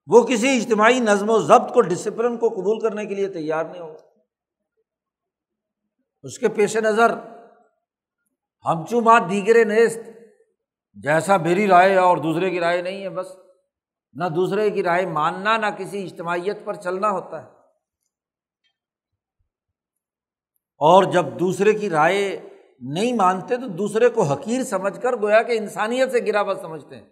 وہ 0.07 0.23
کسی 0.23 0.57
اجتماعی 0.57 0.99
نظم 0.99 1.29
و 1.29 1.39
ضبط 1.39 1.73
کو 1.73 1.81
ڈسپلن 1.81 2.37
کو 2.37 2.49
قبول 2.49 2.79
کرنے 2.79 3.05
کے 3.05 3.15
لیے 3.15 3.27
تیار 3.27 3.63
نہیں 3.63 3.81
ہوگا۔ 3.81 3.99
اس 6.23 6.39
کے 6.39 6.47
پیش 6.47 6.77
نظر 6.77 7.13
ہم 8.65 8.85
چومات 8.85 9.21
دیگرے 9.29 9.63
نیست، 9.63 9.99
جیسا 10.93 11.37
میری 11.37 11.67
رائے 11.67 11.91
ہے 11.91 11.97
اور 11.97 12.17
دوسرے 12.17 12.49
کی 12.49 12.59
رائے 12.59 12.81
نہیں 12.81 13.03
ہے، 13.03 13.09
بس۔ 13.09 13.27
نہ 14.13 14.29
دوسرے 14.29 14.69
کی 14.69 14.83
رائے 14.83 15.05
ماننا، 15.05 15.57
نہ 15.57 15.65
کسی 15.77 16.03
اجتماعیت 16.03 16.57
پر 16.65 16.73
چلنا 16.73 17.09
ہوتا 17.09 17.43
ہے۔ 17.43 17.49
اور 20.77 21.03
جب 21.03 21.25
دوسرے 21.39 21.73
کی 21.73 21.89
رائے 21.89 22.49
نہیں 22.79 23.13
مانتے 23.13 23.57
تو 23.57 23.67
دوسرے 23.67 24.09
کو 24.09 24.23
حقیر 24.23 24.63
سمجھ 24.63 25.01
کر 25.01 25.15
گویا 25.21 25.43
کہ 25.43 25.51
انسانیت 25.51 26.11
سے 26.11 26.19
گراوٹ 26.27 26.57
سمجھتے 26.57 26.95
ہیں۔ 26.95 27.09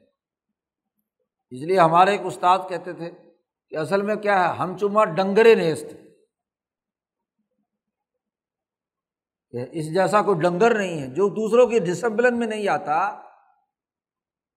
اس 1.50 1.62
لیے 1.62 1.80
ہمارے 1.80 2.12
ایک 2.12 2.22
استاد 2.24 2.60
کہتے 2.70 2.93
تھے 2.93 3.12
کہ 3.70 3.76
اصل 3.76 4.02
میں 4.02 4.16
کیا 4.16 4.50
ہے، 4.50 4.58
ہم 4.58 4.78
چما 4.78 5.06
ڈنگرے 5.06 5.56
نیست 5.56 5.86
کہ 9.52 9.66
اس 9.72 9.93
جیسا 9.93 10.22
کوئی 10.22 10.39
ڈنگر 10.39 10.78
نہیں 10.78 11.02
ہے، 11.02 11.08
جو 11.08 11.30
دوسروں 11.30 11.68
کی 11.68 11.80
ڈسپلن 11.80 12.39
میں 12.39 12.48
نہیں 12.48 12.68
آتا 12.68 13.26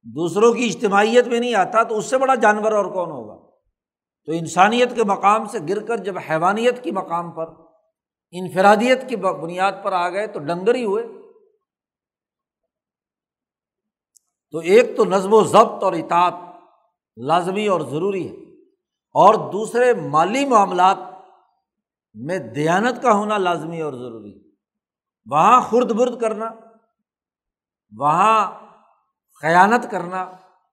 دوسروں 0.03 0.53
کی 0.53 0.65
اجتماعیت 0.65 1.27
میں 1.27 1.41
نہیں 1.41 1.55
آتا 1.55 1.83
تو 1.83 1.99
اس 1.99 2.07
سے 2.07 2.19
بڑا 2.19 2.35
جانور 2.35 2.73
اور 2.73 2.85
کون 2.85 3.11
ہوگا؟ 3.11 3.51
تو 4.25 4.33
انسانیت 4.33 4.95
کے 4.95 5.05
مقام 5.05 5.45
سے 5.45 5.59
گر 5.69 5.87
کر 5.87 5.97
جب 5.97 6.15
حیوانیت 6.19 6.85
کی 6.85 6.91
مقام 6.91 7.31
پر، 7.31 7.47
انفرادیت 8.31 9.09
کی 9.09 9.17
بنیاد 9.17 9.73
پر 9.83 9.93
آ 9.93 10.09
گئے 10.09 10.27
تو 10.27 10.39
ڈنگر 10.39 10.75
ہی 10.75 10.85
ہوئے۔ 10.85 11.07
تو 14.51 14.59
ایک 14.59 14.97
تو 14.97 15.05
نظم 15.05 15.35
و 15.35 15.45
ضبط 15.45 15.83
اور 15.83 15.93
اطاعت 15.93 16.35
لازمی 17.17 17.67
اور 17.67 17.81
ضروری 17.81 18.29
ہے۔ 18.29 18.51
اور 19.15 19.53
دوسرے 19.53 19.95
مالی 19.95 20.45
معاملات 20.45 20.97
میں 22.15 22.39
دیانت 22.39 23.03
کا 23.03 23.13
ہونا 23.13 23.39
لازمی 23.39 23.81
اور 23.81 23.93
ضروری 23.93 24.37
ہے۔ 24.37 24.51
وہاں 25.31 25.61
خرد 25.61 25.93
برد 25.93 26.21
کرنا، 26.21 26.51
وہاں 27.99 28.70
خیانت 29.43 29.91
کرنا 29.91 30.31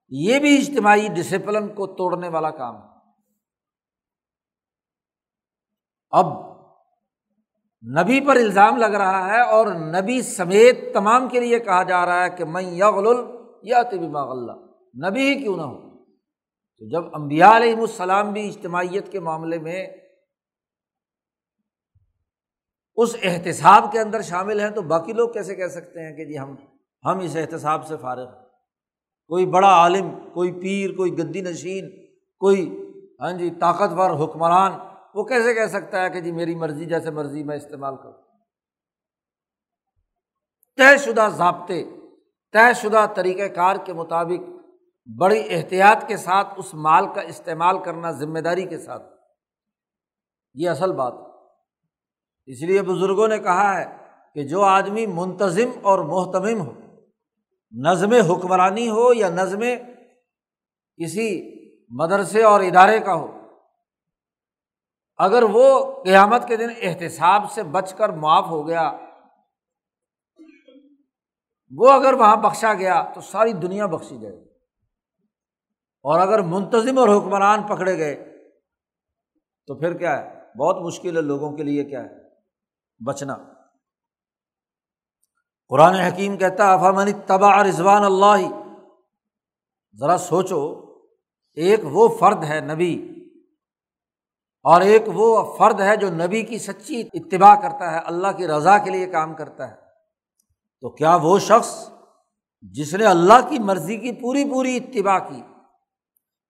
یہ 0.09 0.39
بھی 0.39 0.57
اجتماعی 0.57 1.07
ڈسپلن 1.07 1.73
کو 1.73 1.87
توڑنے 1.87 2.27
والا 2.29 2.51
کام 2.51 2.75
ہے۔ 2.75 2.87
اب 6.11 6.25
نبی 8.01 8.19
پر 8.21 8.35
الزام 8.35 8.77
لگ 8.77 8.95
رہا 8.95 9.27
ہے 9.27 9.41
اور 9.41 9.67
نبی 9.67 10.21
سمیت 10.21 10.93
تمام 10.93 11.29
کے 11.29 11.39
لیے 11.39 11.59
کہا 11.59 11.83
جا 11.83 12.05
رہا 12.05 12.23
ہے 12.23 12.29
کہ 12.29 12.45
میں 12.45 12.61
یغل 12.61 13.07
یا 13.63 13.83
طبی 13.83 14.07
مغلّہ 14.07 14.51
نبی 15.09 15.21
ہی 15.21 15.35
کیوں 15.35 15.57
نہ 15.57 15.61
ہو؟ 15.61 16.05
تو 16.77 16.89
جب 16.89 17.15
امبیا 17.15 17.57
علیہ 17.57 17.75
السلام 17.75 18.33
بھی 18.33 18.47
اجتماعیت 18.47 19.11
کے 19.11 19.19
معاملے 19.19 19.59
میں 19.59 19.87
اس 22.95 23.15
احتساب 23.23 23.91
کے 23.91 23.99
اندر 23.99 24.21
شامل 24.21 24.59
ہیں 24.59 24.69
تو 24.69 24.81
باقی 24.81 25.13
لوگ 25.13 25.29
کیسے 25.29 25.55
کہہ 25.55 25.67
سکتے 25.67 26.09
ہیں 26.09 26.17
کہ 26.17 26.25
جی 26.25 26.39
ہم 26.39 26.55
ہم 27.03 27.19
اس 27.19 27.35
احتساب 27.35 27.87
سے 27.87 27.97
فارغ 27.97 28.35
ہیں؟ 28.35 28.46
کوئی 29.27 29.45
بڑا 29.45 29.67
عالم، 29.67 30.11
کوئی 30.33 30.51
پیر، 30.51 30.95
کوئی 30.95 31.17
گدی 31.17 31.41
نشین، 31.41 31.89
کوئی 32.39 32.83
ہاں 33.19 33.31
جی 33.31 33.49
طاقتور 33.49 34.09
حکمران، 34.09 34.71
وہ 35.13 35.23
کیسے 35.23 35.53
کہہ 35.53 35.67
سکتا 35.67 36.03
ہے 36.03 36.09
کہ 36.09 36.19
جی 36.19 36.31
میری 36.31 36.55
مرضی 36.55 36.85
جیسے 36.85 37.11
مرضی 37.11 37.43
میں 37.43 37.55
استعمال 37.55 37.95
کروں؟ 37.97 38.13
طے 40.77 40.97
شدہ 40.97 41.27
ضابطے، 41.37 41.83
طے 42.51 42.73
شدہ 42.73 43.05
طریقۂ 43.15 43.55
کار 43.55 43.75
کے 43.85 43.93
مطابق 43.93 44.49
بڑی 45.17 45.43
احتیاط 45.49 46.07
کے 46.07 46.17
ساتھ 46.17 46.47
اس 46.57 46.73
مال 46.73 47.05
کا 47.13 47.21
استعمال 47.21 47.83
کرنا 47.83 48.11
ذمہ 48.11 48.39
داری 48.39 48.65
کے 48.65 48.77
ساتھ۔ 48.77 49.03
یہ 50.53 50.69
اصل 50.69 50.91
بات 50.91 51.13
اس 52.45 52.61
لیے 52.61 52.81
بزرگوں 52.81 53.27
نے 53.27 53.37
کہا 53.37 53.79
ہے 53.79 53.97
کہ 54.33 54.43
جو 54.43 54.61
آدمی 54.61 55.05
منتظم 55.05 55.71
اور 55.81 55.99
محتمم 55.99 56.61
ہو 56.61 56.73
نظم 57.71 58.11
حکمرانی 58.11 58.89
ہو 58.89 59.13
یا 59.13 59.29
نظم 59.29 59.59
کسی 60.99 61.27
مدرسے 61.89 62.43
اور 62.43 62.61
ادارے 62.61 62.99
کا 62.99 63.13
ہو، 63.13 63.37
اگر 65.17 65.43
وہ 65.43 65.67
قیامت 66.03 66.47
کے 66.47 66.57
دن 66.57 66.69
احتساب 66.81 67.51
سے 67.51 67.63
بچ 67.63 67.93
کر 67.93 68.09
معاف 68.09 68.47
ہو 68.47 68.67
گیا، 68.67 68.91
وہ 71.71 71.89
اگر 71.89 72.13
وہاں 72.13 72.35
بخشا 72.35 72.73
گیا 72.73 73.11
تو 73.15 73.21
ساری 73.21 73.53
دنیا 73.53 73.85
بخشی 73.85 74.17
جائے 74.17 74.35
اور 76.05 76.19
اگر 76.19 76.41
منتظم 76.41 76.97
اور 76.97 77.09
حکمران 77.09 77.63
پکڑے 77.63 77.97
گئے 77.97 78.15
تو 79.67 79.75
پھر 79.75 79.97
کیا 79.97 80.17
ہے؟ 80.17 80.57
بہت 80.57 80.75
مشکل 80.81 81.17
ہے 81.17 81.21
لوگوں 81.21 81.57
کے 81.57 81.63
لیے 81.63 81.83
کیا 81.83 82.03
ہے؟ 82.03 82.09
بچنا۔ 83.05 83.56
قرآن 85.69 85.95
حکیم 85.95 86.37
کہتا 86.37 86.73
افامن 86.73 87.11
تبا 87.25 87.63
رضوان 87.63 88.03
اللہ 88.03 88.63
ذرا 89.99 90.17
سوچو، 90.17 90.85
ایک 91.53 91.79
وہ 91.83 92.07
فرد 92.19 92.43
ہے 92.43 92.59
نبی 92.59 93.13
اور 94.63 94.81
ایک 94.81 95.01
وہ 95.07 95.55
فرد 95.57 95.79
ہے 95.79 95.95
جو 95.95 96.09
نبی 96.09 96.41
کی 96.41 96.59
سچی 96.59 97.09
اتباع 97.13 97.55
کرتا 97.55 97.91
ہے، 97.91 97.97
اللہ 97.97 98.27
کی 98.37 98.47
رضا 98.47 98.77
کے 98.77 98.89
لیے 98.89 99.05
کام 99.05 99.33
کرتا 99.33 99.69
ہے۔ 99.69 99.75
تو 100.81 100.89
کیا 100.89 101.15
وہ 101.15 101.39
شخص 101.39 101.89
جس 102.61 102.93
نے 102.93 103.05
اللہ 103.05 103.49
کی 103.49 103.59
مرضی 103.59 103.97
کی 103.97 104.11
پوری 104.11 104.45
پوری 104.45 104.77
اتباع 104.77 105.19
کی؟ 105.19 105.41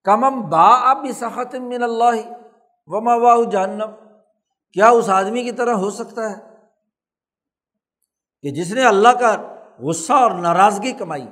کمم 0.03 0.49
با 0.49 0.89
اب 0.89 1.05
سخت 1.15 1.55
من 1.55 1.83
اللہ 1.83 2.33
وما 2.87 3.15
واہ 3.15 3.49
جہنم۔ 3.49 3.91
کیا 4.73 4.89
اس 4.89 5.09
آدمی 5.09 5.43
کی 5.43 5.51
طرح 5.51 5.73
ہو 5.73 5.91
سکتا 5.91 6.29
ہے؟ 6.29 6.56
کہ 8.43 8.51
جس 8.51 8.71
نے 8.73 8.83
اللہ 8.85 9.13
کا 9.19 9.35
غصہ 9.79 10.13
اور 10.13 10.31
ناراضگی 10.31 10.91
کمائی، 10.91 11.27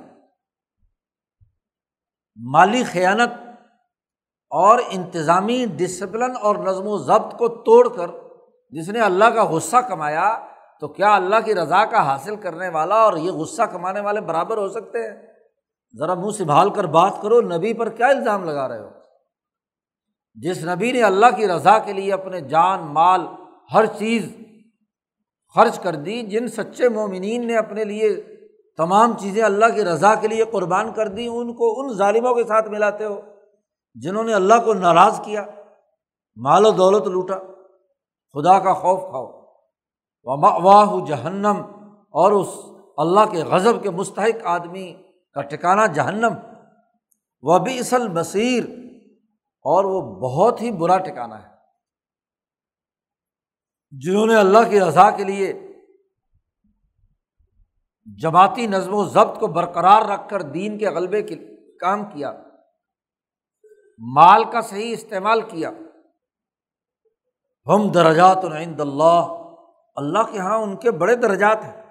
مالی 2.38 2.82
خیانت 2.84 3.30
اور 4.52 4.78
انتظامی 4.90 5.64
ڈسپلن 5.76 6.36
اور 6.42 6.56
نظم 6.56 6.86
و 6.86 6.96
ضبط 6.98 7.36
کو 7.38 7.48
توڑ 7.62 7.88
کر 7.88 8.10
جس 8.72 8.88
نے 8.88 9.00
اللہ 9.00 9.24
کا 9.24 9.44
غصہ 9.44 9.76
کمایا، 9.76 10.28
تو 10.80 10.88
کیا 10.88 11.14
اللہ 11.14 11.40
کی 11.44 11.54
رضا 11.54 11.84
کا 11.84 12.04
حاصل 12.06 12.36
کرنے 12.36 12.68
والا 12.68 12.94
اور 12.94 13.16
یہ 13.16 13.30
غصہ 13.30 13.62
کمانے 13.62 14.00
والے 14.00 14.20
برابر 14.20 14.56
ہو 14.56 14.68
سکتے 14.68 14.98
ہیں؟ 14.98 15.14
ذرا 15.94 16.14
منہ 16.14 16.30
سنبھال 16.30 16.70
کر 16.70 16.86
بات 16.86 17.22
کرو، 17.22 17.40
نبی 17.40 17.72
پر 17.74 17.88
کیا 17.88 18.06
الزام 18.06 18.44
لگا 18.44 18.68
رہے 18.68 18.78
ہو؟ 18.78 18.90
جس 20.36 20.64
نبی 20.64 20.92
نے 20.92 21.02
اللہ 21.02 21.36
کی 21.36 21.48
رضا 21.48 21.78
کے 21.78 21.92
لیے 21.92 22.12
اپنے 22.12 22.40
جان، 22.40 22.80
مال، 22.92 23.26
ہر 23.72 23.86
چیز 23.86 24.28
خرچ 25.56 25.78
کر 25.78 25.94
دی، 25.94 26.22
جن 26.22 26.48
سچے 26.48 26.88
مومنین 26.88 27.46
نے 27.46 27.56
اپنے 27.56 27.84
لیے 27.84 28.16
تمام 28.76 29.16
چیزیں 29.16 29.42
اللہ 29.42 29.66
کی 29.74 29.84
رضا 29.84 30.14
کے 30.14 30.28
لیے 30.28 30.44
قربان 30.44 30.92
کر 30.92 31.08
دی، 31.08 31.26
ان 31.26 31.54
کو 31.54 31.80
ان 31.80 31.92
ظالموں 31.92 32.34
کے 32.34 32.44
ساتھ 32.44 32.68
ملاتے 32.68 33.04
ہو، 33.04 33.20
جنہوں 33.94 34.24
نے 34.24 34.34
اللہ 34.34 34.54
کو 34.64 34.74
ناراض 34.74 35.20
کیا، 35.20 35.46
مال 36.36 36.66
و 36.66 36.70
دولت 36.70 37.06
لوٹا، 37.06 37.38
خدا 38.32 38.58
کا 38.58 38.72
خوف 38.72 39.00
کھاؤ۔ 39.00 39.26
واہ 40.62 41.06
جہنم 41.06 41.62
اور 42.10 42.32
اس 42.32 42.48
اللہ 42.96 43.20
کے 43.30 43.38
غضب 43.38 43.82
کے 43.82 43.90
مستحق 43.90 44.46
آدمی 44.46 44.92
کا 45.34 45.42
ٹھکانا 45.42 45.86
جہنم۔ 45.86 46.32
وہ 47.42 47.58
بھی 47.58 47.78
اصل 47.78 48.08
بصیر 48.08 48.64
اور 49.64 49.84
وہ 49.84 50.00
بہت 50.00 50.62
ہی 50.62 50.70
برا 50.72 50.98
ٹھکانا 50.98 51.42
ہے۔ 51.42 51.55
جنہوں 53.90 54.26
نے 54.26 54.36
اللہ 54.36 54.70
کی 54.70 54.80
رضا 54.80 55.10
کے 55.10 55.24
لیے 55.24 55.52
جماعتی 58.18 58.66
نظم 58.66 58.94
و 58.94 59.04
ضبط 59.04 59.40
کو 59.40 59.46
برقرار 59.46 60.02
رکھ 60.02 60.28
کر 60.28 60.42
دین 60.42 60.78
کے 60.78 60.88
غلبے 60.88 61.22
کے 61.22 61.36
کام 61.80 62.04
کیا، 62.04 62.32
مال 63.98 64.44
کا 64.52 64.60
صحیح 64.60 64.92
استعمال 64.92 65.40
کیا۔ 65.40 65.70
ہم 67.66 67.90
درجات 67.90 68.44
عند 68.44 68.80
اللہ 68.80 69.42
اللہ 69.96 70.18
کے 70.18 70.36
یہاں 70.36 70.58
ان 70.58 70.76
کے 70.76 70.90
بڑے 70.90 71.16
درجات 71.16 71.64
ہیں۔ 71.64 71.82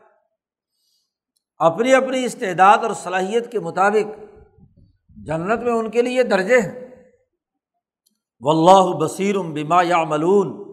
اپنی 1.58 1.94
اپنی 1.94 2.26
استعداد 2.26 2.78
اور 2.78 2.94
صلاحیت 2.94 3.52
کے 3.52 3.60
مطابق 3.60 4.36
جنت 5.10 5.64
میں 5.64 5.74
ان 5.74 5.90
کے 5.90 6.02
لیے 6.02 6.24
درجے 6.24 6.60
ہیں۔ 6.60 6.86
و 8.40 8.50
اللہ 8.50 8.98
بصیر 8.98 9.36
بما 9.40 9.82
یا 9.82 10.04
ملون 10.04 10.65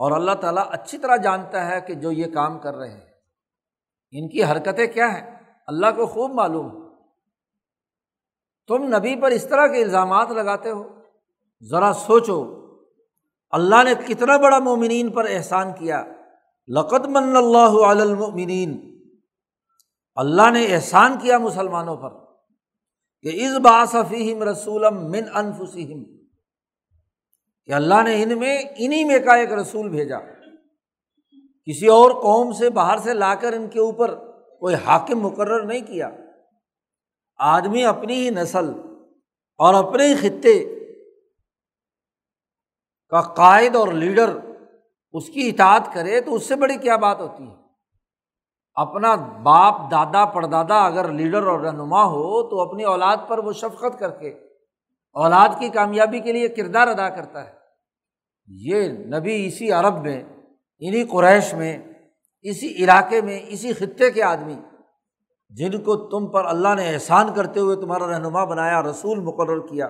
اور 0.00 0.12
اللہ 0.12 0.32
تعالیٰ 0.32 0.64
اچھی 0.70 0.98
طرح 0.98 1.16
جانتا 1.16 1.66
ہے 1.66 1.80
کہ 1.80 1.94
جو 1.94 2.12
یہ 2.12 2.26
کام 2.34 2.58
کر 2.58 2.74
رہے 2.74 2.90
ہیں۔ 2.90 3.06
ان 4.12 4.28
کی 4.28 4.44
حرکتیں 4.44 4.86
کیا 4.86 5.06
ہیں؟ 5.06 5.38
اللہ 5.66 5.86
کو 5.96 6.06
خوب 6.06 6.30
معلوم 6.34 6.94
تم 8.68 8.96
نبی 8.96 9.20
پر 9.20 9.30
اس 9.30 9.48
طرح 9.48 9.66
کے 9.66 9.82
الزامات 9.82 10.30
لگاتے 10.30 10.70
ہو۔ 10.70 10.88
ذرا 11.62 11.92
سوچو، 11.92 12.66
اللہ 13.50 13.82
نے 13.84 13.94
کتنا 14.06 14.36
بڑا 14.36 14.58
مومنین 14.58 15.10
پر 15.10 15.26
احسان 15.28 15.72
کیا۔ 15.78 16.04
لقت 16.68 17.06
من 17.08 17.36
اللہ 17.36 17.86
علمنین 17.86 18.98
اللہ 20.14 20.50
نے 20.50 20.64
احسان 20.64 21.18
کیا 21.18 21.38
مسلمانوں 21.38 21.96
پر 21.96 22.10
کہ 23.22 23.46
اس 23.46 23.58
باصفیم 23.58 24.42
رسول 24.42 24.86
من 24.90 25.24
انفسم 25.34 26.19
کہ 27.66 27.72
اللہ 27.72 28.02
نے 28.04 28.22
ان 28.22 28.38
میں 28.38 28.62
انہیں 28.76 29.04
میں 29.04 29.18
کا 29.18 29.34
ایک 29.34 29.52
رسول 29.52 29.88
بھیجا۔ 29.88 30.18
کسی 31.64 31.86
اور 31.86 32.10
قوم 32.10 32.52
سے 32.52 32.70
باہر 32.70 32.98
سے 32.98 33.14
لا 33.14 33.34
کر 33.34 33.52
ان 33.52 33.68
کے 33.68 33.80
اوپر 33.80 34.14
کوئی 34.58 34.74
حاکم 34.74 35.20
مقرر 35.20 35.64
نہیں 35.64 35.80
کیا۔ 35.80 36.10
آدمی 37.38 37.84
اپنی 37.84 38.14
ہی 38.14 38.30
نسل 38.30 38.70
اور 39.58 39.74
اپنے 39.74 40.06
ہی 40.06 40.14
خطے 40.14 40.80
کا 43.08 43.20
قائد 43.20 43.76
اور 43.76 43.88
لیڈر 43.88 44.30
اس 45.12 45.28
کی 45.28 45.48
اطاعت 45.48 45.92
کرے 45.92 46.20
تو 46.20 46.34
اس 46.34 46.48
سے 46.48 46.56
بڑی 46.56 46.76
کیا 46.76 46.96
بات 46.96 47.20
ہوتی 47.20 47.44
ہے؟ 47.44 47.54
اپنا 48.74 49.14
باپ، 49.42 49.90
دادا، 49.90 50.24
پردادا 50.24 50.86
اگر 50.86 51.12
لیڈر 51.12 51.46
اور 51.46 51.60
رہنما 51.60 52.04
ہو 52.04 52.48
تو 52.48 52.60
اپنی 52.60 52.84
اولاد 52.84 53.16
پر 53.28 53.38
وہ 53.38 53.52
شفقت 53.52 53.98
کر 53.98 54.10
کے 54.10 54.49
اولاد 55.12 55.48
کی 55.58 55.68
کامیابی 55.68 56.20
کے 56.20 56.32
لیے 56.32 56.48
کردار 56.48 56.88
ادا 56.88 57.08
کرتا 57.08 57.46
ہے۔ 57.46 57.52
یہ 58.46 58.88
نبی 58.88 59.46
اسی 59.46 59.72
عرب 59.72 60.02
میں 60.02 60.24
انہیں 60.78 61.04
قریش 61.10 61.54
میں، 61.54 61.78
اسی 62.42 62.74
علاقے 62.74 63.20
میں، 63.20 63.38
اسی 63.46 63.72
خطے 63.72 64.10
کے 64.10 64.22
آدمی۔ 64.22 64.60
جن 65.50 65.82
کو 65.82 65.96
تم 65.96 66.32
پر 66.32 66.44
اللہ 66.44 66.74
نے 66.74 66.94
احسان 66.94 67.34
کرتے 67.34 67.60
ہوئے 67.60 67.76
تمہارا 67.76 68.06
رہنما 68.06 68.44
بنایا، 68.44 68.82
رسول 68.82 69.20
مقرر 69.20 69.66
کیا۔ 69.66 69.88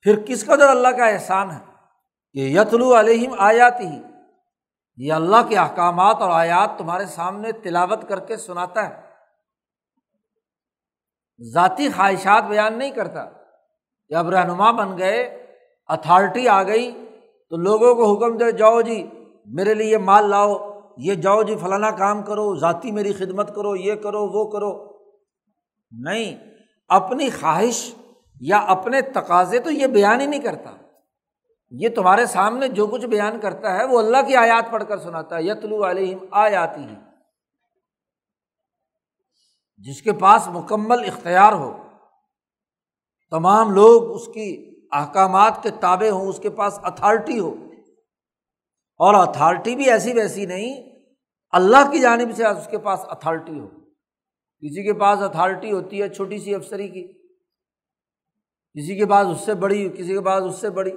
پھر 0.00 0.20
کس 0.26 0.44
قدر 0.44 0.68
اللہ 0.68 0.88
کا 0.88 1.06
احسان 1.06 1.50
ہے؟ 1.50 1.72
کہ 2.32 2.38
یتلو 2.38 3.00
علیہم 3.00 3.34
آیات 3.38 3.80
ہی 3.80 4.02
یہ 4.96 5.12
اللہ 5.12 5.36
کے 5.48 5.56
احکامات 5.56 6.16
اور 6.20 6.30
آیات 6.30 6.70
تمہارے 6.78 7.06
سامنے 7.06 7.52
تلاوت 7.52 8.08
کر 8.08 8.20
کے 8.20 8.36
سناتا 8.36 8.88
ہے۔ 8.88 9.11
ذاتی 11.50 11.88
خواہشات 11.88 12.44
بیان 12.44 12.78
نہیں 12.78 12.90
کرتا۔ 12.90 13.24
کہ 14.08 14.14
اب 14.14 14.28
رہنما 14.28 14.70
بن 14.70 14.98
گئے، 14.98 15.46
اتھارٹی 15.86 16.48
آ 16.48 16.62
گئی، 16.62 17.06
تو 17.50 17.56
لوگوں 17.56 17.94
کو 17.94 18.14
حکم 18.14 18.36
دے، 18.36 18.52
جاؤ 18.52 18.80
جی 18.80 19.06
میرے 19.46 19.74
لیے 19.74 19.98
مال 19.98 20.30
لاؤ، 20.30 20.80
یہ 20.96 21.14
جاؤ 21.14 21.42
جی 21.42 21.56
فلانا 21.56 21.90
کام 21.90 22.22
کرو، 22.22 22.56
ذاتی 22.56 22.90
میری 22.90 23.12
خدمت 23.12 23.54
کرو، 23.54 23.76
یہ 23.76 23.94
کرو، 23.94 24.26
وہ 24.26 24.50
کرو۔ 24.50 24.98
نہیں، 25.90 26.36
اپنی 26.88 27.30
خواہش 27.30 27.94
یا 28.40 28.58
اپنے 28.58 29.00
تقاضے 29.00 29.58
تو 29.58 29.70
یہ 29.70 29.86
بیان 29.86 30.20
ہی 30.20 30.26
نہیں 30.26 30.40
کرتا۔ 30.40 30.70
یہ 31.70 31.88
تمہارے 31.88 32.26
سامنے 32.26 32.68
جو 32.68 32.86
کچھ 32.86 33.06
بیان 33.06 33.40
کرتا 33.40 33.76
ہے، 33.76 33.84
وہ 33.84 33.98
اللہ 33.98 34.16
کی 34.26 34.36
آیات 34.36 34.70
پڑھ 34.70 34.84
کر 34.88 34.98
سناتا 34.98 35.36
ہے، 35.36 35.42
یتلو 35.42 35.90
علیہم 35.90 36.18
آیاتی 36.30 36.80
ہی 36.80 36.94
جس 39.82 40.02
کے 40.02 40.12
پاس 40.12 40.48
مکمل 40.48 41.04
اختیار 41.04 41.52
ہو۔ 41.52 41.76
تمام 43.30 43.70
لوگ 43.70 44.14
اس 44.14 44.26
کی 44.26 44.80
احکامات 44.92 45.62
کے 45.62 45.70
تابع 45.70 46.08
ہوں، 46.08 46.28
اس 46.28 46.38
کے 46.38 46.50
پاس 46.50 46.80
اتھارٹی 46.82 47.40
ہو۔ 47.40 47.54
اور 48.98 49.28
اتھارٹی 49.28 49.76
بھی 49.76 49.90
ایسی 49.90 50.12
ویسی 50.12 50.46
نہیں، 50.46 50.88
اللہ 51.50 51.90
کی 51.92 51.98
جانب 51.98 52.36
سے 52.36 52.46
اس 52.46 52.68
کے 52.70 52.78
پاس 52.78 53.00
اتھارٹی 53.08 53.60
ہو۔ 53.60 53.68
کسی 54.60 54.82
کے 54.82 54.92
پاس 54.92 55.18
اتھارٹی 55.20 55.72
ہوتی 55.72 56.02
ہے 56.02 56.08
چھوٹی 56.08 56.38
سی 56.38 56.54
افسری 56.54 56.88
کی، 56.88 57.12
کسی 58.80 58.96
کے 58.96 59.06
پاس 59.06 59.26
اس 59.26 59.40
سے 59.40 59.54
بڑی، 59.54 59.88
کسی 59.88 60.12
کے 60.12 60.20
پاس 60.20 60.42
اس 60.42 60.54
سے 60.54 60.70
بڑی۔ 60.70 60.92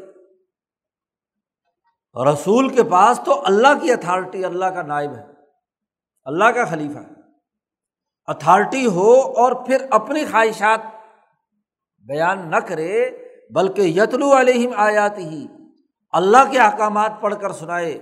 رسول 2.33 2.69
کے 2.69 2.83
پاس 2.83 3.19
تو 3.25 3.45
اللہ 3.45 3.79
کی 3.81 3.91
اتھارٹی 3.91 4.45
اللہ 4.45 4.65
کا 4.65 4.81
نائب 4.81 5.11
ہے، 5.11 5.23
اللہ 6.23 6.43
کا 6.43 6.65
خلیفہ 6.65 6.97
ہے۔ 6.97 7.14
اتھارٹی 8.27 8.85
ہو 8.85 9.13
اور 9.13 9.65
پھر 9.65 9.85
اپنی 9.91 10.25
خواہشات 10.25 10.79
بیان 11.99 12.51
نہ 12.51 12.55
کرے، 12.55 13.09
بلکہ 13.49 13.81
یتلو 13.81 14.39
علیہم 14.39 14.71
آیات 14.75 15.17
ہی 15.17 15.47
اللہ 16.11 16.51
کے 16.51 16.59
احکامات 16.59 17.11
پڑھ 17.21 17.35
کر 17.41 17.51
سنائے۔ 17.51 17.99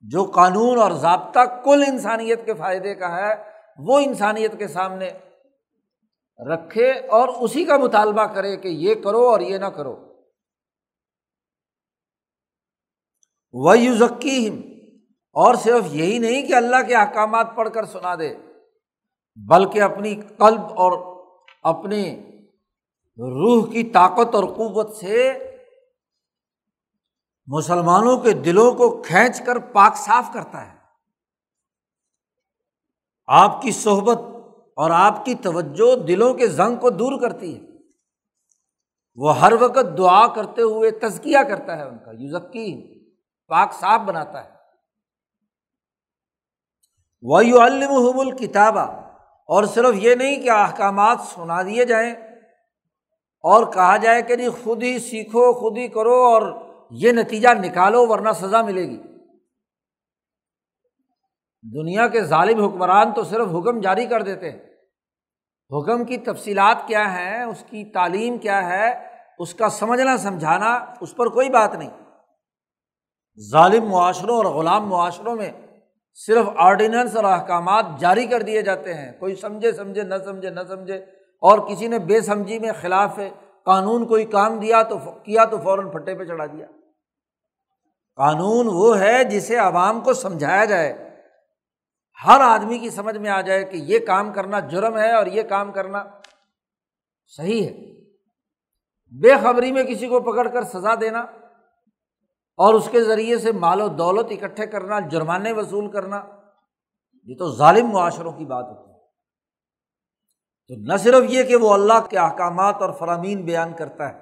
جو 0.00 0.24
قانون 0.24 0.78
اور 0.78 0.92
ضابطہ 0.92 1.40
کل 1.64 1.84
انسانیت 1.88 2.44
کے 2.44 2.54
فائدے 2.54 2.94
کا 2.94 3.16
ہے، 3.16 3.34
وہ 3.78 3.98
انسانیت 3.98 4.58
کے 4.58 4.68
سامنے 4.68 5.10
رکھے 6.38 6.90
اور 6.90 7.28
اسی 7.28 7.64
کا 7.64 7.76
مطالبہ 7.76 8.26
کرے 8.26 8.56
کہ 8.56 8.68
یہ 8.68 8.94
کرو 8.94 9.28
اور 9.28 9.40
یہ 9.40 9.58
نہ 9.58 9.66
کرو۔ 9.66 10.14
وہ 13.52 13.78
یو 13.78 14.04
اور 15.32 15.54
صرف 15.54 15.84
یہی 15.86 16.18
نہیں 16.18 16.46
کہ 16.46 16.54
اللہ 16.54 16.82
کے 16.86 16.94
احکامات 16.94 17.46
پڑھ 17.54 17.70
کر 17.70 17.84
سنا 17.84 18.14
دے۔ 18.14 18.34
بلکہ 19.48 19.82
اپنی 19.82 20.14
قلب 20.14 20.60
اور 20.60 21.24
اپنی 21.62 22.20
روح 23.18 23.72
کی 23.72 23.82
طاقت 23.82 24.34
اور 24.34 24.44
قوت 24.44 24.96
سے 24.96 25.32
مسلمانوں 27.46 28.18
کے 28.18 28.32
دلوں 28.32 28.72
کو 28.72 29.02
کھینچ 29.02 29.42
کر 29.46 29.58
پاک 29.58 29.96
صاف 29.96 30.24
کرتا 30.34 30.72
ہے۔ 30.72 30.78
آپ 33.26 33.62
کی 33.62 33.70
صحبت 33.70 34.18
اور 34.76 34.90
آپ 34.90 35.24
کی 35.24 35.34
توجہ 35.34 35.96
دلوں 35.96 36.34
کے 36.34 36.46
زنگ 36.46 36.76
کو 36.76 36.90
دور 36.90 37.20
کرتی 37.20 37.56
ہے۔ 37.56 37.66
وہ 39.14 39.38
ہر 39.38 39.52
وقت 39.60 39.98
دعا 39.98 40.34
کرتے 40.34 40.62
ہوئے 40.62 40.90
تزکیہ 40.90 41.38
کرتا 41.48 41.76
ہے 41.76 41.82
ان 41.82 41.98
کا 41.98 42.10
یوزکی 42.10 43.00
پاک 43.46 43.72
صاف 43.72 44.00
بناتا 44.00 44.44
ہے۔ 44.44 44.50
وہ 47.22 47.38
المحب 47.60 48.20
الکتابہ 48.20 48.99
اور 49.50 49.64
صرف 49.64 49.94
یہ 49.94 50.14
نہیں 50.14 50.42
کہ 50.42 50.50
احکامات 50.50 51.20
سنا 51.20 51.62
دیے 51.62 51.84
جائیں 51.84 52.10
اور 53.42 53.72
کہا 53.72 53.96
جائے 53.96 54.22
کہ 54.22 54.36
نہیں 54.36 54.48
خود 54.64 54.82
ہی 54.82 54.98
سیکھو، 54.98 55.52
خود 55.52 55.78
ہی 55.78 55.88
کرو 55.88 56.14
اور 56.14 56.62
یہ 56.90 57.12
نتیجہ 57.12 57.48
نکالو 57.48 58.06
ورنہ 58.06 58.28
سزا 58.34 58.62
ملے 58.62 58.82
گی۔ 58.82 59.02
دنیا 61.62 62.08
کے 62.08 62.22
ظالم 62.22 62.64
حکمران 62.64 63.12
تو 63.12 63.24
صرف 63.24 63.46
حکم 63.48 63.80
جاری 63.80 64.06
کر 64.06 64.22
دیتے 64.22 64.50
ہیں۔ 64.50 64.58
حکم 65.70 66.04
کی 66.04 66.16
تفصیلات 66.16 66.86
کیا 66.86 67.14
ہیں؟ 67.14 67.42
اس 67.42 67.64
کی 67.70 67.84
تعلیم 67.84 68.38
کیا 68.38 68.68
ہے؟ 68.68 69.06
اس 69.38 69.54
کا 69.54 69.68
سمجھنا، 69.68 70.16
سمجھانا، 70.16 70.84
اس 71.00 71.16
پر 71.16 71.26
کوئی 71.26 71.50
بات 71.50 71.74
نہیں۔ 71.74 71.90
ظالم 73.50 73.88
معاشروں 73.88 74.36
اور 74.36 74.44
غلام 74.44 74.88
معاشروں 74.88 75.36
میں 75.36 75.50
صرف 76.26 76.46
آرڈیننس 76.56 77.16
اور 77.16 77.24
احکامات 77.24 77.86
جاری 78.00 78.26
کر 78.26 78.42
دیے 78.42 78.62
جاتے 78.62 78.94
ہیں۔ 78.94 79.12
کوئی 79.20 79.34
سمجھے 79.34 79.72
سمجھے، 79.72 80.02
نہ 80.02 80.14
سمجھے 80.24 80.50
نہ 80.50 80.60
سمجھے۔ 80.68 80.96
اور 81.40 81.58
کسی 81.58 81.86
نے 81.86 81.98
بے 81.98 82.20
سمجھی 82.20 82.58
میں 82.58 82.70
خلاف 82.80 83.18
ہے 83.18 83.30
قانون 83.64 84.06
کوئی 84.06 84.24
کام 84.24 84.60
دیا 84.60 84.82
تو 84.82 84.98
کیا 84.98 85.44
تو 85.44 85.58
فوراً 85.58 85.90
پھٹے 85.90 86.14
پہ 86.14 86.24
چڑھا 86.24 86.46
دیا۔ 86.46 86.66
قانون 88.16 88.66
وہ 88.70 89.00
ہے 89.00 89.24
جسے 89.24 89.56
عوام 89.56 90.00
کو 90.00 90.12
سمجھایا 90.12 90.64
جائے۔ 90.64 91.10
ہر 92.26 92.40
آدمی 92.40 92.78
کی 92.78 92.90
سمجھ 92.90 93.16
میں 93.16 93.30
آ 93.30 93.40
جائے 93.40 93.64
کہ 93.64 93.76
یہ 93.76 93.98
کام 93.98 94.32
کرنا 94.32 94.60
جرم 94.60 94.98
ہے 94.98 95.12
اور 95.12 95.26
یہ 95.26 95.42
کام 95.42 95.72
کرنا 95.72 96.04
صحیح 97.36 97.68
ہے۔ 97.68 98.00
بے 99.20 99.32
خبری 99.42 99.72
میں 99.72 99.84
کسی 99.84 100.06
کو 100.06 100.20
پکڑ 100.20 100.48
کر 100.48 100.62
سزا 100.62 100.94
دینا 101.00 101.24
اور 102.60 102.74
اس 102.74 102.88
کے 102.90 103.02
ذریعے 103.04 103.38
سے 103.38 103.52
مال 103.54 103.80
و 103.80 103.88
دولت 103.96 104.32
اکٹھے 104.32 104.66
کرنا، 104.66 104.98
جرمانے 105.10 105.52
وصول 105.52 105.90
کرنا، 105.90 106.22
یہ 107.28 107.36
تو 107.38 107.50
ظالم 107.56 107.90
معاشروں 107.90 108.32
کی 108.32 108.44
بات 108.46 108.64
ہوتی 108.64 108.82
ہے۔ 108.82 108.98
تو 110.70 110.74
نہ 110.86 110.96
صرف 110.96 111.30
یہ 111.30 111.42
کہ 111.42 111.56
وہ 111.56 111.72
اللہ 111.74 112.06
کے 112.10 112.18
احکامات 112.18 112.82
اور 112.82 112.90
فرامین 112.98 113.44
بیان 113.44 113.72
کرتا 113.72 114.08
ہے، 114.08 114.18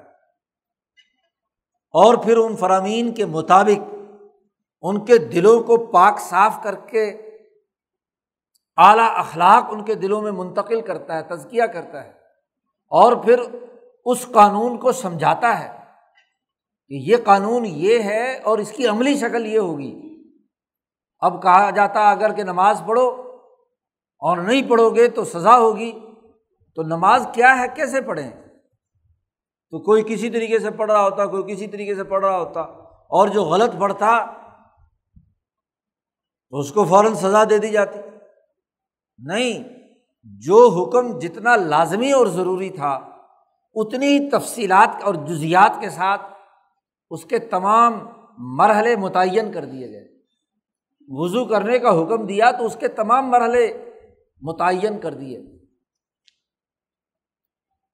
اور 1.95 2.16
پھر 2.24 2.36
ان 2.36 2.57
فرامین 2.57 3.12
کے 3.14 3.24
مطابق 3.26 3.95
ان 4.84 5.05
کے 5.05 5.18
دلوں 5.18 5.62
کو 5.62 5.76
پاک 5.93 6.20
صاف 6.20 6.62
کر 6.62 6.74
کے 6.86 7.05
اعلیٰ 8.78 9.09
اخلاق 9.16 9.72
ان 9.72 9.84
کے 9.84 9.95
دلوں 9.97 10.22
میں 10.22 10.32
منتقل 10.32 10.80
کرتا 10.82 11.16
ہے، 11.16 11.22
تزکیہ 11.26 11.66
کرتا 11.72 12.05
ہے، 12.05 12.11
اور 12.93 13.16
پھر 13.24 13.41
اس 14.07 14.26
قانون 14.34 14.76
کو 14.78 14.93
سمجھاتا 14.95 15.59
ہے۔ 15.61 15.68
کہ 16.89 16.95
یہ 16.95 17.16
قانون 17.24 17.66
یہ 17.66 17.99
ہے 17.99 18.39
اور 18.39 18.59
اس 18.59 18.72
کی 18.72 18.86
عملی 18.86 19.14
شکل 19.14 19.47
یہ 19.47 19.59
ہوگی۔ 19.59 20.22
اب 21.20 21.43
کہا 21.43 21.70
جاتا 21.70 22.11
اگر 22.11 22.32
کہ 22.32 22.43
نماز 22.43 22.82
پڑھو 22.86 23.09
اور 24.18 24.36
نہیں 24.36 24.70
پڑھو 24.70 24.91
گے 24.91 25.09
تو 25.09 25.24
سزا 25.24 25.59
ہوگی۔ 25.59 25.93
تو 26.74 26.82
نماز 26.82 27.26
کیا 27.32 27.59
ہے؟ 27.59 27.66
کیسے 27.74 28.01
پڑھیں؟ 28.01 28.30
تو 29.70 29.78
کوئی 29.78 30.05
کسی 30.09 30.30
طریقے 30.30 30.59
سے 30.59 30.70
پڑھ 30.70 30.93
رہا 30.93 31.05
ہوتا، 31.05 31.26
کوئی 31.26 31.55
کسی 31.55 31.66
طریقے 31.66 31.95
سے 31.95 32.05
پڑھ 32.05 32.24
رہا 32.24 32.39
ہوتا۔ 32.39 32.61
اور 32.86 33.28
جو 33.28 33.45
غلط 33.45 33.70
پڑھتا، 33.78 34.24
تو 36.51 36.59
اس 36.59 36.72
کو 36.72 36.84
فوراً 36.84 37.14
سزا 37.14 37.45
دے 37.51 37.59
دی 37.59 37.68
جاتی۔ 37.68 37.99
نہیں، 39.18 39.64
جو 40.22 40.68
حکم 40.68 41.18
جتنا 41.18 41.57
لازمی 41.57 42.12
اور 42.12 42.26
ضروری 42.26 42.70
تھا، 42.70 43.01
اتنی 43.74 44.30
تفصیلات 44.30 45.03
اور 45.03 45.14
جزیات 45.14 45.80
کے 45.80 45.91
ساتھ 45.91 46.22
اس 47.11 47.25
کے 47.25 47.39
تمام 47.39 48.09
مرحلے 48.39 48.97
متعین 48.97 49.53
کر 49.53 49.65
دیے 49.65 49.91
گئے۔ 49.91 50.09
وضو 51.09 51.45
کرنے 51.45 51.79
کا 51.79 51.89
حکم 51.89 52.27
دیا 52.27 52.51
تو 52.51 52.67
اس 52.67 52.77
کے 52.81 52.89
تمام 52.89 53.31
مرحلے 53.31 53.91
متعین 54.41 54.99
کر 54.99 55.15
دیے۔ 55.15 55.43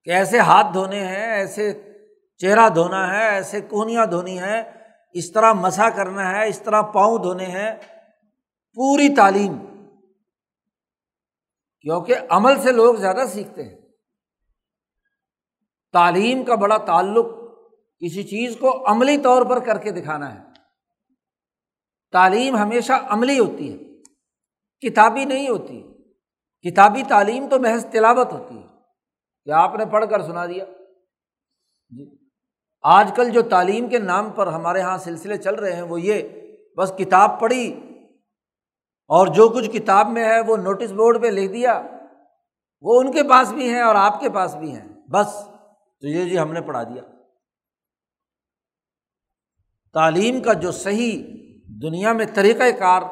کہ 0.04 0.10
ایسے 0.10 0.38
ہاتھ 0.38 0.66
دھونے 0.74 1.00
ہیں، 1.00 1.32
ایسے 1.32 1.92
چہرہ 2.36 2.68
دھونا 2.68 3.14
ہے، 3.14 3.28
ایسے 3.28 3.60
کوہنیاں 3.60 4.06
دھونی 4.06 4.38
ہیں، 4.38 4.62
اس 5.12 5.32
طرح 5.32 5.52
مسا 5.52 5.90
کرنا 5.90 6.30
ہے، 6.30 6.48
اس 6.48 6.62
طرح 6.62 6.82
پاؤں 6.82 7.18
دھونے 7.18 7.46
ہیں، 7.46 7.76
پوری 8.74 9.14
تعلیم۔ 9.14 9.58
کیونکہ 11.80 12.14
عمل 12.28 12.62
سے 12.62 12.72
لوگ 12.72 12.94
زیادہ 12.94 13.24
سیکھتے 13.32 13.62
ہیں۔ 13.62 13.78
تعلیم 15.92 16.44
کا 16.44 16.54
بڑا 16.54 16.78
تعلق 16.78 17.43
کسی 18.00 18.22
چیز 18.22 18.56
کو 18.60 18.92
عملی 18.92 19.18
طور 19.18 19.42
پر 19.42 19.60
کر 19.60 19.78
کے 19.78 19.90
دکھانا 19.90 20.34
ہے۔ 20.34 20.40
تعلیم 22.12 22.56
ہمیشہ 22.56 22.92
عملی 23.08 23.38
ہوتی 23.38 23.72
ہے۔ 23.72 23.84
کتابی 24.88 25.24
نہیں 25.24 25.48
ہوتی۔ 25.48 25.82
کتابی 26.70 27.02
تعلیم 27.08 27.48
تو 27.50 27.60
محض 27.60 27.86
تلاوت 27.86 28.32
ہوتی 28.32 28.58
ہے۔ 28.58 28.66
کہ 29.44 29.50
آپ 29.50 29.74
نے 29.74 29.84
پڑھ 29.86 30.04
کر 30.10 30.22
سنا 30.22 30.46
دیا؟ 30.46 30.64
جی۔ 31.88 32.16
آج 32.82 33.12
کل 33.16 33.30
جو 33.30 33.42
تعلیم 33.42 33.88
کے 33.88 33.98
نام 33.98 34.30
پر 34.30 34.46
ہمارے 34.46 34.78
یہاں 34.78 34.98
سلسلے 34.98 35.36
چل 35.36 35.54
رہے 35.54 35.72
ہیں، 35.72 35.82
وہ 35.82 36.00
یہ، 36.00 36.28
بس 36.76 36.92
کتاب 36.98 37.40
پڑھی 37.40 37.80
اور 39.08 39.26
جو 39.26 39.48
کچھ 39.48 39.70
کتاب 39.70 40.08
میں 40.08 40.24
ہے، 40.24 40.40
وہ 40.40 40.56
نوٹس 40.56 40.92
بورڈ 40.92 41.22
پہ 41.22 41.26
لکھ 41.26 41.52
دیا۔ 41.52 41.82
وہ 42.80 43.00
ان 43.00 43.12
کے 43.12 43.22
پاس 43.22 43.52
بھی 43.52 43.68
ہیں 43.68 43.82
اور 43.82 43.94
آپ 43.94 44.20
کے 44.20 44.30
پاس 44.30 44.54
بھی 44.54 44.76
ہیں۔ 44.76 44.88
بس۔ 45.10 45.48
تو 46.00 46.06
یہ 46.08 46.24
جی 46.24 46.38
ہم 46.38 46.52
نے 46.52 46.60
پڑھا 46.60 46.82
دیا۔ 46.82 47.13
تعلیم 49.94 50.42
کا 50.42 50.52
جو 50.52 50.72
صحیح 50.72 51.22
دنیا 51.82 52.12
میں 52.12 52.26
طریقۂ 52.34 52.78
کار 52.78 53.02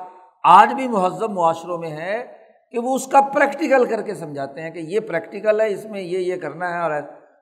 آج 0.45 0.75
بھی 0.75 0.89
مہذب 0.89 1.31
معاشروں 1.31 1.79
میں 1.79 1.91
ہے 1.91 2.37
کہ 2.73 2.79
وہ 2.79 2.95
اس 2.95 3.07
کا 3.07 3.21
پریکٹیکل 3.21 3.85
کر 3.85 4.03
کے 4.03 4.15
سمجھاتے 4.15 4.63
ہیں 4.63 4.71
کہ 4.71 4.79
یہ 4.79 5.01
پریکٹیکل 5.01 5.61
ہے، 5.61 5.73
اس 5.73 5.85
میں 5.85 6.01
یہ 6.01 6.19
یہ 6.19 6.37
کرنا 6.37 6.75
ہے 6.75 6.81
اور 6.81 6.91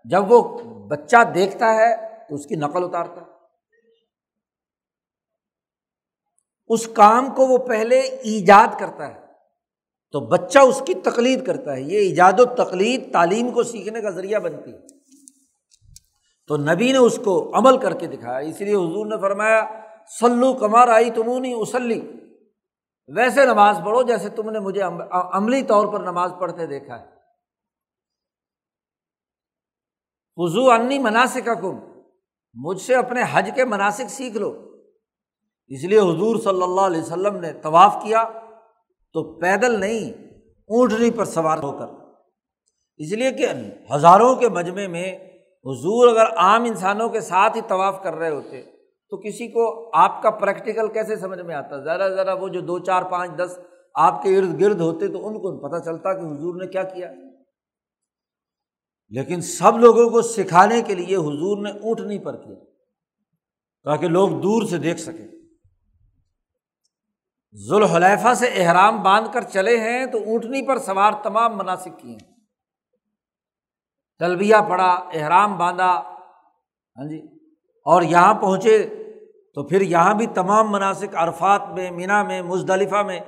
جب 0.05 0.33
وہ 0.33 0.59
بچہ 0.89 1.17
دیکھتا 1.35 1.75
ہے 1.75 1.97
تو 2.29 2.35
اس 2.35 2.47
کی 2.47 2.57
نقل 2.57 2.85
اتارتا 2.85 3.21
ہے۔ 3.21 3.27
اس 6.69 6.87
کام 6.87 7.35
کو 7.35 7.47
وہ 7.47 7.59
پہلے 7.59 7.99
ایجاد 8.01 8.81
کرتا 8.81 9.09
ہے۔ 9.09 9.21
تو 10.13 10.21
بچہ 10.21 10.59
اس 10.59 10.83
کی 10.87 10.95
تقلید 10.95 11.47
کرتا 11.47 11.77
ہے۔ 11.77 11.81
یہ 11.81 11.99
ایجاد 11.99 12.33
و 12.39 12.45
تقلید 12.45 13.13
تعلیم 13.13 13.51
کو 13.51 13.63
سیکھنے 13.63 14.01
کا 14.01 14.11
ذریعہ 14.11 14.39
بنتی 14.39 14.73
ہے۔ 14.73 15.00
تو 16.51 16.57
نبی 16.57 16.93
نے 16.93 16.99
اس 16.99 17.19
کو 17.25 17.59
عمل 17.59 17.79
کر 17.79 17.95
کے 17.95 18.07
دکھایا۔ 18.07 18.39
اس 18.39 18.61
لیے 18.61 18.75
حضور 18.75 19.07
نے 19.07 19.17
فرمایا 19.21 19.61
سلو 20.21 20.53
کمار 20.55 20.89
آئی 20.89 21.11
تمونی 21.11 21.53
اسلی 21.53 22.01
ویسے 23.09 23.45
نماز 23.47 23.79
پڑھو 23.85 24.03
جیسے 24.03 24.29
تم 24.29 24.51
نے 24.51 24.59
مجھے 24.59 24.83
عملی 25.11 25.63
طور 25.63 25.87
پر 25.93 26.01
نماز 26.01 26.33
پڑھتے 26.41 26.67
دیکھا 26.67 26.99
ہے۔ 27.01 27.07
حضو 30.39 30.71
انی 30.71 30.99
مناسب 30.99 31.47
کا 31.47 31.55
کم 31.55 31.79
مجھ 32.55 32.81
سے 32.81 32.95
اپنے 32.95 33.23
حج 33.33 33.51
کے 33.55 33.65
مناسب 33.65 34.11
سیکھ 34.11 34.37
لو۔ 34.37 34.51
اس 35.69 35.85
لیے 35.85 35.99
حضور 35.99 36.37
صلی 36.37 36.63
اللہ 36.63 36.81
علیہ 36.81 37.01
وسلم 37.01 37.37
نے 37.37 37.53
طواف 37.53 38.03
کیا 38.03 38.25
تو 39.13 39.41
پیدل 39.41 39.81
نہیں، 39.81 40.11
اونٹنی 40.69 41.11
پر 41.11 41.25
سوار 41.25 41.59
ہو 41.59 41.73
کر۔ 41.79 41.87
اس 42.97 43.13
لیے 43.13 43.33
کہ 43.33 43.47
ہزاروں 43.95 44.37
کے 44.37 44.49
مجمے 44.49 44.87
میں 44.87 45.30
حضور 45.65 46.09
اگر 46.09 46.37
عام 46.37 46.65
انسانوں 46.65 47.09
کے 47.09 47.21
ساتھ 47.21 47.57
ہی 47.57 47.63
طواف 47.69 48.03
کر 48.03 48.15
رہے 48.15 48.31
ہوتے، 48.31 48.63
تو 49.11 49.17
کسی 49.17 49.49
کو 49.49 49.91
آپ 49.95 50.23
کا 50.23 50.31
پریکٹیکل 50.31 50.89
کیسے 50.89 51.17
سمجھ 51.17 51.41
میں 51.41 51.55
آتا؟ 51.55 51.85
ذرا 51.85 52.09
ذرا 52.09 52.33
وہ 52.33 52.49
جو 52.49 52.61
دو 52.61 52.79
چار 52.79 53.03
پانچ 53.03 53.31
دس 53.37 53.59
آپ 53.95 54.23
کے 54.23 54.39
ارد 54.39 54.61
گرد 54.61 54.81
ہوتے 54.81 55.09
تو 55.09 55.27
ان 55.27 55.35
کو 55.35 55.69
پتہ 55.69 55.85
چلتا 55.85 56.13
کہ 56.13 56.19
حضور 56.19 56.55
نے 56.55 56.67
کیا 56.67 56.83
کیا۔ 56.83 57.13
لیکن 59.09 59.41
سب 59.41 59.79
لوگوں 59.79 60.11
کو 60.11 60.23
سکھانے 60.23 60.83
کے 60.83 60.95
لیے 60.95 61.17
حضور 61.17 61.63
نے 61.63 61.71
اونٹ 61.71 62.01
نہیں 62.01 62.19
پر 62.19 62.37
کیا، 62.37 62.55
تاکہ 63.85 64.09
لوگ 64.09 64.29
دور 64.29 64.63
سے 64.63 64.79
دیکھ 64.79 65.01
سکیں۔ 65.01 65.29
ذوالحلیفہ 67.69 68.35
سے 68.35 68.47
احرام 68.47 69.03
باندھ 69.03 69.29
کر 69.33 69.43
چلے 69.43 69.81
ہیں 69.81 70.07
تو 70.07 70.19
اونٹنی 70.19 70.67
پر 70.67 70.79
سوار 70.79 71.13
تمام 71.23 71.59
مناسب 71.59 72.01
کیے۔ 72.01 72.13
ہیں 72.13 72.30
تلبیہ 74.21 74.57
پڑا 74.69 74.91
احرام 75.15 75.59
باندھا 75.59 75.93
ہاں 76.97 77.09
جی 77.09 77.19
اور 77.85 78.03
یہاں 78.03 78.35
پہنچے 78.35 78.87
تو 79.55 79.63
پھر 79.63 79.81
یہاں 79.81 80.15
بھی 80.15 80.27
تمام 80.27 80.71
مناسب 80.71 81.07
عرفات 81.15 81.63
میں، 81.75 81.91
مینا 81.91 82.23
میں، 82.23 82.43
مزدلفہ 82.43 83.03
میں، 83.03 83.21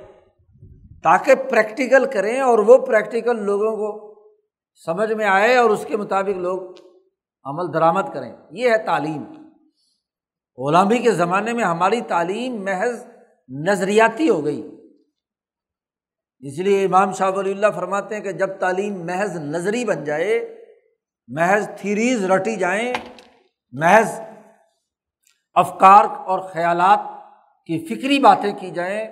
تاکہ 1.03 1.35
پریکٹیکل 1.35 2.05
کریں 2.05 2.39
اور 2.39 2.59
وہ 2.59 2.77
پریکٹیکل 2.77 3.43
لوگوں 3.43 3.75
کو 3.75 4.13
سمجھ 4.85 5.13
میں 5.13 5.25
آئے 5.25 5.55
اور 5.55 5.69
اس 5.69 5.85
کے 5.87 5.97
مطابق 5.97 6.37
لوگ 6.37 6.61
عمل 7.43 7.73
درآمد 7.73 8.13
کریں۔ 8.13 8.35
یہ 8.51 8.71
ہے 8.71 8.77
تعلیم۔ 8.77 9.23
غلامی 10.57 10.97
کے 10.97 11.11
زمانے 11.11 11.53
میں 11.53 11.63
ہماری 11.63 12.01
تعلیم 12.01 12.63
محض 12.63 13.05
نظریاتی 13.49 14.29
ہو 14.29 14.45
گئی۔ 14.45 14.75
اس 16.39 16.59
لیے 16.59 16.85
امام 16.85 17.11
شاہ 17.11 17.31
ولی 17.31 17.51
اللہ 17.51 17.67
فرماتے 17.75 18.15
ہیں 18.15 18.23
کہ 18.23 18.31
جب 18.31 18.47
تعلیم 18.47 19.05
محض 19.05 19.37
نظری 19.37 19.85
بن 19.85 20.03
جائے 20.03 20.62
محض 21.27 21.69
تھیریز 21.77 22.25
رٹی 22.25 22.55
جائیں، 22.55 22.93
محض 23.71 24.19
افکار 25.53 26.05
اور 26.05 26.39
خیالات 26.39 26.99
کی 27.65 27.85
فکری 27.85 28.19
باتیں 28.19 28.51
کی 28.59 28.71
جائیں 28.71 29.05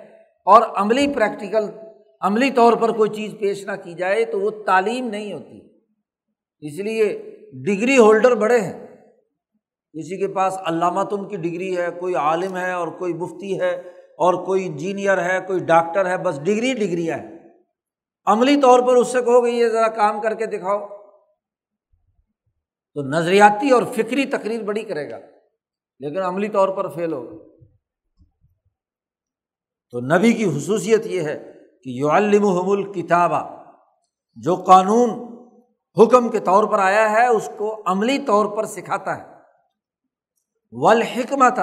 اور 0.44 0.62
عملی 0.62 1.14
پریکٹیکل 1.14 1.64
عملی 2.20 2.50
طور 2.50 2.72
پر 2.72 2.92
کوئی 2.92 3.10
چیز 3.10 3.34
پیش 3.40 3.66
نہ 3.66 3.72
کی 3.84 3.94
جائے 3.94 4.24
تو 4.24 4.40
وہ 4.40 4.50
تعلیم 4.50 5.08
نہیں 5.08 5.32
ہوتی۔ 5.32 5.60
اس 6.60 6.78
لیے 6.78 7.36
ڈگری 7.52 7.98
ہولڈر 7.98 8.34
بڑے 8.34 8.60
ہیں۔ 8.60 8.86
کسی 9.92 10.18
کے 10.18 10.28
پاس 10.28 10.58
علامتم 10.66 11.28
کی 11.28 11.36
ڈگری 11.36 11.76
ہے، 11.76 11.86
کوئی 12.00 12.14
عالم 12.14 12.56
ہے 12.56 12.72
اور 12.72 12.88
کوئی 12.88 13.14
مفتی 13.14 13.60
ہے 13.60 13.70
اور 14.18 14.44
کوئی 14.44 14.66
انجینئر 14.66 15.24
ہے، 15.24 15.40
کوئی 15.46 15.58
ڈاکٹر 15.58 16.06
ہے، 16.06 16.18
بس 16.18 16.40
ڈگری 16.42 16.74
ڈگریاں 16.74 17.18
ہیں 17.18 17.38
عملی 18.26 18.60
طور 18.60 18.80
پر 18.80 18.96
اس 18.96 19.08
سے 19.08 19.22
کہو 19.22 19.44
گے 19.44 19.50
یہ 19.50 19.68
ذرا 19.68 19.88
کام 19.88 20.20
کر 20.20 20.34
کے 20.34 20.46
دکھاؤ۔ 20.46 21.01
تو 22.96 23.02
نظریاتی 23.02 23.70
اور 23.70 23.82
فکری 23.94 24.24
تقریر 24.26 24.62
بڑی 24.62 24.82
کرے 24.82 25.08
گا، 25.10 25.18
لیکن 26.00 26.18
عملی 26.18 26.48
طور 26.48 26.68
پر 26.68 26.88
فیل 26.88 27.12
ہوگا 27.12 27.36
تو 29.92 30.00
نبی 30.00 30.32
کی 30.32 30.48
خصوصیت 30.50 31.06
یہ 31.06 31.20
ہے 31.20 31.36
کہ 31.84 31.90
یو 31.90 32.10
المحم 32.10 32.70
الکتابہ، 32.70 33.40
جو 34.36 34.54
قانون 34.56 35.10
حکم 35.96 36.28
کے 36.28 36.40
طور 36.40 36.64
پر 36.64 36.78
آیا 36.78 37.10
ہے، 37.10 37.26
اس 37.26 37.50
کو 37.58 37.82
عملی 37.86 38.18
طور 38.18 38.46
پر 38.56 38.66
سکھاتا 38.66 39.16
ہے۔ 39.18 39.24
والحکمت، 40.72 41.58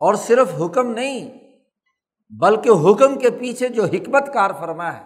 اور 0.00 0.14
صرف 0.14 0.54
حکم 0.60 0.90
نہیں، 0.90 1.28
بلکہ 2.32 2.70
حکم 2.84 3.18
کے 3.18 3.30
پیچھے 3.30 3.68
جو 3.68 3.84
حکمت 3.84 4.32
کار 4.34 4.50
فرما 4.60 4.92
ہے، 4.96 5.04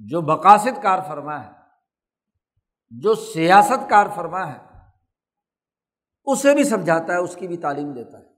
جو 0.00 0.20
بقاصد 0.20 0.82
کار 0.82 0.98
فرما 1.08 1.44
ہے۔ 1.44 1.59
جو 2.90 3.14
سیاست 3.14 3.90
کار 3.90 4.06
فرما 4.14 4.52
ہے، 4.52 4.58
اسے 6.24 6.54
بھی 6.54 6.64
سمجھاتا 6.64 7.12
ہے، 7.12 7.18
اس 7.18 7.36
کی 7.36 7.48
بھی 7.48 7.56
تعلیم 7.56 7.92
دیتا 7.92 8.18
ہے۔ 8.18 8.30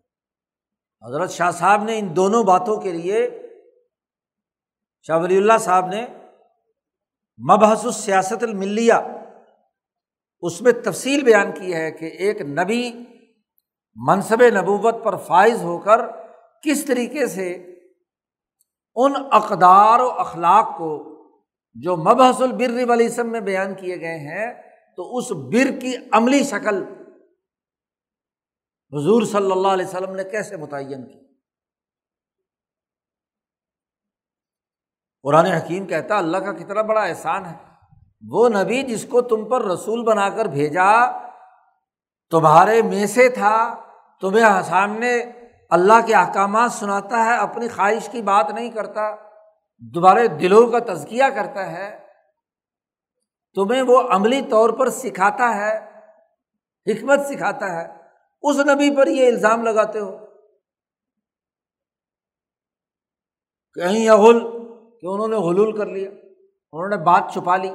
حضرت 1.06 1.30
شاہ 1.30 1.50
صاحب 1.50 1.82
نے 1.82 1.98
ان 1.98 2.16
دونوں 2.16 2.44
باتوں 2.44 2.80
کے 2.80 2.92
لیے 2.92 3.30
شاہ 5.02 5.18
ولی 5.18 5.36
اللہ 5.36 5.58
صاحب 5.60 5.86
نے 5.86 6.06
مبحث 7.50 7.84
السیاست 7.84 8.42
الملیہ، 8.42 8.94
اس 10.40 10.62
میں 10.62 10.72
تفصیل 10.84 11.24
بیان 11.24 11.52
کی 11.52 11.74
ہے 11.74 11.90
کہ 11.90 12.04
ایک 12.04 12.40
نبی 12.40 13.04
منصب 13.94 14.42
نبوت 14.42 14.94
پر 15.04 15.16
فائز 15.16 15.62
ہو 15.62 15.78
کر 15.78 16.00
کس 16.62 16.84
طریقے 16.84 17.26
سے 17.26 17.52
ان 18.94 19.12
اقدار 19.32 20.00
و 20.00 20.10
اخلاق 20.10 20.78
کو 20.78 21.11
جو 21.74 21.96
مبحث 21.96 22.40
البر 22.40 22.90
ولیسم 22.90 23.32
میں 23.32 23.40
بیان 23.40 23.74
کیے 23.74 24.00
گئے 24.00 24.18
ہیں، 24.18 24.62
تو 24.96 25.16
اس 25.16 25.30
بر 25.30 25.80
کی 25.80 25.96
عملی 26.12 26.44
شکل 26.44 26.84
حضور 28.92 29.22
صلی 29.22 29.52
اللہ 29.52 29.68
علیہ 29.68 29.86
وسلم 29.86 30.14
نے 30.14 30.24
کیسے 30.24 30.56
متعین 30.56 31.06
کی؟ 31.06 31.18
قرآن 35.22 35.46
حکیم 35.46 35.86
کہتا 35.86 36.18
اللہ 36.18 36.36
کا 36.36 36.52
کتنا 36.52 36.82
بڑا 36.82 37.02
احسان 37.02 37.46
ہے۔ 37.46 37.54
وہ 38.28 38.48
نبی 38.48 38.82
جس 38.82 39.06
کو 39.10 39.22
تم 39.22 39.48
پر 39.48 39.64
رسول 39.64 40.04
بنا 40.04 40.28
کر 40.28 40.44
بھیجا، 40.44 41.18
تمہارے 42.30 42.82
میں 42.82 43.06
سے 43.06 43.28
تھا، 43.28 43.82
تمہیں 44.20 44.62
سامنے 44.62 45.22
اللہ 45.70 46.06
کے 46.06 46.14
احکامات 46.14 46.72
سناتا 46.72 47.24
ہے، 47.24 47.36
اپنی 47.36 47.68
خواہش 47.68 48.08
کی 48.08 48.22
بات 48.22 48.50
نہیں 48.50 48.70
کرتا۔ 48.70 49.31
دوبارہ 49.84 50.26
دلوں 50.26 50.70
کا 50.70 50.94
تزکیہ 50.94 51.24
کرتا 51.34 51.72
ہے، 51.72 52.06
تمہیں 53.54 53.82
وہ 53.82 54.02
عملی 54.10 54.42
طور 54.50 54.70
پر 54.70 54.88
سکھاتا 54.88 55.56
ہے، 55.56 55.78
حکمت 56.86 57.26
سکھاتا 57.26 57.80
ہے۔ 57.80 57.96
اس 58.42 58.56
نبی 58.56 58.96
پر 58.96 59.06
یہ 59.06 59.26
الزام 59.26 59.64
لگاتے 59.64 59.98
ہو۔ 59.98 60.26
کہیں 63.74 64.08
اغل 64.08 64.40
کہ 65.00 65.06
انہوں 65.06 65.28
نے 65.28 65.36
حلول 65.36 65.76
کر 65.76 65.86
لیا، 65.86 66.10
انہوں 66.72 66.88
نے 66.88 66.96
بات 66.96 67.22
چھپا 67.32 67.56
لی۔ 67.56 67.74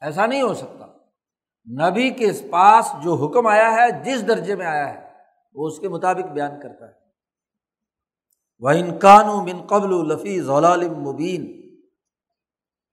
ایسا 0.00 0.26
نہیں 0.26 0.42
ہو 0.42 0.54
سکتا۔ 0.54 0.86
نبی 1.90 2.10
کے 2.10 2.30
پاس 2.50 2.92
جو 3.02 3.14
حکم 3.14 3.46
آیا 3.46 3.72
ہے، 3.72 4.02
جس 4.02 4.28
درجے 4.28 4.54
میں 4.54 4.66
آیا 4.66 4.94
ہے، 4.94 5.12
وہ 5.54 5.66
اس 5.66 5.78
کے 5.78 5.88
مطابق 5.88 6.28
بیان 6.28 6.60
کرتا 6.60 6.88
ہے۔ 6.88 7.05
وہ 8.58 8.70
انکان 8.70 9.44
بن 9.44 9.66
قبل 9.66 10.08
لفی 10.08 10.40
ضلال 10.40 10.88
مبین 10.88 11.56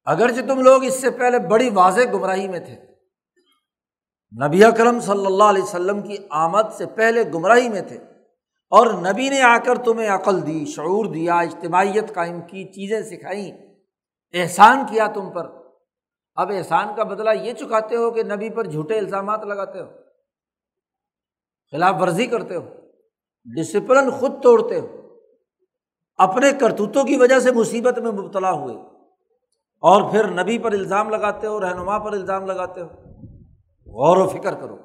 اگرچہ 0.03 0.47
تم 0.47 0.61
لوگ 0.61 0.83
اس 0.83 1.01
سے 1.01 1.11
پہلے 1.11 1.39
بڑی 1.39 1.69
واضح 1.73 1.99
گمراہی 2.13 2.47
میں 2.47 2.59
تھے۔ 2.59 2.75
نبی 4.47 4.63
اکرم 4.63 4.99
صلی 4.99 5.25
اللہ 5.25 5.43
علیہ 5.43 5.63
وسلم 5.63 6.01
کی 6.01 6.17
آمد 6.29 6.73
سے 6.77 6.85
پہلے 6.85 7.23
گمراہی 7.33 7.69
میں 7.69 7.81
تھے۔ 7.81 7.97
اور 8.69 8.87
نبی 8.93 9.29
نے 9.29 9.41
آ 9.41 9.57
کر 9.57 9.75
تمہیں 9.75 10.09
عقل 10.09 10.47
دی، 10.47 10.65
شعور 10.65 11.05
دیا، 11.05 11.35
اجتماعیت 11.35 12.13
قائم 12.13 12.41
کی، 12.41 12.63
چیزیں 12.63 13.01
سکھائیں۔ 13.01 13.51
احسان 14.33 14.85
کیا 14.89 15.07
تم 15.07 15.29
پر۔ 15.29 15.49
اب 16.35 16.51
احسان 16.57 16.95
کا 16.95 17.03
بدلہ 17.03 17.29
یہ 17.41 17.53
چکاتے 17.53 17.95
ہو 17.95 18.11
کہ 18.11 18.23
نبی 18.23 18.49
پر 18.49 18.65
جھوٹے 18.65 18.97
الزامات 18.97 19.43
لگاتے 19.43 19.79
ہو۔ 19.79 19.85
خلاف 21.71 21.95
ورزی 22.01 22.27
کرتے 22.27 22.55
ہو۔ 22.55 22.65
ڈسپلن 23.45 24.11
خود 24.11 24.43
توڑتے 24.43 24.79
ہو۔ 24.79 25.02
اپنے 26.17 26.51
کرتوتوں 26.59 27.03
کی 27.03 27.17
وجہ 27.17 27.39
سے 27.39 27.51
مصیبت 27.51 27.99
میں 27.99 28.11
مبتلا 28.11 28.51
ہوئے۔ 28.51 28.75
اور 29.81 30.11
پھر 30.11 30.43
نبی 30.43 30.57
پر 30.57 30.71
الزام 30.71 31.09
لگاتے 31.09 31.47
ہو، 31.47 31.59
رہنما 31.61 31.99
پر 31.99 32.11
الزام 32.11 32.45
لگاتے 32.45 32.81
ہو۔ 32.81 32.87
غور 33.87 34.17
و 34.17 34.27
فکر 34.27 34.53
کرو۔ 34.53 34.77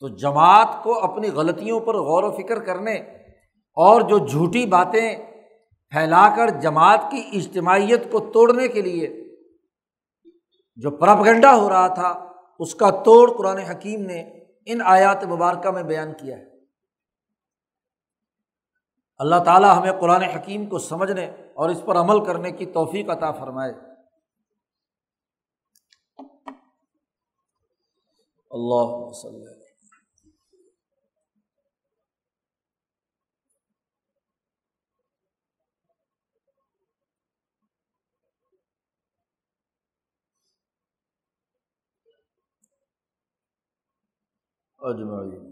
تو 0.00 0.08
جماعت 0.08 0.68
کو 0.82 1.04
اپنی 1.04 1.28
غلطیوں 1.30 1.80
پر 1.80 1.94
غور 1.94 2.22
و 2.22 2.30
فکر 2.30 2.58
کرنے 2.58 2.94
اور 3.74 4.00
جو 4.00 4.18
جھوٹی 4.18 4.66
باتیں 4.66 5.16
پھیلا 5.90 6.34
کر 6.36 6.48
جماعت 6.48 7.00
کی 7.10 7.30
اجتماعیت 7.32 8.12
کو 8.12 8.20
توڑنے 8.20 8.68
کے 8.68 8.82
لیے 8.82 9.24
جو 10.76 10.90
پرپگنڈا 10.90 11.56
ہو 11.56 11.68
رہا 11.68 11.86
تھا، 11.86 12.26
اس 12.58 12.74
کا 12.74 12.90
توڑ 12.90 13.30
قرآن 13.30 13.58
حکیم 13.58 14.00
نے 14.02 14.20
ان 14.66 14.78
آیات 14.84 15.24
مبارکہ 15.24 15.70
میں 15.70 15.82
بیان 15.82 16.12
کیا 16.12 16.38
ہے۔ 16.38 16.49
اللہ 19.20 19.44
تعالیٰ 19.44 19.78
ہمیں 19.78 20.00
قرآن 20.00 20.22
حکیم 20.22 20.68
کو 20.68 20.78
سمجھنے 20.78 21.26
اور 21.54 21.68
اس 21.68 21.82
پر 21.86 21.96
عمل 21.96 22.24
کرنے 22.24 22.52
کی 22.52 22.66
توفیق 22.66 23.10
عطا 23.10 23.32
فرمائے۔ 23.32 23.72
اللہ 28.50 28.90
وسلم۔ 28.90 29.60
اجمعین۔ 44.78 45.46